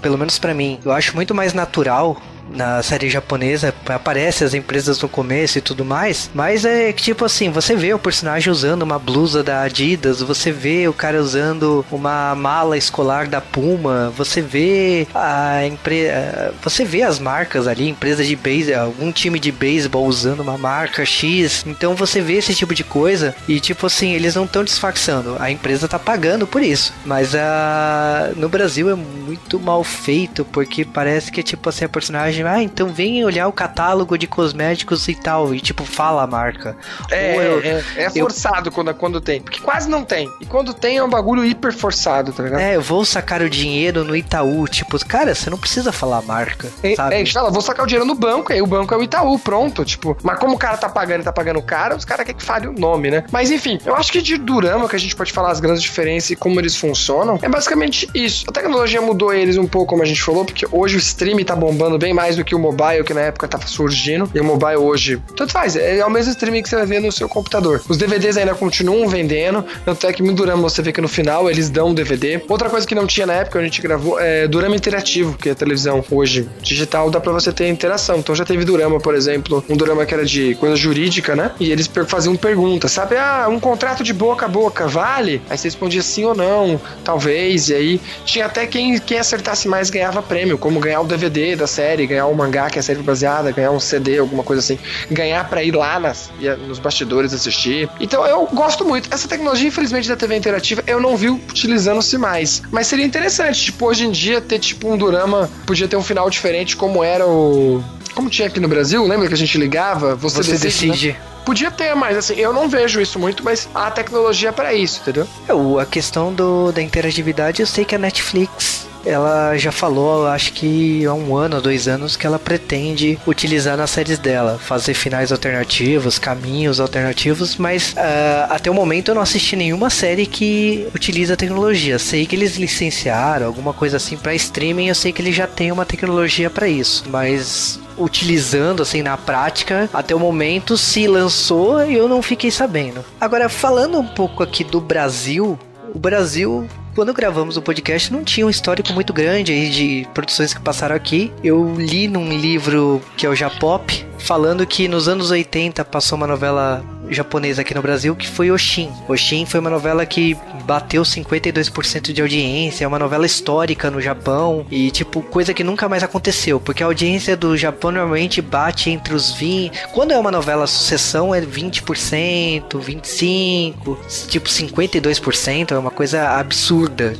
pelo 0.00 0.18
menos 0.18 0.38
para 0.38 0.54
mim, 0.54 0.80
eu 0.84 0.92
acho 0.92 1.14
muito 1.14 1.34
mais 1.34 1.52
natural 1.52 2.16
na 2.50 2.82
série 2.82 3.08
japonesa, 3.08 3.74
aparece 3.88 4.44
as 4.44 4.54
empresas 4.54 5.00
no 5.00 5.08
começo 5.08 5.58
e 5.58 5.60
tudo 5.60 5.84
mais, 5.84 6.30
mas 6.34 6.64
é 6.64 6.92
tipo 6.92 7.24
assim, 7.24 7.50
você 7.50 7.74
vê 7.74 7.92
o 7.92 7.98
personagem 7.98 8.50
usando 8.50 8.82
uma 8.82 8.98
blusa 8.98 9.42
da 9.42 9.62
Adidas, 9.62 10.20
você 10.20 10.50
vê 10.50 10.88
o 10.88 10.92
cara 10.92 11.20
usando 11.20 11.84
uma 11.90 12.34
mala 12.34 12.76
escolar 12.76 13.26
da 13.26 13.40
Puma, 13.40 14.12
você 14.16 14.40
vê 14.40 15.06
a 15.14 15.66
empresa, 15.66 16.54
você 16.62 16.84
vê 16.84 17.02
as 17.02 17.18
marcas 17.18 17.66
ali, 17.66 17.88
empresa 17.88 18.24
de 18.24 18.36
beisebol, 18.36 18.84
algum 18.84 19.12
time 19.12 19.38
de 19.38 19.52
beisebol 19.52 20.06
usando 20.06 20.40
uma 20.40 20.58
marca 20.58 21.04
X, 21.04 21.64
então 21.66 21.94
você 21.94 22.20
vê 22.20 22.34
esse 22.34 22.54
tipo 22.54 22.74
de 22.74 22.84
coisa 22.84 23.34
e 23.48 23.60
tipo 23.60 23.86
assim, 23.86 24.12
eles 24.12 24.34
não 24.34 24.44
estão 24.44 24.64
disfarçando, 24.64 25.36
a 25.38 25.50
empresa 25.50 25.88
tá 25.88 25.98
pagando 25.98 26.46
por 26.46 26.62
isso, 26.62 26.92
mas 27.04 27.34
a 27.34 28.30
no 28.36 28.48
Brasil 28.48 28.90
é 28.90 28.94
muito 28.94 29.58
mal 29.58 29.82
feito 29.82 30.44
porque 30.44 30.84
parece 30.84 31.30
que 31.30 31.42
tipo 31.42 31.68
assim 31.68 31.84
a 31.84 31.88
personagem 31.88 32.35
ah, 32.44 32.62
então 32.62 32.88
vem 32.88 33.24
olhar 33.24 33.48
o 33.48 33.52
catálogo 33.52 34.16
de 34.18 34.26
cosméticos 34.26 35.08
e 35.08 35.14
tal, 35.14 35.54
e 35.54 35.60
tipo, 35.60 35.84
fala 35.84 36.22
a 36.22 36.26
marca. 36.26 36.76
É, 37.10 37.36
eu, 37.36 37.60
é, 37.62 37.84
é, 37.96 38.10
forçado 38.10 38.68
eu... 38.68 38.72
quando, 38.72 38.94
quando 38.94 39.20
tem, 39.20 39.40
porque 39.40 39.60
quase 39.60 39.88
não 39.88 40.04
tem. 40.04 40.30
E 40.40 40.46
quando 40.46 40.74
tem 40.74 40.98
é 40.98 41.04
um 41.04 41.08
bagulho 41.08 41.44
hiper 41.44 41.72
forçado, 41.72 42.32
tá 42.32 42.42
ligado? 42.42 42.60
É, 42.60 42.76
eu 42.76 42.82
vou 42.82 43.04
sacar 43.04 43.42
o 43.42 43.50
dinheiro 43.50 44.04
no 44.04 44.14
Itaú, 44.16 44.66
tipo, 44.68 44.98
cara, 45.06 45.34
você 45.34 45.48
não 45.48 45.58
precisa 45.58 45.92
falar 45.92 46.18
a 46.18 46.22
marca, 46.22 46.70
é, 46.82 46.94
sabe? 46.94 47.14
É, 47.14 47.26
fala, 47.26 47.50
vou 47.50 47.62
sacar 47.62 47.84
o 47.84 47.86
dinheiro 47.86 48.06
no 48.06 48.14
banco, 48.14 48.52
aí 48.52 48.60
o 48.60 48.66
banco 48.66 48.92
é 48.92 48.96
o 48.96 49.02
Itaú, 49.02 49.38
pronto, 49.38 49.84
tipo, 49.84 50.16
mas 50.22 50.38
como 50.38 50.54
o 50.54 50.58
cara 50.58 50.76
tá 50.76 50.88
pagando 50.88 51.20
e 51.20 51.24
tá 51.24 51.32
pagando 51.32 51.62
caro, 51.62 51.96
os 51.96 52.04
caras 52.04 52.24
querem 52.24 52.38
que 52.38 52.44
fale 52.44 52.66
o 52.66 52.72
nome, 52.72 53.10
né? 53.10 53.24
Mas 53.30 53.50
enfim, 53.50 53.78
eu 53.84 53.94
acho 53.94 54.12
que 54.12 54.20
de 54.20 54.36
Durama, 54.36 54.88
que 54.88 54.96
a 54.96 54.98
gente 54.98 55.14
pode 55.14 55.32
falar 55.32 55.50
as 55.50 55.60
grandes 55.60 55.82
diferenças 55.82 56.30
e 56.30 56.36
como 56.36 56.60
eles 56.60 56.76
funcionam, 56.76 57.38
é 57.42 57.48
basicamente 57.48 58.08
isso. 58.14 58.44
A 58.48 58.52
tecnologia 58.52 59.00
mudou 59.00 59.32
eles 59.32 59.56
um 59.56 59.66
pouco, 59.66 59.90
como 59.90 60.02
a 60.02 60.06
gente 60.06 60.22
falou, 60.22 60.44
porque 60.44 60.66
hoje 60.70 60.96
o 60.96 60.98
stream 60.98 61.36
tá 61.44 61.54
bombando 61.54 61.98
bem 61.98 62.12
mais 62.12 62.25
mais 62.26 62.36
do 62.36 62.44
que 62.44 62.54
o 62.56 62.58
mobile, 62.58 63.04
que 63.04 63.14
na 63.14 63.20
época 63.20 63.46
tava 63.46 63.66
surgindo. 63.68 64.28
E 64.34 64.40
o 64.40 64.44
mobile 64.44 64.76
hoje, 64.76 65.22
tanto 65.36 65.52
faz, 65.52 65.76
é, 65.76 65.98
é 65.98 66.04
o 66.04 66.10
mesmo 66.10 66.32
streaming 66.32 66.62
que 66.62 66.68
você 66.68 66.76
vai 66.76 66.86
ver 66.86 67.00
no 67.00 67.12
seu 67.12 67.28
computador. 67.28 67.80
Os 67.88 67.96
DVDs 67.96 68.36
ainda 68.36 68.54
continuam 68.54 69.08
vendendo, 69.08 69.64
tanto 69.84 70.06
é 70.06 70.12
que 70.12 70.22
no 70.22 70.32
Durama 70.32 70.62
você 70.62 70.82
vê 70.82 70.92
que 70.92 71.00
no 71.00 71.08
final 71.08 71.48
eles 71.48 71.70
dão 71.70 71.94
DVD. 71.94 72.42
Outra 72.48 72.68
coisa 72.68 72.86
que 72.86 72.94
não 72.94 73.06
tinha 73.06 73.26
na 73.26 73.34
época, 73.34 73.60
a 73.60 73.62
gente 73.62 73.80
gravou, 73.80 74.18
é 74.18 74.48
Durama 74.48 74.74
interativo, 74.74 75.36
que 75.38 75.48
é 75.48 75.52
a 75.52 75.54
televisão 75.54 76.04
hoje 76.10 76.48
digital, 76.60 77.10
dá 77.10 77.20
pra 77.20 77.32
você 77.32 77.52
ter 77.52 77.68
interação. 77.68 78.16
Então 78.18 78.34
já 78.34 78.44
teve 78.44 78.64
Durama, 78.64 78.98
por 78.98 79.14
exemplo, 79.14 79.64
um 79.68 79.76
Durama 79.76 80.04
que 80.04 80.12
era 80.12 80.24
de 80.24 80.56
coisa 80.56 80.74
jurídica, 80.74 81.36
né? 81.36 81.52
E 81.60 81.70
eles 81.70 81.88
faziam 82.08 82.34
perguntas, 82.34 82.90
sabe? 82.90 83.16
Ah, 83.16 83.46
um 83.48 83.60
contrato 83.60 84.02
de 84.02 84.12
boca 84.12 84.46
a 84.46 84.48
boca 84.48 84.88
vale? 84.88 85.40
Aí 85.48 85.56
você 85.56 85.68
respondia 85.68 86.02
sim 86.02 86.24
ou 86.24 86.34
não, 86.34 86.80
talvez, 87.04 87.68
e 87.68 87.74
aí 87.74 88.00
tinha 88.24 88.46
até 88.46 88.66
quem, 88.66 88.98
quem 88.98 89.18
acertasse 89.18 89.68
mais 89.68 89.90
ganhava 89.90 90.20
prêmio, 90.22 90.58
como 90.58 90.80
ganhar 90.80 91.00
o 91.00 91.04
DVD 91.04 91.54
da 91.54 91.66
série, 91.66 92.06
ganhar 92.16 92.26
o 92.26 92.34
mangá 92.34 92.70
que 92.70 92.78
é 92.78 92.82
série 92.82 93.02
baseada, 93.02 93.52
ganhar 93.52 93.70
um 93.70 93.80
CD, 93.80 94.18
alguma 94.18 94.42
coisa 94.42 94.60
assim, 94.60 94.78
ganhar 95.10 95.48
para 95.48 95.62
ir 95.62 95.74
lá 95.74 96.00
nas, 96.00 96.30
nos 96.66 96.78
bastidores 96.78 97.32
assistir. 97.34 97.88
Então 98.00 98.26
eu 98.26 98.46
gosto 98.46 98.84
muito. 98.84 99.12
Essa 99.12 99.28
tecnologia, 99.28 99.68
infelizmente, 99.68 100.08
da 100.08 100.16
TV 100.16 100.36
interativa, 100.36 100.82
eu 100.86 101.00
não 101.00 101.16
vi 101.16 101.28
utilizando-se 101.28 102.16
mais. 102.16 102.62
Mas 102.70 102.86
seria 102.86 103.04
interessante, 103.04 103.64
tipo, 103.64 103.86
hoje 103.86 104.06
em 104.06 104.10
dia 104.10 104.40
ter 104.40 104.58
tipo 104.58 104.90
um 104.90 104.96
Durama, 104.96 105.50
podia 105.66 105.86
ter 105.86 105.96
um 105.96 106.02
final 106.02 106.28
diferente, 106.30 106.76
como 106.76 107.04
era 107.04 107.26
o. 107.26 107.82
Como 108.14 108.30
tinha 108.30 108.48
aqui 108.48 108.58
no 108.58 108.68
Brasil, 108.68 109.06
lembra 109.06 109.28
que 109.28 109.34
a 109.34 109.36
gente 109.36 109.58
ligava? 109.58 110.14
Você, 110.14 110.42
Você 110.42 110.52
decide. 110.52 110.90
decide. 110.90 111.08
Né? 111.08 111.16
Podia 111.44 111.70
ter, 111.70 111.94
mas 111.94 112.16
assim, 112.16 112.34
eu 112.34 112.52
não 112.52 112.68
vejo 112.68 113.00
isso 113.00 113.20
muito, 113.20 113.44
mas 113.44 113.68
a 113.72 113.88
tecnologia 113.88 114.52
para 114.52 114.74
isso, 114.74 115.00
entendeu? 115.00 115.28
É, 115.48 115.80
a 115.80 115.86
questão 115.86 116.32
do, 116.32 116.72
da 116.72 116.82
interatividade, 116.82 117.60
eu 117.60 117.66
sei 117.66 117.84
que 117.84 117.94
a 117.94 117.98
Netflix 117.98 118.75
ela 119.06 119.56
já 119.56 119.70
falou, 119.70 120.26
acho 120.26 120.52
que 120.52 121.04
há 121.06 121.14
um 121.14 121.36
ano, 121.36 121.60
dois 121.60 121.86
anos, 121.86 122.16
que 122.16 122.26
ela 122.26 122.38
pretende 122.38 123.18
utilizar 123.26 123.76
nas 123.76 123.90
séries 123.90 124.18
dela, 124.18 124.58
fazer 124.58 124.94
finais 124.94 125.30
alternativos, 125.30 126.18
caminhos 126.18 126.80
alternativos, 126.80 127.56
mas 127.56 127.92
uh, 127.92 128.50
até 128.50 128.70
o 128.70 128.74
momento 128.74 129.10
eu 129.10 129.14
não 129.14 129.22
assisti 129.22 129.54
nenhuma 129.54 129.88
série 129.90 130.26
que 130.26 130.88
utiliza 130.94 131.34
a 131.34 131.36
tecnologia. 131.36 131.98
Sei 131.98 132.26
que 132.26 132.34
eles 132.34 132.56
licenciaram 132.56 133.46
alguma 133.46 133.72
coisa 133.72 133.96
assim 133.96 134.16
para 134.16 134.34
streaming, 134.34 134.88
eu 134.88 134.94
sei 134.94 135.12
que 135.12 135.22
eles 135.22 135.36
já 135.36 135.46
têm 135.46 135.70
uma 135.70 135.86
tecnologia 135.86 136.50
para 136.50 136.68
isso, 136.68 137.04
mas 137.08 137.78
utilizando 137.96 138.82
assim 138.82 139.02
na 139.02 139.16
prática 139.16 139.88
até 139.92 140.14
o 140.14 140.20
momento 140.20 140.76
se 140.76 141.06
lançou 141.06 141.84
e 141.86 141.94
eu 141.94 142.08
não 142.08 142.20
fiquei 142.20 142.50
sabendo. 142.50 143.04
Agora 143.20 143.48
falando 143.48 143.98
um 143.98 144.06
pouco 144.06 144.42
aqui 144.42 144.64
do 144.64 144.80
Brasil, 144.80 145.58
o 145.94 145.98
Brasil 145.98 146.68
quando 146.96 147.12
gravamos 147.12 147.58
o 147.58 147.62
podcast 147.62 148.10
não 148.10 148.24
tinha 148.24 148.46
um 148.46 148.48
histórico 148.48 148.90
muito 148.94 149.12
grande 149.12 149.52
aí 149.52 149.68
de 149.68 150.08
produções 150.14 150.54
que 150.54 150.60
passaram 150.62 150.96
aqui. 150.96 151.30
Eu 151.44 151.74
li 151.78 152.08
num 152.08 152.30
livro 152.30 153.02
que 153.18 153.26
é 153.26 153.28
o 153.28 153.34
Japop, 153.34 154.02
falando 154.18 154.66
que 154.66 154.88
nos 154.88 155.06
anos 155.06 155.30
80 155.30 155.84
passou 155.84 156.16
uma 156.16 156.26
novela 156.26 156.82
japonesa 157.10 157.62
aqui 157.62 157.74
no 157.74 157.82
Brasil 157.82 158.14
que 158.14 158.28
foi 158.28 158.50
Oshin. 158.50 158.90
Oshin 159.08 159.46
foi 159.46 159.60
uma 159.60 159.70
novela 159.70 160.04
que 160.06 160.36
bateu 160.64 161.02
52% 161.02 162.12
de 162.12 162.20
audiência, 162.20 162.84
é 162.84 162.88
uma 162.88 162.98
novela 162.98 163.26
histórica 163.26 163.90
no 163.90 164.00
Japão 164.00 164.66
e 164.70 164.90
tipo 164.90 165.22
coisa 165.22 165.54
que 165.54 165.64
nunca 165.64 165.88
mais 165.88 166.02
aconteceu, 166.02 166.58
porque 166.60 166.82
a 166.82 166.86
audiência 166.86 167.36
do 167.36 167.56
Japão 167.56 167.90
normalmente 167.90 168.40
bate 168.42 168.90
entre 168.90 169.14
os 169.14 169.32
20, 169.34 169.88
quando 169.92 170.12
é 170.12 170.18
uma 170.18 170.30
novela 170.30 170.66
sucessão 170.66 171.34
é 171.34 171.40
20%, 171.40 172.78
25, 172.78 173.98
tipo 174.28 174.48
52%, 174.48 175.72
é 175.72 175.78
uma 175.78 175.90
coisa 175.90 176.30
absurda 176.30 177.14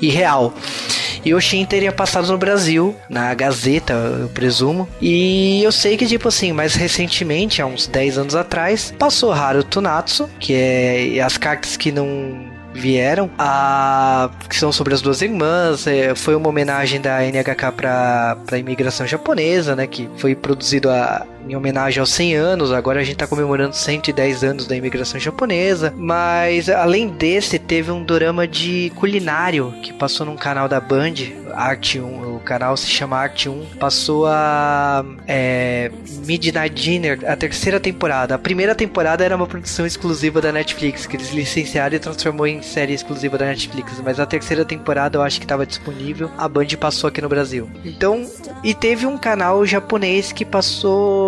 e 0.00 0.08
real. 0.08 0.52
E 1.24 1.34
o 1.34 1.40
Shin 1.40 1.64
teria 1.64 1.92
passado 1.92 2.28
no 2.28 2.38
Brasil, 2.38 2.94
na 3.08 3.34
Gazeta, 3.34 3.92
eu 3.92 4.28
presumo. 4.28 4.88
E 5.00 5.62
eu 5.62 5.72
sei 5.72 5.96
que, 5.96 6.06
tipo 6.06 6.28
assim, 6.28 6.52
mais 6.52 6.74
recentemente, 6.74 7.60
há 7.60 7.66
uns 7.66 7.86
10 7.86 8.18
anos 8.18 8.34
atrás, 8.34 8.94
passou 8.98 9.27
Haruto 9.32 9.80
Natsu, 9.80 10.28
que 10.38 10.54
é 10.54 11.20
as 11.20 11.36
cartas 11.36 11.76
que 11.76 11.90
não 11.92 12.48
vieram, 12.72 13.30
a, 13.38 14.30
que 14.48 14.56
são 14.56 14.70
sobre 14.70 14.94
as 14.94 15.02
duas 15.02 15.20
irmãs. 15.22 15.86
É, 15.86 16.14
foi 16.14 16.34
uma 16.34 16.48
homenagem 16.48 17.00
da 17.00 17.20
NHK 17.22 17.72
para 17.76 18.38
a 18.50 18.58
imigração 18.58 19.06
japonesa, 19.06 19.74
né? 19.74 19.86
Que 19.86 20.08
foi 20.16 20.34
produzido 20.34 20.90
a, 20.90 21.26
em 21.46 21.56
homenagem 21.56 22.00
aos 22.00 22.10
100 22.10 22.34
anos. 22.34 22.72
Agora 22.72 23.00
a 23.00 23.02
gente 23.02 23.14
está 23.14 23.26
comemorando 23.26 23.74
110 23.74 24.44
anos 24.44 24.66
da 24.66 24.76
imigração 24.76 25.18
japonesa. 25.20 25.92
Mas 25.96 26.68
além 26.68 27.08
desse, 27.08 27.58
teve 27.58 27.90
um 27.90 28.02
drama 28.02 28.46
de 28.46 28.92
culinário 28.96 29.74
que 29.82 29.92
passou 29.92 30.26
num 30.26 30.36
canal 30.36 30.68
da 30.68 30.80
Band, 30.80 31.14
Arte 31.54 32.00
1. 32.00 32.36
O 32.36 32.40
canal 32.40 32.76
se 32.76 32.86
chama 32.86 33.16
Arte 33.16 33.48
1. 33.48 33.66
Passou 33.78 34.26
a 34.26 35.04
é, 35.26 35.90
Midnight 36.24 36.74
Dinner, 36.74 37.20
a 37.26 37.36
terceira 37.36 37.80
temporada. 37.80 38.34
A 38.34 38.38
primeira 38.38 38.74
temporada 38.74 39.24
era 39.24 39.34
uma 39.34 39.46
produção 39.46 39.86
exclusiva 39.86 40.40
da 40.40 40.52
Netflix, 40.52 41.06
que 41.06 41.16
eles 41.16 41.32
licenciaram 41.32 41.96
e 41.96 41.98
transformou 41.98 42.46
em 42.46 42.62
série 42.62 42.92
exclusiva 42.92 43.36
da 43.36 43.46
Netflix. 43.46 44.00
Mas 44.04 44.20
a 44.20 44.26
terceira 44.26 44.64
temporada 44.64 45.18
eu 45.18 45.22
acho 45.22 45.38
que 45.38 45.44
estava 45.44 45.66
disponível. 45.66 46.30
A 46.36 46.48
Band 46.48 46.68
passou 46.78 47.08
aqui 47.08 47.20
no 47.20 47.28
Brasil. 47.28 47.68
Então, 47.84 48.24
e 48.62 48.74
teve 48.74 49.06
um 49.06 49.18
canal 49.18 49.64
japonês 49.66 50.32
que 50.32 50.44
passou 50.44 51.27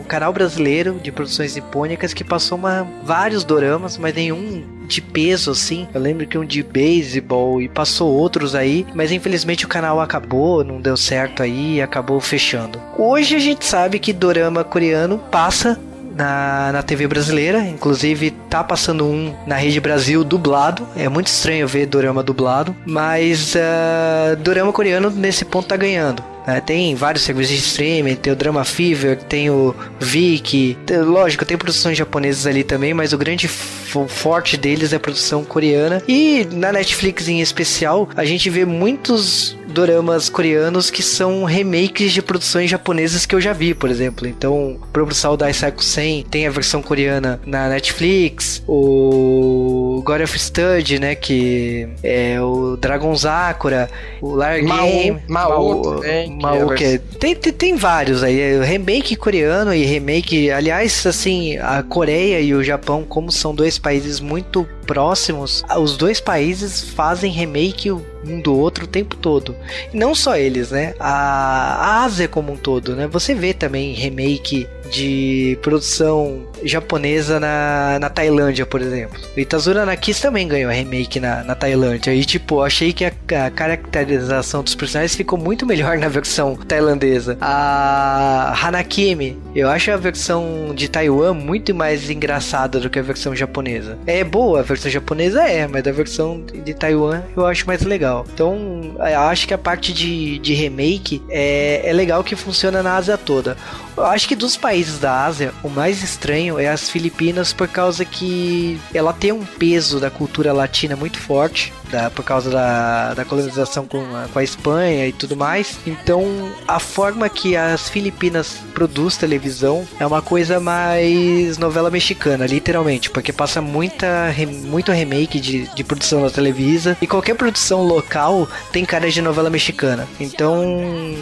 um 0.00 0.04
canal 0.04 0.32
brasileiro 0.32 0.98
de 1.02 1.10
produções 1.10 1.54
nipônicas 1.54 2.14
que 2.14 2.24
passou 2.24 2.58
uma, 2.58 2.86
vários 3.02 3.44
doramas, 3.44 3.98
mas 3.98 4.14
nenhum 4.14 4.64
de 4.86 5.00
peso 5.00 5.50
assim. 5.50 5.88
Eu 5.92 6.00
lembro 6.00 6.26
que 6.26 6.38
um 6.38 6.44
de 6.44 6.62
beisebol 6.62 7.60
e 7.60 7.68
passou 7.68 8.12
outros 8.12 8.54
aí, 8.54 8.86
mas 8.94 9.10
infelizmente 9.10 9.64
o 9.64 9.68
canal 9.68 10.00
acabou, 10.00 10.64
não 10.64 10.80
deu 10.80 10.96
certo 10.96 11.42
aí 11.42 11.76
e 11.76 11.82
acabou 11.82 12.20
fechando. 12.20 12.80
Hoje 12.96 13.34
a 13.34 13.40
gente 13.40 13.64
sabe 13.64 13.98
que 13.98 14.12
dorama 14.12 14.62
coreano 14.62 15.18
passa 15.30 15.78
na, 16.16 16.72
na 16.72 16.82
TV 16.82 17.06
brasileira, 17.06 17.60
inclusive 17.60 18.30
tá 18.48 18.64
passando 18.64 19.04
um 19.04 19.34
na 19.46 19.56
Rede 19.56 19.80
Brasil 19.80 20.24
dublado. 20.24 20.86
É 20.96 21.08
muito 21.08 21.26
estranho 21.26 21.68
ver 21.68 21.86
dorama 21.86 22.22
dublado, 22.22 22.74
mas 22.86 23.54
uh, 23.54 24.36
dorama 24.36 24.72
coreano 24.72 25.10
nesse 25.10 25.44
ponto 25.44 25.68
tá 25.68 25.76
ganhando. 25.76 26.22
É, 26.46 26.60
tem 26.60 26.94
vários 26.94 27.24
serviços 27.24 27.54
de 27.54 27.60
streaming, 27.60 28.14
tem 28.14 28.32
o 28.32 28.36
Drama 28.36 28.64
Fever, 28.64 29.16
tem 29.16 29.50
o 29.50 29.74
Viki, 29.98 30.78
lógico, 31.04 31.44
tem 31.44 31.56
produções 31.56 31.98
japonesas 31.98 32.46
ali 32.46 32.62
também, 32.62 32.94
mas 32.94 33.12
o 33.12 33.18
grande 33.18 33.48
forte 33.48 34.56
deles 34.56 34.92
é 34.92 34.96
a 34.96 35.00
produção 35.00 35.44
coreana. 35.44 36.02
E 36.06 36.46
na 36.52 36.72
Netflix 36.72 37.28
em 37.28 37.40
especial, 37.40 38.08
a 38.16 38.24
gente 38.24 38.48
vê 38.50 38.64
muitos 38.64 39.56
doramas 39.76 40.30
coreanos 40.30 40.90
que 40.90 41.02
são 41.02 41.44
remakes 41.44 42.12
de 42.12 42.22
produções 42.22 42.70
japonesas 42.70 43.26
que 43.26 43.34
eu 43.34 43.40
já 43.40 43.52
vi, 43.52 43.74
por 43.74 43.90
exemplo. 43.90 44.26
Então, 44.26 44.78
produção 44.92 45.36
da 45.36 45.50
Isaku 45.50 45.84
Sen 45.84 46.24
tem 46.30 46.46
a 46.46 46.50
versão 46.50 46.80
coreana 46.80 47.38
na 47.44 47.68
Netflix, 47.68 48.62
o 48.66 49.65
God 50.02 50.22
of 50.22 50.38
Stud, 50.38 50.98
né, 50.98 51.14
que 51.14 51.88
é 52.02 52.40
o 52.40 52.76
Dragon 52.76 53.14
Sakura, 53.16 53.88
o 54.20 54.34
Lar 54.34 54.60
Game, 54.60 55.22
Mao, 55.28 56.00
Mao, 56.40 56.74
que 56.74 56.84
é, 56.84 56.98
tem, 56.98 57.34
tem, 57.34 57.52
tem 57.52 57.76
vários 57.76 58.22
aí, 58.22 58.38
é 58.40 58.64
remake 58.64 59.16
coreano 59.16 59.74
e 59.74 59.84
remake, 59.84 60.50
aliás, 60.50 61.06
assim, 61.06 61.56
a 61.58 61.82
Coreia 61.82 62.40
e 62.40 62.54
o 62.54 62.62
Japão, 62.62 63.04
como 63.04 63.30
são 63.30 63.54
dois 63.54 63.78
países 63.78 64.20
muito 64.20 64.66
próximos, 64.86 65.64
os 65.78 65.96
dois 65.96 66.20
países 66.20 66.80
fazem 66.82 67.30
remake 67.30 67.90
um 67.90 68.40
do 68.40 68.56
outro 68.56 68.84
o 68.84 68.88
tempo 68.88 69.16
todo. 69.16 69.54
E 69.92 69.96
não 69.96 70.14
só 70.14 70.36
eles, 70.36 70.70
né? 70.70 70.94
A, 70.98 72.04
Ásia 72.04 72.28
como 72.28 72.52
um 72.52 72.56
todo, 72.56 72.94
né? 72.94 73.06
Você 73.06 73.34
vê 73.34 73.52
também 73.54 73.92
remake 73.92 74.66
de 74.90 75.58
produção 75.62 76.46
japonesa 76.62 77.40
na, 77.40 77.98
na 78.00 78.08
Tailândia, 78.08 78.64
por 78.64 78.80
exemplo. 78.80 79.20
Itazura 79.36 79.84
Nakis 79.84 80.20
também 80.20 80.46
ganhou 80.46 80.70
remake 80.70 81.18
na, 81.18 81.42
na 81.42 81.54
Tailândia. 81.54 82.14
E, 82.14 82.24
tipo, 82.24 82.62
achei 82.62 82.92
que 82.92 83.04
a, 83.04 83.12
a, 83.46 83.50
caracterização 83.50 84.62
dos 84.62 84.74
personagens 84.74 85.16
ficou 85.16 85.38
muito 85.38 85.66
melhor 85.66 85.98
na 85.98 86.08
versão 86.08 86.56
tailandesa. 86.56 87.36
A 87.40 88.54
Hanakimi, 88.62 89.38
eu 89.54 89.68
acho 89.68 89.90
a 89.90 89.96
versão 89.96 90.72
de 90.74 90.88
Taiwan 90.88 91.34
muito 91.34 91.74
mais 91.74 92.08
engraçada 92.08 92.78
do 92.78 92.88
que 92.88 92.98
a 92.98 93.02
versão 93.02 93.34
japonesa. 93.34 93.98
É 94.06 94.22
boa, 94.22 94.60
a 94.60 94.62
versão 94.62 94.75
japonesa 94.76 95.42
é, 95.42 95.66
mas 95.66 95.86
a 95.86 95.92
versão 95.92 96.42
de 96.42 96.74
Taiwan 96.74 97.22
eu 97.36 97.46
acho 97.46 97.66
mais 97.66 97.82
legal. 97.82 98.26
Então, 98.32 98.96
eu 98.98 99.20
acho 99.20 99.46
que 99.46 99.54
a 99.54 99.58
parte 99.58 99.92
de, 99.92 100.38
de 100.38 100.54
remake 100.54 101.22
é, 101.28 101.82
é 101.84 101.92
legal 101.92 102.22
que 102.22 102.36
funciona 102.36 102.82
na 102.82 102.96
Ásia 102.96 103.16
toda. 103.16 103.56
Eu 103.96 104.04
acho 104.04 104.28
que 104.28 104.36
dos 104.36 104.56
países 104.56 104.98
da 104.98 105.24
Ásia, 105.24 105.54
o 105.62 105.70
mais 105.70 106.02
estranho 106.02 106.58
é 106.58 106.68
as 106.68 106.90
Filipinas, 106.90 107.52
por 107.52 107.66
causa 107.66 108.04
que 108.04 108.78
ela 108.92 109.12
tem 109.12 109.32
um 109.32 109.44
peso 109.44 109.98
da 109.98 110.10
cultura 110.10 110.52
latina 110.52 110.94
muito 110.94 111.18
forte, 111.18 111.72
da, 111.90 112.10
por 112.10 112.24
causa 112.24 112.50
da, 112.50 113.14
da 113.14 113.24
colonização 113.24 113.86
com 113.86 113.98
a, 114.14 114.28
com 114.32 114.38
a 114.38 114.44
Espanha 114.44 115.06
e 115.06 115.12
tudo 115.12 115.36
mais. 115.36 115.78
Então, 115.86 116.24
a 116.68 116.78
forma 116.78 117.28
que 117.28 117.56
as 117.56 117.88
Filipinas 117.88 118.58
produz 118.74 119.16
televisão 119.16 119.86
é 119.98 120.06
uma 120.06 120.20
coisa 120.20 120.60
mais 120.60 121.56
novela 121.56 121.90
mexicana, 121.90 122.46
literalmente, 122.46 123.08
porque 123.08 123.32
passa 123.32 123.62
muita, 123.62 124.34
muito 124.64 124.92
remake 124.92 125.40
de, 125.40 125.66
de 125.74 125.84
produção 125.84 126.20
na 126.20 126.30
Televisa 126.30 126.96
e 127.00 127.06
qualquer 127.06 127.34
produção 127.34 127.82
local 127.82 128.48
tem 128.72 128.84
cara 128.84 129.10
de 129.10 129.22
novela 129.22 129.48
mexicana. 129.48 130.06
Então 130.20 131.14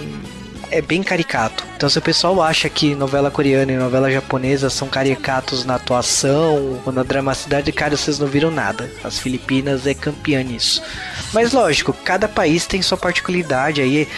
é 0.74 0.82
bem 0.82 1.04
caricato. 1.04 1.64
Então, 1.76 1.88
se 1.88 1.96
o 1.98 2.02
pessoal 2.02 2.42
acha 2.42 2.68
que 2.68 2.96
novela 2.96 3.30
coreana 3.30 3.70
e 3.70 3.76
novela 3.76 4.10
japonesa 4.10 4.68
são 4.68 4.88
caricatos 4.88 5.64
na 5.64 5.76
atuação 5.76 6.80
ou 6.84 6.92
na 6.92 7.04
dramaticidade, 7.04 7.70
cara, 7.70 7.96
vocês 7.96 8.18
não 8.18 8.26
viram 8.26 8.50
nada. 8.50 8.90
As 9.04 9.20
Filipinas 9.20 9.86
é 9.86 9.94
campeã 9.94 10.42
nisso. 10.42 10.82
Mas 11.32 11.52
lógico, 11.52 11.92
cada 11.92 12.26
país 12.26 12.66
tem 12.66 12.82
sua 12.82 12.98
particularidade. 12.98 13.80
Aí, 13.80 14.08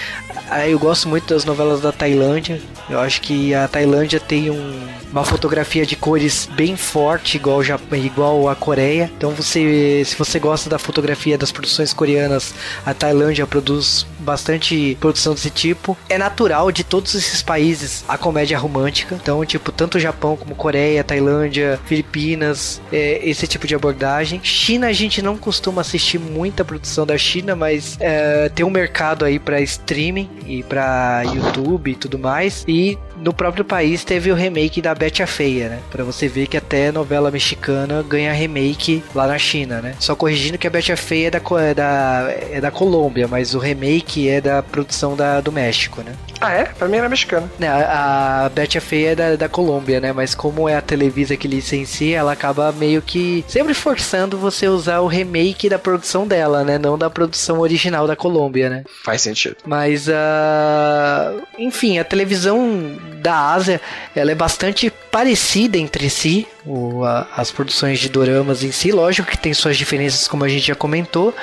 aí 0.49 0.73
eu 0.73 0.79
gosto 0.79 1.11
muito 1.11 1.35
das 1.35 1.45
novelas 1.45 1.83
da 1.83 1.93
Tailândia. 1.93 2.59
Eu 2.89 3.01
acho 3.01 3.21
que 3.21 3.55
a 3.55 3.69
Tailândia 3.69 4.19
tem 4.19 4.51
um, 4.51 4.89
uma 5.17 5.25
fotografia 5.25 5.87
de 5.87 5.97
cores 5.97 6.47
bem 6.55 6.77
forte, 6.77 7.39
igual, 7.39 7.63
igual 7.95 8.49
a 8.51 8.55
Coreia. 8.55 9.11
Então, 9.17 9.31
você, 9.31 10.03
se 10.05 10.15
você 10.15 10.39
gosta 10.39 10.69
da 10.69 10.79
fotografia 10.79 11.39
das 11.39 11.51
produções 11.51 11.95
coreanas, 11.95 12.55
a 12.85 12.93
Tailândia 12.93 13.47
produz 13.47 14.07
bastante 14.19 14.95
produção 15.01 15.33
desse 15.33 15.49
tipo. 15.49 15.97
É 16.09 16.19
natural 16.19 16.71
de 16.71 16.85
todos 16.85 17.15
esses 17.15 17.43
países 17.43 18.05
a 18.07 18.19
comédia 18.19 18.59
romântica. 18.59 19.15
Então, 19.15 19.43
tipo, 19.47 19.73
tanto 19.73 19.99
Japão 19.99 20.37
como 20.37 20.55
Coreia, 20.55 21.03
Tailândia, 21.03 21.81
Filipinas, 21.87 22.83
é, 22.93 23.27
esse 23.27 23.47
tipo 23.47 23.67
de 23.67 23.75
abordagem. 23.75 24.41
China, 24.43 24.89
a 24.89 24.93
gente 24.93 25.23
não 25.23 25.39
costuma 25.39 25.81
assistir 25.81 26.19
muita 26.19 26.65
produção 26.65 27.07
da 27.07 27.17
China, 27.17 27.57
mas 27.57 27.97
é, 28.01 28.51
tem 28.51 28.67
um 28.67 28.71
mercado 28.71 29.25
aí 29.25 29.39
para 29.39 29.63
streaming 29.63 30.29
e 30.47 30.63
para 30.63 31.23
YouTube 31.23 31.93
e 31.93 31.95
tudo 31.95 32.19
mais. 32.19 32.65
E 32.69 32.99
no 33.17 33.33
próprio 33.33 33.65
país 33.65 34.05
teve 34.05 34.31
o 34.31 34.35
remake 34.35 34.83
da 34.83 34.93
Betty 35.07 35.23
a 35.23 35.27
Feia, 35.27 35.69
né? 35.69 35.79
Pra 35.89 36.03
você 36.03 36.27
ver 36.27 36.49
que 36.49 36.57
até 36.57 36.91
novela 36.91 37.31
mexicana 37.31 38.03
ganha 38.03 38.33
remake 38.33 39.05
lá 39.15 39.29
na 39.29 39.39
China, 39.39 39.81
né? 39.81 39.95
Só 40.01 40.17
corrigindo 40.17 40.59
que 40.59 40.67
a 40.67 40.71
Betty 40.71 40.91
a 40.91 40.97
Feia 40.97 41.29
é 41.29 41.31
da, 41.31 41.41
é 41.61 41.75
da, 41.75 42.35
é 42.51 42.61
da 42.61 42.71
Colômbia, 42.73 43.29
mas 43.29 43.55
o 43.55 43.61
remake 43.61 44.29
é 44.29 44.41
da 44.41 44.65
produção 44.65 45.15
da, 45.15 45.41
do 45.41 45.53
México, 45.53 46.03
né? 46.03 46.13
Ah, 46.41 46.53
é? 46.53 46.65
Pra 46.65 46.89
mim 46.89 46.97
era 46.97 47.09
mexicana. 47.09 47.49
Né, 47.57 47.69
a, 47.69 48.47
a 48.47 48.49
Betty 48.49 48.79
a 48.79 48.81
Feia 48.81 49.13
é 49.13 49.15
da, 49.15 49.37
da 49.37 49.49
Colômbia, 49.49 50.01
né? 50.01 50.13
Mas 50.13 50.35
como 50.35 50.69
é 50.69 50.75
a 50.75 50.83
Televisa 50.83 51.37
que 51.37 51.47
licencia, 51.47 52.19
ela 52.19 52.33
acaba 52.33 52.73
meio 52.73 53.01
que 53.01 53.45
sempre 53.47 53.75
forçando 53.75 54.37
você 54.37 54.67
a 54.67 54.73
usar 54.73 55.01
o 55.01 55.07
remake 55.07 55.69
da 55.69 55.79
produção 55.79 56.27
dela, 56.27 56.65
né? 56.65 56.79
Não 56.79 56.99
da 56.99 57.09
produção 57.09 57.61
original 57.61 58.09
da 58.09 58.17
Colômbia, 58.17 58.69
né? 58.69 58.85
Faz 59.05 59.23
sentido. 59.23 59.57
Mas, 59.65 60.09
uh, 60.09 61.43
enfim, 61.59 62.01
a 62.01 62.05
televisão 62.05 62.99
da 63.23 63.53
Ásia, 63.53 63.81
ela 64.15 64.33
é 64.33 64.35
bastante 64.35 64.93
parecida 65.17 65.79
entre 65.79 66.11
si, 66.11 66.47
o, 66.67 67.03
a, 67.03 67.27
as 67.35 67.51
produções 67.51 67.99
de 67.99 68.11
doramas 68.11 68.63
em 68.63 68.71
si. 68.71 68.93
Lógico 68.93 69.31
que 69.31 69.39
tem 69.39 69.55
suas 69.55 69.79
diferenças, 69.79 70.29
como 70.29 70.45
a 70.45 70.49
gente 70.49 70.67
já 70.67 70.75
comentou. 70.75 71.35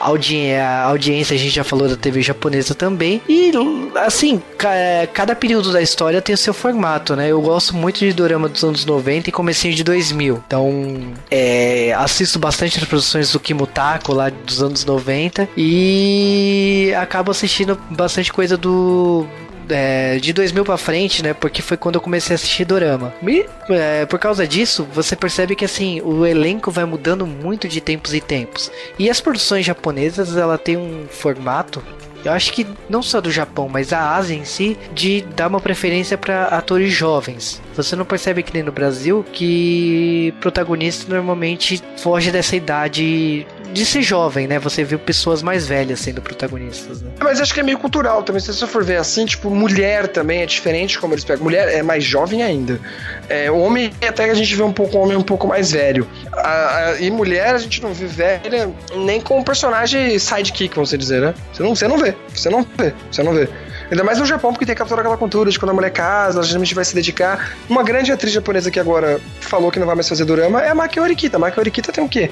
A, 0.00 0.06
audi 0.06 0.52
a 0.52 0.82
audiência, 0.86 1.36
a 1.36 1.38
gente 1.38 1.54
já 1.54 1.62
falou 1.62 1.88
da 1.88 1.94
TV 1.94 2.22
japonesa 2.22 2.74
também. 2.74 3.22
E, 3.28 3.52
assim, 3.94 4.42
ca 4.58 4.70
cada 5.12 5.36
período 5.36 5.72
da 5.72 5.80
história 5.80 6.20
tem 6.20 6.34
o 6.34 6.38
seu 6.38 6.52
formato, 6.52 7.14
né? 7.14 7.28
Eu 7.28 7.40
gosto 7.40 7.76
muito 7.76 8.00
de 8.00 8.12
dorama 8.12 8.48
dos 8.48 8.64
anos 8.64 8.84
90 8.84 9.28
e 9.28 9.32
comecinho 9.32 9.74
de 9.74 9.84
2000. 9.84 10.42
Então, 10.44 11.12
é, 11.30 11.94
assisto 11.98 12.36
bastante 12.36 12.78
as 12.78 12.84
produções 12.84 13.30
do 13.30 13.38
Kimutako 13.38 14.12
lá 14.12 14.28
dos 14.28 14.60
anos 14.60 14.84
90 14.84 15.48
e 15.56 16.92
acabo 16.98 17.30
assistindo 17.30 17.80
bastante 17.90 18.32
coisa 18.32 18.56
do 18.56 19.24
é, 19.70 20.18
de 20.18 20.32
2000 20.32 20.64
pra 20.64 20.76
frente, 20.76 21.22
né? 21.22 21.34
Porque 21.34 21.62
foi 21.62 21.76
quando 21.76 21.96
eu 21.96 22.00
comecei 22.00 22.34
a 22.34 22.36
assistir 22.36 22.64
Dorama. 22.64 23.12
E 23.26 23.46
é, 23.68 24.06
por 24.06 24.18
causa 24.18 24.46
disso, 24.46 24.86
você 24.92 25.16
percebe 25.16 25.54
que 25.54 25.64
assim, 25.64 26.00
o 26.02 26.26
elenco 26.26 26.70
vai 26.70 26.84
mudando 26.84 27.26
muito 27.26 27.68
de 27.68 27.80
tempos 27.80 28.14
e 28.14 28.20
tempos. 28.20 28.70
E 28.98 29.08
as 29.08 29.20
produções 29.20 29.64
japonesas, 29.64 30.36
ela 30.36 30.58
tem 30.58 30.76
um 30.76 31.06
formato 31.08 31.82
eu 32.24 32.32
acho 32.32 32.52
que 32.52 32.66
não 32.88 33.02
só 33.02 33.20
do 33.20 33.30
Japão, 33.30 33.68
mas 33.68 33.92
a 33.92 34.14
Ásia 34.14 34.34
em 34.34 34.44
si, 34.44 34.76
de 34.92 35.22
dar 35.22 35.48
uma 35.48 35.60
preferência 35.60 36.18
para 36.18 36.44
atores 36.46 36.92
jovens. 36.92 37.62
Você 37.76 37.96
não 37.96 38.04
percebe 38.04 38.42
que 38.42 38.52
nem 38.52 38.62
no 38.62 38.72
Brasil 38.72 39.24
que 39.32 40.34
protagonista 40.40 41.12
normalmente 41.12 41.82
foge 41.96 42.30
dessa 42.30 42.56
idade 42.56 43.46
de 43.72 43.86
ser 43.86 44.02
jovem, 44.02 44.46
né? 44.46 44.58
Você 44.58 44.82
viu 44.84 44.98
pessoas 44.98 45.42
mais 45.42 45.66
velhas 45.66 46.00
sendo 46.00 46.20
protagonistas, 46.20 47.02
né? 47.02 47.10
Mas 47.20 47.40
acho 47.40 47.54
que 47.54 47.60
é 47.60 47.62
meio 47.62 47.78
cultural 47.78 48.22
também. 48.22 48.40
Se 48.40 48.52
você 48.52 48.66
for 48.66 48.84
ver 48.84 48.96
assim, 48.96 49.24
tipo, 49.24 49.50
mulher 49.50 50.08
também 50.08 50.42
é 50.42 50.46
diferente 50.46 50.98
como 50.98 51.14
eles 51.14 51.24
pegam. 51.24 51.44
Mulher 51.44 51.68
é 51.68 51.82
mais 51.82 52.04
jovem 52.04 52.42
ainda. 52.42 52.80
É, 53.28 53.50
homem, 53.50 53.92
até 54.06 54.24
que 54.24 54.30
a 54.30 54.34
gente 54.34 54.54
vê 54.54 54.62
um 54.62 54.72
pouco 54.72 54.98
homem 54.98 55.16
um 55.16 55.22
pouco 55.22 55.46
mais 55.46 55.72
velho. 55.72 56.06
A, 56.32 56.76
a, 56.76 57.00
e 57.00 57.10
mulher, 57.10 57.54
a 57.54 57.58
gente 57.58 57.82
não 57.82 57.94
vê 57.94 58.06
velha 58.06 58.70
nem 58.96 59.20
com 59.20 59.42
personagem 59.42 60.18
sidekick, 60.18 60.74
vamos 60.74 60.90
dizer, 60.90 61.20
né? 61.20 61.34
Você 61.52 61.62
não, 61.62 61.74
você 61.74 61.88
não 61.88 61.98
vê. 61.98 62.14
Você 62.34 62.50
não 62.50 62.66
vê. 62.76 62.92
Você 63.10 63.22
não 63.22 63.32
vê. 63.32 63.48
Ainda 63.90 64.04
mais 64.04 64.18
no 64.18 64.26
Japão, 64.26 64.52
porque 64.52 64.64
tem 64.64 64.74
capturar 64.74 65.00
aquela 65.00 65.16
cultura 65.16 65.50
de 65.50 65.58
quando 65.58 65.70
a 65.70 65.74
mulher 65.74 65.90
casa, 65.90 66.38
ela 66.38 66.46
geralmente 66.46 66.74
vai 66.74 66.84
se 66.84 66.94
dedicar. 66.94 67.56
Uma 67.68 67.82
grande 67.82 68.12
atriz 68.12 68.32
japonesa 68.32 68.70
que 68.70 68.78
agora 68.78 69.20
falou 69.40 69.70
que 69.70 69.80
não 69.80 69.86
vai 69.86 69.96
mais 69.96 70.08
fazer 70.08 70.24
dorama 70.24 70.62
é 70.62 70.68
a 70.68 70.74
Maki 70.74 71.00
Orikita. 71.00 71.36
A 71.36 71.40
Maki 71.40 71.58
Orikita 71.58 71.90
tem 71.90 72.04
o 72.04 72.08
quê? 72.08 72.30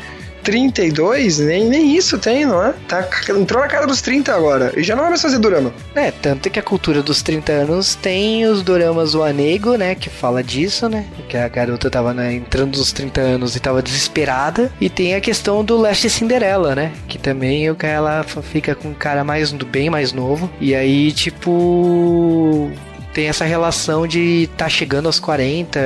32? 0.49 1.41
Nem, 1.41 1.69
nem 1.69 1.95
isso 1.95 2.19
tem, 2.19 2.47
não 2.47 2.65
é? 2.65 2.73
Tá, 2.89 3.07
entrou 3.39 3.61
na 3.61 3.69
cara 3.69 3.87
dos 3.87 4.01
30 4.01 4.35
agora. 4.35 4.73
E 4.75 4.83
já 4.83 4.95
não 4.95 5.03
vai 5.03 5.11
mais 5.11 5.21
fazer 5.21 5.39
dorama. 5.39 5.71
É, 5.95 6.11
tanto 6.11 6.49
que 6.49 6.59
a 6.59 6.63
cultura 6.63 7.03
dos 7.03 7.21
30 7.21 7.53
anos 7.53 7.95
tem 7.95 8.47
os 8.47 8.63
doramas 8.63 9.15
O 9.15 9.23
Anego, 9.23 9.77
né? 9.77 9.95
Que 9.95 10.09
fala 10.09 10.43
disso, 10.43 10.89
né? 10.89 11.05
Que 11.29 11.37
a 11.37 11.49
garota 11.49 11.91
tava 11.91 12.15
né, 12.15 12.33
entrando 12.33 12.79
nos 12.79 12.93
30 12.93 13.21
anos 13.21 13.57
e 13.57 13.61
tava 13.61 13.83
desesperada. 13.83 14.73
E 14.81 14.89
tem 14.89 15.15
a 15.15 15.21
questão 15.21 15.63
do 15.63 15.77
Last 15.77 16.09
Cinderela, 16.09 16.75
né? 16.75 16.93
Que 17.07 17.19
também 17.19 17.67
ela 17.83 18.25
fica 18.25 18.75
com 18.75 18.89
um 18.89 18.95
cara 18.95 19.23
mais 19.23 19.53
bem 19.53 19.91
mais 19.91 20.15
novo. 20.15 20.51
E 20.59 20.75
aí, 20.75 21.13
tipo 21.13 22.71
tem 23.13 23.27
essa 23.27 23.45
relação 23.45 24.07
de 24.07 24.49
tá 24.57 24.69
chegando 24.69 25.07
aos 25.07 25.19
40 25.19 25.81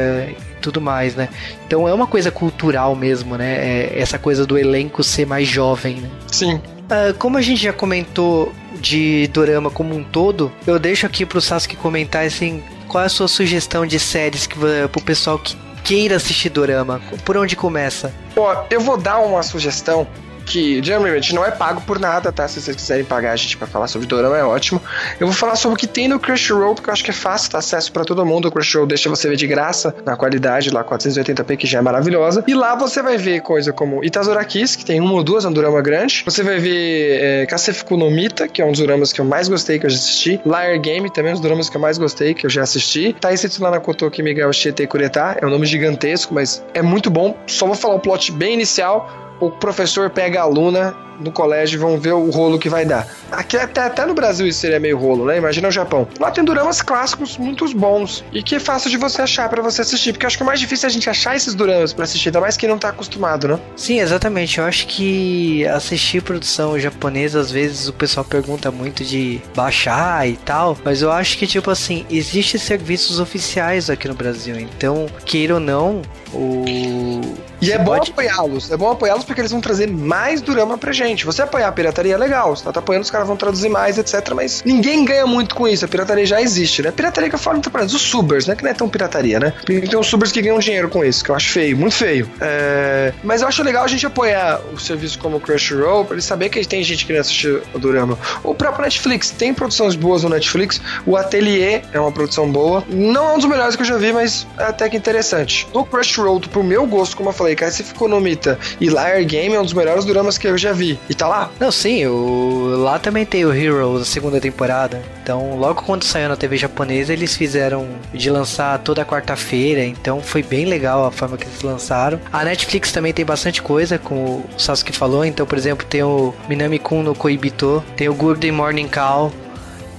tudo 0.62 0.80
mais, 0.80 1.14
né? 1.14 1.28
Então 1.66 1.86
é 1.86 1.92
uma 1.92 2.06
coisa 2.06 2.30
cultural 2.30 2.96
mesmo, 2.96 3.36
né? 3.36 3.56
É 3.56 4.00
essa 4.00 4.18
coisa 4.18 4.46
do 4.46 4.56
elenco 4.56 5.02
ser 5.02 5.26
mais 5.26 5.46
jovem, 5.46 5.96
né? 5.96 6.08
Sim. 6.28 6.54
Uh, 6.54 7.12
como 7.18 7.36
a 7.36 7.42
gente 7.42 7.62
já 7.62 7.72
comentou 7.72 8.52
de 8.80 9.28
Dorama 9.28 9.70
como 9.70 9.94
um 9.94 10.02
todo, 10.02 10.50
eu 10.66 10.78
deixo 10.78 11.06
aqui 11.06 11.26
pro 11.26 11.40
Sasuke 11.40 11.76
comentar 11.76 12.24
assim, 12.24 12.62
qual 12.88 13.02
é 13.02 13.06
a 13.06 13.10
sua 13.10 13.28
sugestão 13.28 13.86
de 13.86 13.98
séries 13.98 14.46
que 14.46 14.56
pro 14.90 15.02
pessoal 15.02 15.38
que 15.38 15.56
queira 15.84 16.16
assistir 16.16 16.48
Dorama? 16.48 17.00
Por 17.24 17.36
onde 17.36 17.56
começa? 17.56 18.12
Ó, 18.36 18.64
eu 18.70 18.80
vou 18.80 18.96
dar 18.96 19.18
uma 19.18 19.42
sugestão 19.42 20.06
que 20.42 20.82
geralmente 20.82 21.34
não 21.34 21.44
é 21.44 21.50
pago 21.50 21.80
por 21.82 21.98
nada, 21.98 22.32
tá? 22.32 22.46
Se 22.48 22.60
vocês 22.60 22.76
quiserem 22.76 23.04
pagar 23.04 23.32
a 23.32 23.36
gente 23.36 23.56
pra 23.56 23.66
falar 23.66 23.88
sobre 23.88 24.06
Dorama, 24.06 24.36
é 24.36 24.44
ótimo. 24.44 24.80
Eu 25.18 25.26
vou 25.26 25.34
falar 25.34 25.56
sobre 25.56 25.76
o 25.76 25.78
que 25.78 25.86
tem 25.86 26.08
no 26.08 26.18
Crunchyroll, 26.18 26.74
porque 26.74 26.90
eu 26.90 26.92
acho 26.92 27.04
que 27.04 27.10
é 27.10 27.14
fácil, 27.14 27.50
tá 27.50 27.58
acesso 27.58 27.92
para 27.92 28.04
todo 28.04 28.24
mundo. 28.24 28.48
O 28.48 28.52
Crunchyroll 28.52 28.86
deixa 28.86 29.08
você 29.08 29.28
ver 29.28 29.36
de 29.36 29.46
graça, 29.46 29.94
na 30.04 30.16
qualidade 30.16 30.70
lá 30.70 30.84
480p, 30.84 31.56
que 31.56 31.66
já 31.66 31.78
é 31.78 31.82
maravilhosa. 31.82 32.44
E 32.46 32.54
lá 32.54 32.74
você 32.74 33.02
vai 33.02 33.16
ver 33.16 33.40
coisa 33.40 33.72
como 33.72 34.04
Itazura 34.04 34.44
Kiss, 34.44 34.76
que 34.76 34.84
tem 34.84 35.00
uma 35.00 35.12
ou 35.12 35.22
duas, 35.22 35.44
é 35.44 35.48
um 35.48 35.52
Dorama 35.52 35.80
grande. 35.80 36.22
Você 36.24 36.42
vai 36.42 36.58
ver 36.58 37.20
é, 37.20 37.46
Kasefuku 37.46 37.96
no 37.96 38.10
Mita, 38.10 38.48
que 38.48 38.60
é 38.60 38.64
um 38.64 38.72
dos 38.72 38.80
Doramas 38.80 39.12
que 39.12 39.20
eu 39.20 39.24
mais 39.24 39.48
gostei, 39.48 39.78
que 39.78 39.86
eu 39.86 39.90
já 39.90 39.96
assisti. 39.96 40.40
Liar 40.44 40.78
Game, 40.80 41.10
também 41.10 41.30
é 41.30 41.32
um 41.32 41.34
dos 41.34 41.42
Doramas 41.42 41.68
que 41.68 41.76
eu 41.76 41.80
mais 41.80 41.98
gostei, 41.98 42.34
que 42.34 42.46
eu 42.46 42.50
já 42.50 42.62
assisti. 42.62 43.14
Taisetsu 43.20 43.62
Nanakoto 43.62 44.10
Kimiga 44.10 44.52
Shiete 44.52 44.86
Kureta, 44.86 45.36
é 45.40 45.46
um 45.46 45.50
nome 45.50 45.66
gigantesco, 45.66 46.34
mas 46.34 46.64
é 46.74 46.82
muito 46.82 47.10
bom. 47.10 47.36
Só 47.46 47.66
vou 47.66 47.74
falar 47.74 47.94
o 47.94 48.00
plot 48.00 48.32
bem 48.32 48.54
inicial 48.54 49.22
o 49.42 49.50
professor 49.50 50.08
pega 50.08 50.38
a 50.38 50.44
aluna 50.44 50.94
no 51.22 51.32
colégio 51.32 51.76
e 51.76 51.78
vão 51.78 51.98
ver 51.98 52.12
o 52.12 52.30
rolo 52.30 52.58
que 52.58 52.68
vai 52.68 52.84
dar. 52.84 53.06
Aqui 53.30 53.56
até, 53.56 53.82
até 53.82 54.06
no 54.06 54.14
Brasil 54.14 54.46
isso 54.46 54.60
seria 54.60 54.80
meio 54.80 54.98
rolo, 54.98 55.24
né? 55.24 55.38
Imagina 55.38 55.68
o 55.68 55.70
Japão. 55.70 56.06
Lá 56.18 56.30
tem 56.30 56.44
duramas 56.44 56.82
clássicos 56.82 57.38
muito 57.38 57.66
bons 57.74 58.24
e 58.32 58.42
que 58.42 58.56
é 58.56 58.60
fácil 58.60 58.90
de 58.90 58.96
você 58.96 59.22
achar 59.22 59.48
para 59.48 59.62
você 59.62 59.82
assistir, 59.82 60.12
porque 60.12 60.26
eu 60.26 60.28
acho 60.28 60.36
que 60.36 60.42
o 60.42 60.46
mais 60.46 60.60
difícil 60.60 60.86
é 60.86 60.90
a 60.90 60.92
gente 60.92 61.08
achar 61.08 61.36
esses 61.36 61.54
duramas 61.54 61.92
para 61.92 62.04
assistir, 62.04 62.28
ainda 62.28 62.40
mais 62.40 62.56
quem 62.56 62.68
não 62.68 62.78
tá 62.78 62.88
acostumado, 62.88 63.48
né? 63.48 63.58
Sim, 63.76 64.00
exatamente. 64.00 64.58
Eu 64.58 64.64
acho 64.64 64.86
que 64.86 65.66
assistir 65.68 66.22
produção 66.22 66.78
japonesa, 66.78 67.40
às 67.40 67.50
vezes 67.50 67.88
o 67.88 67.92
pessoal 67.92 68.24
pergunta 68.24 68.70
muito 68.70 69.04
de 69.04 69.40
baixar 69.54 70.28
e 70.28 70.36
tal, 70.36 70.76
mas 70.84 71.02
eu 71.02 71.10
acho 71.10 71.38
que, 71.38 71.46
tipo 71.46 71.70
assim, 71.70 72.04
existem 72.10 72.60
serviços 72.60 73.20
oficiais 73.20 73.88
aqui 73.90 74.08
no 74.08 74.14
Brasil, 74.14 74.58
então, 74.58 75.06
queira 75.24 75.54
ou 75.54 75.60
não, 75.60 76.02
o. 76.32 77.20
E 77.60 77.70
é 77.70 77.78
bom 77.78 77.96
pode... 77.96 78.10
apoiá-los. 78.10 78.72
É 78.72 78.76
bom 78.76 78.90
apoiá-los 78.90 79.24
porque 79.24 79.40
eles 79.40 79.52
vão 79.52 79.60
trazer 79.60 79.86
mais 79.88 80.40
durama 80.40 80.76
pra 80.76 80.90
gente. 80.90 81.11
Você 81.24 81.42
apoiar 81.42 81.68
a 81.68 81.72
pirataria 81.72 82.14
é 82.14 82.18
legal. 82.18 82.56
Você 82.56 82.70
tá 82.70 82.80
apoiando, 82.80 83.04
os 83.04 83.10
caras 83.10 83.26
vão 83.26 83.36
traduzir 83.36 83.68
mais, 83.68 83.98
etc. 83.98 84.32
Mas 84.34 84.62
ninguém 84.64 85.04
ganha 85.04 85.26
muito 85.26 85.54
com 85.54 85.68
isso. 85.68 85.84
A 85.84 85.88
pirataria 85.88 86.26
já 86.26 86.40
existe, 86.40 86.82
né? 86.82 86.90
Pirataria 86.90 87.28
que 87.28 87.34
eu 87.34 87.38
falo, 87.38 87.58
então, 87.58 87.72
os 87.84 88.02
subers, 88.02 88.46
né? 88.46 88.56
Que 88.56 88.62
não 88.62 88.70
é 88.70 88.74
tão 88.74 88.88
pirataria, 88.88 89.38
né? 89.38 89.52
Tem 89.66 89.98
uns 89.98 90.06
subers 90.06 90.32
que 90.32 90.40
ganham 90.40 90.58
dinheiro 90.58 90.88
com 90.88 91.04
isso, 91.04 91.24
que 91.24 91.30
eu 91.30 91.34
acho 91.34 91.50
feio, 91.50 91.76
muito 91.76 91.94
feio. 91.94 92.28
É... 92.40 93.12
Mas 93.22 93.42
eu 93.42 93.48
acho 93.48 93.62
legal 93.62 93.84
a 93.84 93.88
gente 93.88 94.06
apoiar 94.06 94.60
o 94.72 94.78
serviço 94.78 95.18
como 95.18 95.36
o 95.36 95.40
Crunchyroll, 95.40 96.04
pra 96.04 96.14
eles 96.14 96.24
saber 96.24 96.48
que 96.48 96.64
tem 96.66 96.82
gente 96.82 97.04
que 97.04 97.12
não 97.12 97.20
assiste 97.20 97.48
o 97.74 97.78
Durama. 97.78 98.18
O 98.42 98.54
próprio 98.54 98.84
Netflix 98.84 99.30
tem 99.30 99.52
produções 99.52 99.94
boas 99.94 100.22
no 100.22 100.28
Netflix. 100.28 100.80
O 101.04 101.16
Atelier 101.16 101.82
é 101.92 102.00
uma 102.00 102.12
produção 102.12 102.50
boa. 102.50 102.84
Não 102.88 103.30
é 103.30 103.32
um 103.34 103.38
dos 103.38 103.48
melhores 103.48 103.76
que 103.76 103.82
eu 103.82 103.86
já 103.86 103.96
vi, 103.96 104.12
mas 104.12 104.46
é 104.58 104.64
até 104.64 104.88
que 104.88 104.96
interessante. 104.96 105.66
No 105.74 105.84
Crunchyroll, 105.84 106.40
pro 106.40 106.62
meu 106.62 106.86
gosto, 106.86 107.16
como 107.16 107.28
eu 107.28 107.32
falei, 107.32 107.54
cara, 107.54 107.70
se 107.70 107.82
ficou 107.82 108.08
no 108.08 108.20
Mita 108.20 108.58
e 108.80 108.88
Liar 108.88 109.24
Game 109.24 109.54
é 109.54 109.60
um 109.60 109.64
dos 109.64 109.72
melhores 109.72 110.04
Duramas 110.04 110.38
que 110.38 110.46
eu 110.46 110.56
já 110.56 110.72
vi. 110.72 110.91
E 111.08 111.14
tá 111.14 111.26
lá? 111.26 111.50
Não, 111.58 111.70
sim, 111.70 112.06
o... 112.06 112.74
lá 112.78 112.98
também 112.98 113.24
tem 113.24 113.44
o 113.44 113.52
Heroes, 113.52 114.02
a 114.02 114.04
segunda 114.04 114.40
temporada. 114.40 115.02
Então, 115.22 115.56
logo 115.56 115.82
quando 115.82 116.04
saiu 116.04 116.28
na 116.28 116.36
TV 116.36 116.56
japonesa, 116.56 117.12
eles 117.12 117.36
fizeram 117.36 117.86
de 118.12 118.30
lançar 118.30 118.78
toda 118.80 119.04
quarta-feira. 119.04 119.84
Então, 119.84 120.20
foi 120.20 120.42
bem 120.42 120.64
legal 120.64 121.04
a 121.04 121.10
forma 121.10 121.36
que 121.36 121.44
eles 121.44 121.62
lançaram. 121.62 122.20
A 122.32 122.44
Netflix 122.44 122.92
também 122.92 123.12
tem 123.12 123.24
bastante 123.24 123.62
coisa, 123.62 123.98
como 123.98 124.20
o 124.20 124.58
Sasuke 124.58 124.92
falou. 124.92 125.24
Então, 125.24 125.46
por 125.46 125.56
exemplo, 125.58 125.86
tem 125.86 126.02
o 126.02 126.34
Minami-kun 126.48 127.02
no 127.02 127.14
Koibito, 127.14 127.82
tem 127.96 128.08
o 128.08 128.14
Good 128.14 128.50
Morning 128.50 128.88
Call, 128.88 129.32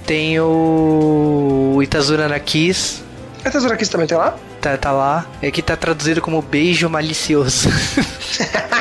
tem 0.06 0.38
o 0.40 1.80
Itazura 1.82 2.28
na 2.28 2.38
Kiss. 2.38 3.02
A 3.44 3.48
Itazura 3.48 3.76
Kiss 3.76 3.90
também 3.90 4.06
tem 4.06 4.16
lá? 4.16 4.36
Tá, 4.60 4.76
tá 4.76 4.92
lá. 4.92 5.26
É 5.42 5.50
que 5.50 5.60
tá 5.60 5.76
traduzido 5.76 6.22
como 6.22 6.40
beijo 6.40 6.88
malicioso. 6.88 7.68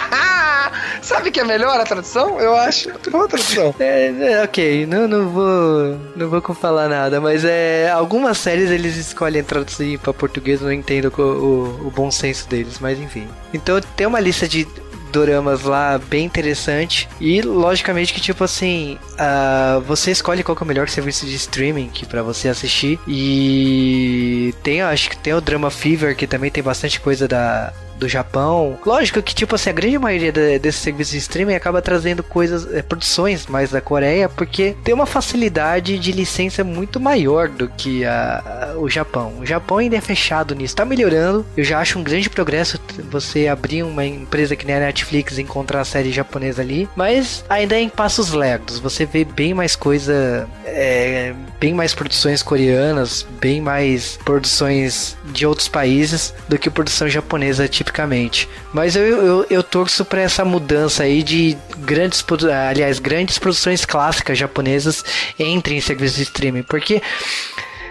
Sabe 1.14 1.30
que 1.30 1.40
é 1.40 1.44
melhor 1.44 1.80
a 1.80 1.84
tradução? 1.84 2.40
Eu 2.40 2.56
acho. 2.56 2.90
Boa 3.12 3.28
tradução. 3.28 3.74
É, 3.80 4.08
é, 4.08 4.44
ok, 4.44 4.88
não, 4.88 5.08
não 5.08 5.30
vou. 5.30 6.00
Não 6.16 6.28
vou 6.28 6.42
falar 6.56 6.90
nada, 6.90 7.22
mas 7.22 7.46
é. 7.46 7.92
Algumas 7.92 8.40
séries 8.40 8.72
eles 8.72 8.98
escolhem 8.98 9.44
traduzir 9.44 10.00
para 10.00 10.12
português, 10.12 10.60
não 10.60 10.72
entendo 10.72 11.14
o, 11.16 11.22
o, 11.22 11.88
o 11.88 11.92
bom 11.92 12.10
senso 12.10 12.50
deles, 12.50 12.80
mas 12.80 13.00
enfim. 13.00 13.28
Então 13.54 13.80
tem 13.96 14.08
uma 14.08 14.20
lista 14.20 14.48
de 14.48 14.68
doramas 15.12 15.62
lá 15.62 16.00
bem 16.00 16.26
interessante. 16.26 17.08
E 17.22 17.44
logicamente 17.44 18.12
que, 18.12 18.20
tipo 18.20 18.44
assim, 18.44 18.98
uh, 19.12 19.80
você 19.82 20.10
escolhe 20.10 20.44
qual 20.44 20.58
é 20.60 20.64
o 20.64 20.68
melhor 20.68 20.90
serviço 20.90 21.28
de 21.28 21.36
streaming 21.36 21.90
que 21.90 22.08
para 22.08 22.24
você 22.24 22.50
assistir. 22.50 23.00
E 23.08 24.52
tem, 24.64 24.82
acho 24.82 25.12
que 25.12 25.18
tem 25.18 25.36
o 25.36 25.40
Drama 25.40 25.70
Fever, 25.70 26.16
que 26.16 26.26
também 26.26 26.50
tem 26.50 26.64
bastante 26.64 27.00
coisa 27.00 27.28
da, 27.28 27.72
do 27.98 28.08
Japão. 28.08 28.78
Lógico 28.86 29.22
que, 29.22 29.34
tipo 29.34 29.56
assim, 29.56 29.70
a 29.70 29.74
grande 29.74 29.98
maioria 29.98 30.32
de, 30.32 30.60
desses 30.60 30.82
serviços 30.82 31.14
de 31.14 31.20
streaming 31.20 31.56
acaba 31.56 31.82
trazendo 31.82 32.24
coisas, 32.24 32.72
é, 32.74 32.82
produções 32.82 33.48
mais 33.48 33.72
da 33.72 33.82
Coreia, 33.82 34.30
porque 34.30 34.76
tem 34.84 34.94
uma 34.94 35.06
facilidade 35.06 35.98
de 35.98 36.12
licença 36.12 36.64
muito 36.64 37.00
maior 37.00 37.48
do 37.48 37.68
que 37.68 38.06
a, 38.06 38.74
a, 38.74 38.80
o 38.80 38.90
Japão. 38.90 39.34
O 39.40 39.46
Japão 39.46 39.78
ainda 39.78 39.96
é 39.96 40.02
fechado 40.02 40.56
nisso, 40.56 40.76
tá 40.76 40.86
melhorando. 40.86 41.46
Eu 41.56 41.64
já 41.64 41.80
acho 41.80 42.00
um 42.00 42.04
grande 42.04 42.30
progresso 42.30 42.80
você 43.10 43.48
abrir 43.48 43.84
uma 43.84 44.06
empresa 44.06 44.56
que 44.56 44.66
nem 44.66 44.76
a 44.76 44.80
Netflix 44.80 45.38
e 45.38 45.42
encontrar 45.42 45.82
a 45.82 45.86
série 45.86 46.12
japonesa 46.12 46.62
ali, 46.62 46.88
mas 46.96 47.44
ainda 47.50 47.76
é 47.76 47.82
em 47.82 47.90
passos 47.90 48.32
lerdos. 48.32 48.80
Você 48.80 49.06
vê 49.06 49.24
bem 49.24 49.54
mais 49.54 49.76
coisa, 49.76 50.48
é, 50.66 51.34
bem 51.60 51.74
mais 51.74 51.94
produções 51.94 52.44
coreanas, 52.44 53.26
bem 53.40 53.62
mais 53.62 54.18
produções 54.24 55.18
de 55.26 55.46
outros 55.46 55.68
países 55.68 56.34
do 56.48 56.58
que 56.58 56.70
produção 56.70 57.10
japonesa, 57.10 57.68
tipo 57.68 57.83
mas 58.74 58.96
eu, 58.96 59.04
eu, 59.04 59.46
eu 59.50 59.64
torço 59.64 60.06
para 60.06 60.22
essa 60.22 60.46
mudança 60.46 61.04
aí 61.04 61.24
de 61.24 61.58
grandes, 61.80 62.24
aliás, 62.70 63.00
grandes 63.00 63.38
produções 63.38 63.86
clássicas 63.86 64.38
japonesas 64.38 65.04
entrem 65.38 65.78
em 65.78 65.82
serviços 65.82 66.18
de 66.18 66.24
streaming, 66.24 66.64
porque 66.64 67.02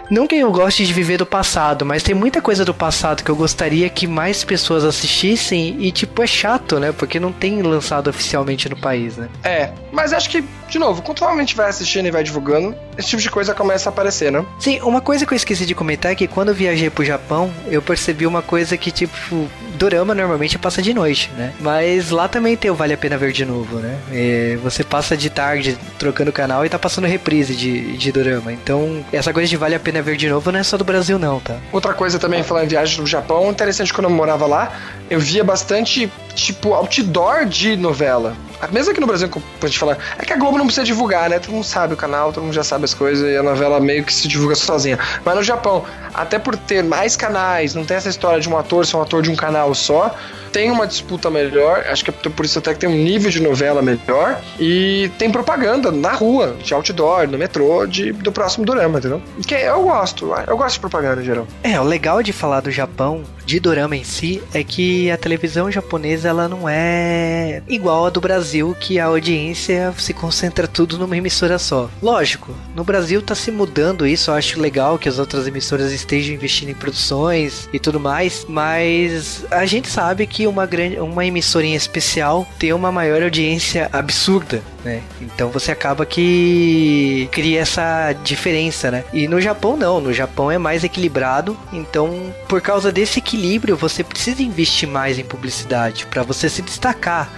não 0.09 0.27
que 0.27 0.35
eu 0.35 0.51
goste 0.51 0.85
de 0.85 0.93
viver 0.93 1.17
do 1.17 1.25
passado, 1.25 1.85
mas 1.85 2.03
tem 2.03 2.13
muita 2.13 2.41
coisa 2.41 2.65
do 2.65 2.73
passado 2.73 3.23
que 3.23 3.31
eu 3.31 3.35
gostaria 3.35 3.89
que 3.89 4.05
mais 4.05 4.43
pessoas 4.43 4.83
assistissem 4.83 5.77
e, 5.79 5.91
tipo, 5.91 6.21
é 6.21 6.27
chato, 6.27 6.79
né? 6.79 6.91
Porque 6.91 7.19
não 7.19 7.31
tem 7.31 7.61
lançado 7.61 8.09
oficialmente 8.09 8.67
no 8.69 8.75
país, 8.75 9.17
né? 9.17 9.29
É, 9.43 9.71
mas 9.91 10.13
acho 10.13 10.29
que 10.29 10.43
de 10.73 10.79
novo, 10.79 11.03
conforme 11.03 11.37
a 11.37 11.39
gente 11.41 11.55
vai 11.55 11.69
assistindo 11.69 12.07
e 12.07 12.11
vai 12.11 12.23
divulgando, 12.23 12.75
esse 12.97 13.09
tipo 13.09 13.21
de 13.21 13.29
coisa 13.29 13.53
começa 13.53 13.89
a 13.89 13.91
aparecer, 13.91 14.31
né? 14.31 14.43
Sim, 14.59 14.81
uma 14.81 15.01
coisa 15.01 15.23
que 15.23 15.31
eu 15.31 15.35
esqueci 15.35 15.67
de 15.67 15.75
comentar 15.75 16.11
é 16.11 16.15
que 16.15 16.27
quando 16.27 16.49
eu 16.49 16.55
viajei 16.55 16.89
pro 16.89 17.05
Japão, 17.05 17.53
eu 17.67 17.79
percebi 17.79 18.25
uma 18.25 18.41
coisa 18.41 18.75
que, 18.75 18.89
tipo, 18.89 19.47
dorama 19.75 20.15
normalmente 20.15 20.57
passa 20.57 20.81
de 20.81 20.91
noite, 20.91 21.29
né? 21.37 21.53
Mas 21.59 22.09
lá 22.09 22.27
também 22.27 22.57
tem 22.57 22.71
o 22.71 22.75
Vale 22.75 22.93
a 22.93 22.97
Pena 22.97 23.17
Ver 23.17 23.31
de 23.31 23.45
novo, 23.45 23.77
né? 23.77 23.99
E 24.11 24.57
você 24.63 24.83
passa 24.83 25.15
de 25.15 25.29
tarde 25.29 25.77
trocando 25.99 26.31
canal 26.31 26.65
e 26.65 26.69
tá 26.69 26.79
passando 26.79 27.05
reprise 27.05 27.55
de, 27.55 27.95
de 27.95 28.11
dorama. 28.11 28.51
Então, 28.51 29.05
essa 29.13 29.31
coisa 29.31 29.47
de 29.47 29.55
Vale 29.55 29.75
a 29.75 29.79
Pena 29.79 30.01
Ver 30.01 30.17
de 30.17 30.27
novo 30.27 30.51
não 30.51 30.59
é 30.59 30.63
só 30.63 30.75
do 30.75 30.83
Brasil, 30.83 31.19
não, 31.19 31.39
tá? 31.39 31.57
Outra 31.71 31.93
coisa 31.93 32.17
também, 32.17 32.41
falando 32.41 32.65
em 32.65 32.69
viagem 32.69 32.99
no 32.99 33.05
Japão, 33.05 33.51
interessante 33.51 33.93
quando 33.93 34.05
eu 34.05 34.15
morava 34.15 34.47
lá, 34.47 34.73
eu 35.07 35.19
via 35.19 35.43
bastante, 35.43 36.11
tipo, 36.33 36.73
outdoor 36.73 37.45
de 37.45 37.75
novela. 37.75 38.35
Mesmo 38.71 38.91
aqui 38.91 38.99
no 38.99 39.07
Brasil, 39.07 39.29
como 39.29 39.43
a 39.61 39.65
gente 39.65 39.79
fala, 39.79 39.97
é 40.17 40.25
que 40.25 40.33
a 40.33 40.37
Globo 40.37 40.57
não 40.57 40.65
precisa 40.65 40.85
divulgar, 40.85 41.29
né? 41.29 41.39
Todo 41.39 41.51
mundo 41.51 41.63
sabe 41.63 41.93
o 41.93 41.97
canal, 41.97 42.31
todo 42.31 42.43
mundo 42.43 42.53
já 42.53 42.63
sabe 42.63 42.85
as 42.85 42.93
coisas 42.93 43.27
e 43.29 43.37
a 43.37 43.43
novela 43.43 43.79
meio 43.79 44.03
que 44.03 44.13
se 44.13 44.27
divulga 44.27 44.55
sozinha. 44.55 44.97
Mas 45.23 45.35
no 45.35 45.43
Japão, 45.43 45.83
até 46.13 46.37
por 46.37 46.55
ter 46.55 46.83
mais 46.83 47.15
canais, 47.15 47.75
não 47.75 47.83
tem 47.83 47.97
essa 47.97 48.09
história 48.09 48.39
de 48.39 48.49
um 48.49 48.57
ator 48.57 48.85
ser 48.85 48.97
um 48.97 49.01
ator 49.01 49.21
de 49.21 49.29
um 49.29 49.35
canal 49.35 49.73
só, 49.73 50.15
tem 50.51 50.69
uma 50.69 50.85
disputa 50.85 51.29
melhor, 51.29 51.83
acho 51.87 52.05
que 52.05 52.11
é 52.11 52.13
por 52.13 52.45
isso 52.45 52.59
até 52.59 52.73
que 52.73 52.79
tem 52.79 52.89
um 52.89 53.03
nível 53.03 53.31
de 53.31 53.41
novela 53.41 53.81
melhor, 53.81 54.39
e 54.59 55.11
tem 55.17 55.31
propaganda 55.31 55.91
na 55.91 56.13
rua, 56.13 56.55
de 56.63 56.73
outdoor, 56.73 57.27
no 57.27 57.37
metrô, 57.37 57.87
de, 57.87 58.11
do 58.11 58.31
próximo 58.31 58.63
dorama, 58.63 58.99
entendeu? 58.99 59.21
Que 59.47 59.55
eu 59.55 59.81
gosto, 59.81 60.31
eu 60.47 60.55
gosto 60.55 60.75
de 60.75 60.79
propaganda 60.79 61.21
em 61.21 61.25
geral. 61.25 61.47
É, 61.63 61.79
o 61.79 61.83
legal 61.83 62.21
de 62.21 62.31
falar 62.31 62.61
do 62.61 62.69
Japão, 62.69 63.23
de 63.45 63.59
dorama 63.59 63.95
em 63.95 64.03
si, 64.03 64.41
é 64.53 64.63
que 64.63 65.11
a 65.11 65.17
televisão 65.17 65.71
japonesa 65.71 66.29
ela 66.29 66.47
não 66.47 66.67
é 66.67 67.61
igual 67.67 68.05
a 68.05 68.09
do 68.09 68.21
Brasil, 68.21 68.75
que 68.79 68.99
a 68.99 69.05
audiência 69.05 69.93
se 69.97 70.13
concentra 70.13 70.67
tudo 70.67 70.97
numa 70.97 71.17
emissora 71.17 71.57
só. 71.57 71.89
Lógico, 72.01 72.55
no 72.75 72.83
Brasil 72.83 73.21
tá 73.21 73.35
se 73.35 73.51
mudando 73.51 74.07
isso, 74.07 74.31
eu 74.31 74.35
acho 74.35 74.59
legal 74.59 74.97
que 74.97 75.09
as 75.09 75.19
outras 75.19 75.47
emissoras 75.47 75.91
estejam 75.91 76.33
investindo 76.33 76.69
em 76.69 76.75
produções 76.75 77.69
e 77.73 77.79
tudo 77.79 77.99
mais, 77.99 78.45
mas 78.47 79.45
a 79.51 79.65
gente 79.65 79.89
sabe 79.89 80.25
que 80.27 80.47
uma 80.47 80.65
grande 80.65 80.99
uma 80.99 81.25
emissora 81.25 81.65
em 81.65 81.75
especial 81.75 82.47
tem 82.57 82.73
uma 82.73 82.91
maior 82.91 83.23
audiência 83.23 83.89
absurda, 83.91 84.61
né? 84.83 85.01
Então 85.21 85.49
você 85.49 85.71
acaba 85.71 86.05
que 86.05 87.27
cria 87.31 87.61
essa 87.61 88.13
diferença, 88.23 88.91
né? 88.91 89.03
E 89.13 89.27
no 89.27 89.39
Japão 89.39 89.77
não, 89.77 89.99
no 89.99 90.13
Japão 90.13 90.51
é 90.51 90.57
mais 90.57 90.83
equilibrado, 90.83 91.57
então 91.71 92.33
por 92.47 92.61
causa 92.61 92.91
desse 92.91 93.21
equilíbrio 93.33 93.75
você 93.75 94.03
precisa 94.03 94.43
investir 94.43 94.87
mais 94.87 95.17
em 95.17 95.23
publicidade 95.23 96.05
para 96.05 96.21
você 96.21 96.47
se 96.47 96.61
destacar. 96.61 97.29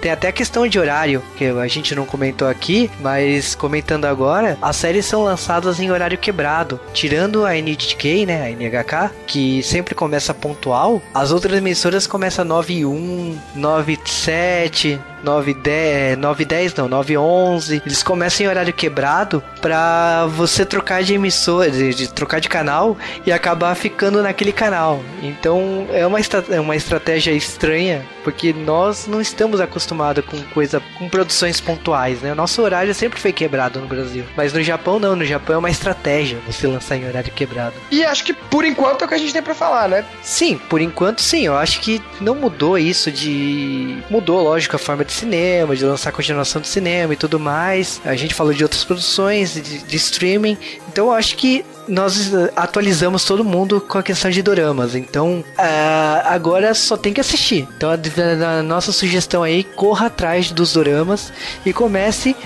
Tem 0.00 0.10
até 0.10 0.28
a 0.28 0.32
questão 0.32 0.66
de 0.66 0.78
horário, 0.78 1.22
que 1.36 1.46
a 1.46 1.66
gente 1.66 1.94
não 1.94 2.04
comentou 2.04 2.46
aqui, 2.46 2.90
mas 3.00 3.54
comentando 3.54 4.04
agora, 4.04 4.58
as 4.60 4.76
séries 4.76 5.06
são 5.06 5.24
lançadas 5.24 5.80
em 5.80 5.90
horário 5.90 6.18
quebrado. 6.18 6.78
Tirando 6.92 7.46
a 7.46 7.54
NHK, 7.54 8.26
né, 8.26 8.46
a 8.46 8.50
NHK, 8.50 9.10
que 9.26 9.62
sempre 9.62 9.94
começa 9.94 10.34
pontual, 10.34 11.00
as 11.14 11.32
outras 11.32 11.56
emissoras 11.56 12.06
começam 12.06 12.44
9 12.44 12.74
e 12.74 12.84
1, 12.84 13.38
9 13.54 13.92
e 14.04 14.08
7, 14.08 15.00
9 15.22 15.54
10, 15.54 16.18
9 16.18 16.44
10 16.44 16.74
não, 16.74 16.88
9 16.88 17.16
11. 17.18 17.82
Eles 17.84 18.02
começam 18.02 18.46
em 18.46 18.48
horário 18.48 18.72
quebrado 18.72 19.42
para 19.60 20.26
você 20.26 20.64
trocar 20.64 21.02
de 21.02 21.14
emissora, 21.14 21.70
de, 21.70 21.94
de, 21.94 22.08
trocar 22.12 22.40
de 22.40 22.48
canal 22.48 22.96
e 23.26 23.32
acabar 23.32 23.74
ficando 23.74 24.22
naquele 24.22 24.52
canal. 24.52 25.02
Então 25.22 25.86
é 25.92 26.06
uma, 26.06 26.18
é 26.50 26.60
uma 26.60 26.76
estratégia 26.76 27.32
estranha, 27.32 28.04
porque 28.28 28.52
nós 28.52 29.06
não 29.06 29.22
estamos 29.22 29.58
acostumados 29.58 30.22
com 30.22 30.38
coisa 30.52 30.82
com 30.98 31.08
produções 31.08 31.62
pontuais, 31.62 32.20
né? 32.20 32.30
O 32.30 32.34
nosso 32.34 32.60
horário 32.60 32.94
sempre 32.94 33.18
foi 33.18 33.32
quebrado 33.32 33.80
no 33.80 33.86
Brasil, 33.86 34.22
mas 34.36 34.52
no 34.52 34.62
Japão 34.62 34.98
não, 34.98 35.16
no 35.16 35.24
Japão 35.24 35.56
é 35.56 35.58
uma 35.58 35.70
estratégia 35.70 36.38
você 36.46 36.66
lançar 36.66 36.98
em 36.98 37.08
horário 37.08 37.32
quebrado. 37.32 37.74
E 37.90 38.04
acho 38.04 38.22
que 38.24 38.34
por 38.34 38.66
enquanto 38.66 39.00
é 39.00 39.04
o 39.06 39.08
que 39.08 39.14
a 39.14 39.18
gente 39.18 39.32
tem 39.32 39.42
para 39.42 39.54
falar, 39.54 39.88
né? 39.88 40.04
Sim, 40.22 40.58
por 40.68 40.82
enquanto 40.82 41.22
sim. 41.22 41.46
Eu 41.46 41.56
acho 41.56 41.80
que 41.80 42.02
não 42.20 42.34
mudou 42.34 42.76
isso 42.76 43.10
de 43.10 43.96
mudou, 44.10 44.42
lógico, 44.42 44.76
a 44.76 44.78
forma 44.78 45.06
de 45.06 45.12
cinema, 45.12 45.74
de 45.74 45.86
lançar 45.86 46.12
continuação 46.12 46.60
de 46.60 46.68
cinema 46.68 47.14
e 47.14 47.16
tudo 47.16 47.40
mais. 47.40 47.98
A 48.04 48.14
gente 48.14 48.34
falou 48.34 48.52
de 48.52 48.62
outras 48.62 48.84
produções, 48.84 49.54
de, 49.54 49.78
de 49.78 49.96
streaming. 49.96 50.58
Então 50.86 51.06
eu 51.06 51.12
acho 51.12 51.34
que 51.34 51.64
nós 51.88 52.30
atualizamos 52.54 53.24
todo 53.24 53.44
mundo 53.44 53.80
com 53.80 53.98
a 53.98 54.02
questão 54.02 54.30
de 54.30 54.42
doramas. 54.42 54.94
Então, 54.94 55.40
uh, 55.40 56.22
agora 56.24 56.74
só 56.74 56.96
tem 56.96 57.12
que 57.12 57.20
assistir. 57.20 57.66
Então, 57.76 57.90
a, 57.90 58.58
a, 58.58 58.62
nossa 58.62 58.92
sugestão 58.92 59.42
aí, 59.42 59.64
corra 59.64 60.06
atrás 60.06 60.50
dos 60.50 60.72
doramas 60.72 61.32
e 61.64 61.72
comece 61.72 62.36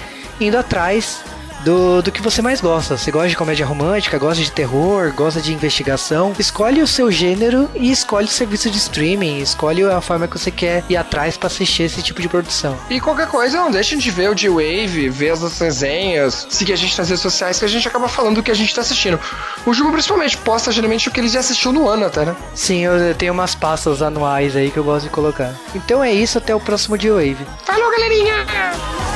indo 0.41 0.57
atrás 0.57 1.21
do, 1.65 2.03
do 2.03 2.13
que 2.13 2.23
você 2.23 2.43
mais 2.43 2.61
gosta. 2.61 2.97
Você 2.97 3.11
gosta 3.11 3.29
de 3.29 3.37
comédia 3.37 3.67
romântica, 3.67 4.19
gosta 4.19 4.43
de 4.43 4.51
terror, 4.51 5.13
gosta 5.15 5.41
de 5.41 5.53
investigação. 5.53 6.33
Escolhe 6.39 6.83
o 6.83 6.87
seu 6.87 7.11
gênero 7.11 7.71
e 7.75 7.91
escolhe 7.91 8.27
o 8.27 8.31
serviço 8.31 8.71
de 8.71 8.79
streaming. 8.79 9.39
Escolhe 9.39 9.83
a 9.85 10.01
forma 10.01 10.27
que 10.29 10.39
você 10.39 10.51
quer 10.51 10.85
ir 10.89 10.97
atrás 10.97 11.37
para 11.37 11.47
assistir 11.47 11.85
esse 11.85 12.03
tipo 12.03 12.21
de 12.21 12.29
produção. 12.29 12.79
E 12.91 13.01
qualquer 13.01 13.29
coisa, 13.29 13.59
não 13.59 13.71
deixem 13.71 13.99
de 13.99 14.11
ver 14.11 14.31
o 14.31 14.35
D-Wave, 14.35 15.09
ver 15.09 15.31
as 15.31 15.59
resenhas, 15.59 16.47
seguir 16.51 16.73
a 16.73 16.77
gente 16.77 16.97
nas 16.99 17.09
redes 17.09 17.23
sociais 17.23 17.59
que 17.59 17.65
a 17.65 17.69
gente 17.69 17.87
acaba 17.87 18.09
falando 18.09 18.37
do 18.37 18.43
que 18.43 18.51
a 18.51 18.55
gente 18.55 18.75
tá 18.75 18.81
assistindo. 18.81 19.19
O 19.65 19.73
Juba 19.73 19.93
principalmente 19.93 20.37
posta 20.39 20.71
geralmente 20.73 21.09
o 21.09 21.11
que 21.11 21.21
ele 21.21 21.29
já 21.29 21.41
assistiu 21.41 21.73
no 21.73 21.89
ano 21.89 22.07
até, 22.07 22.25
né? 22.25 22.37
Sim, 22.55 22.85
eu 22.85 23.15
tenho 23.15 23.33
umas 23.33 23.55
pastas 23.55 24.03
anuais 24.03 24.57
aí 24.57 24.71
que 24.71 24.79
eu 24.79 24.85
gosto 24.85 25.05
de 25.05 25.11
colocar. 25.11 25.55
Então 25.75 26.03
é 26.03 26.13
isso, 26.13 26.39
até 26.39 26.55
o 26.55 26.61
próximo 26.61 26.97
D-Wave. 26.99 27.47
Falou, 27.65 27.91
galerinha! 27.91 29.12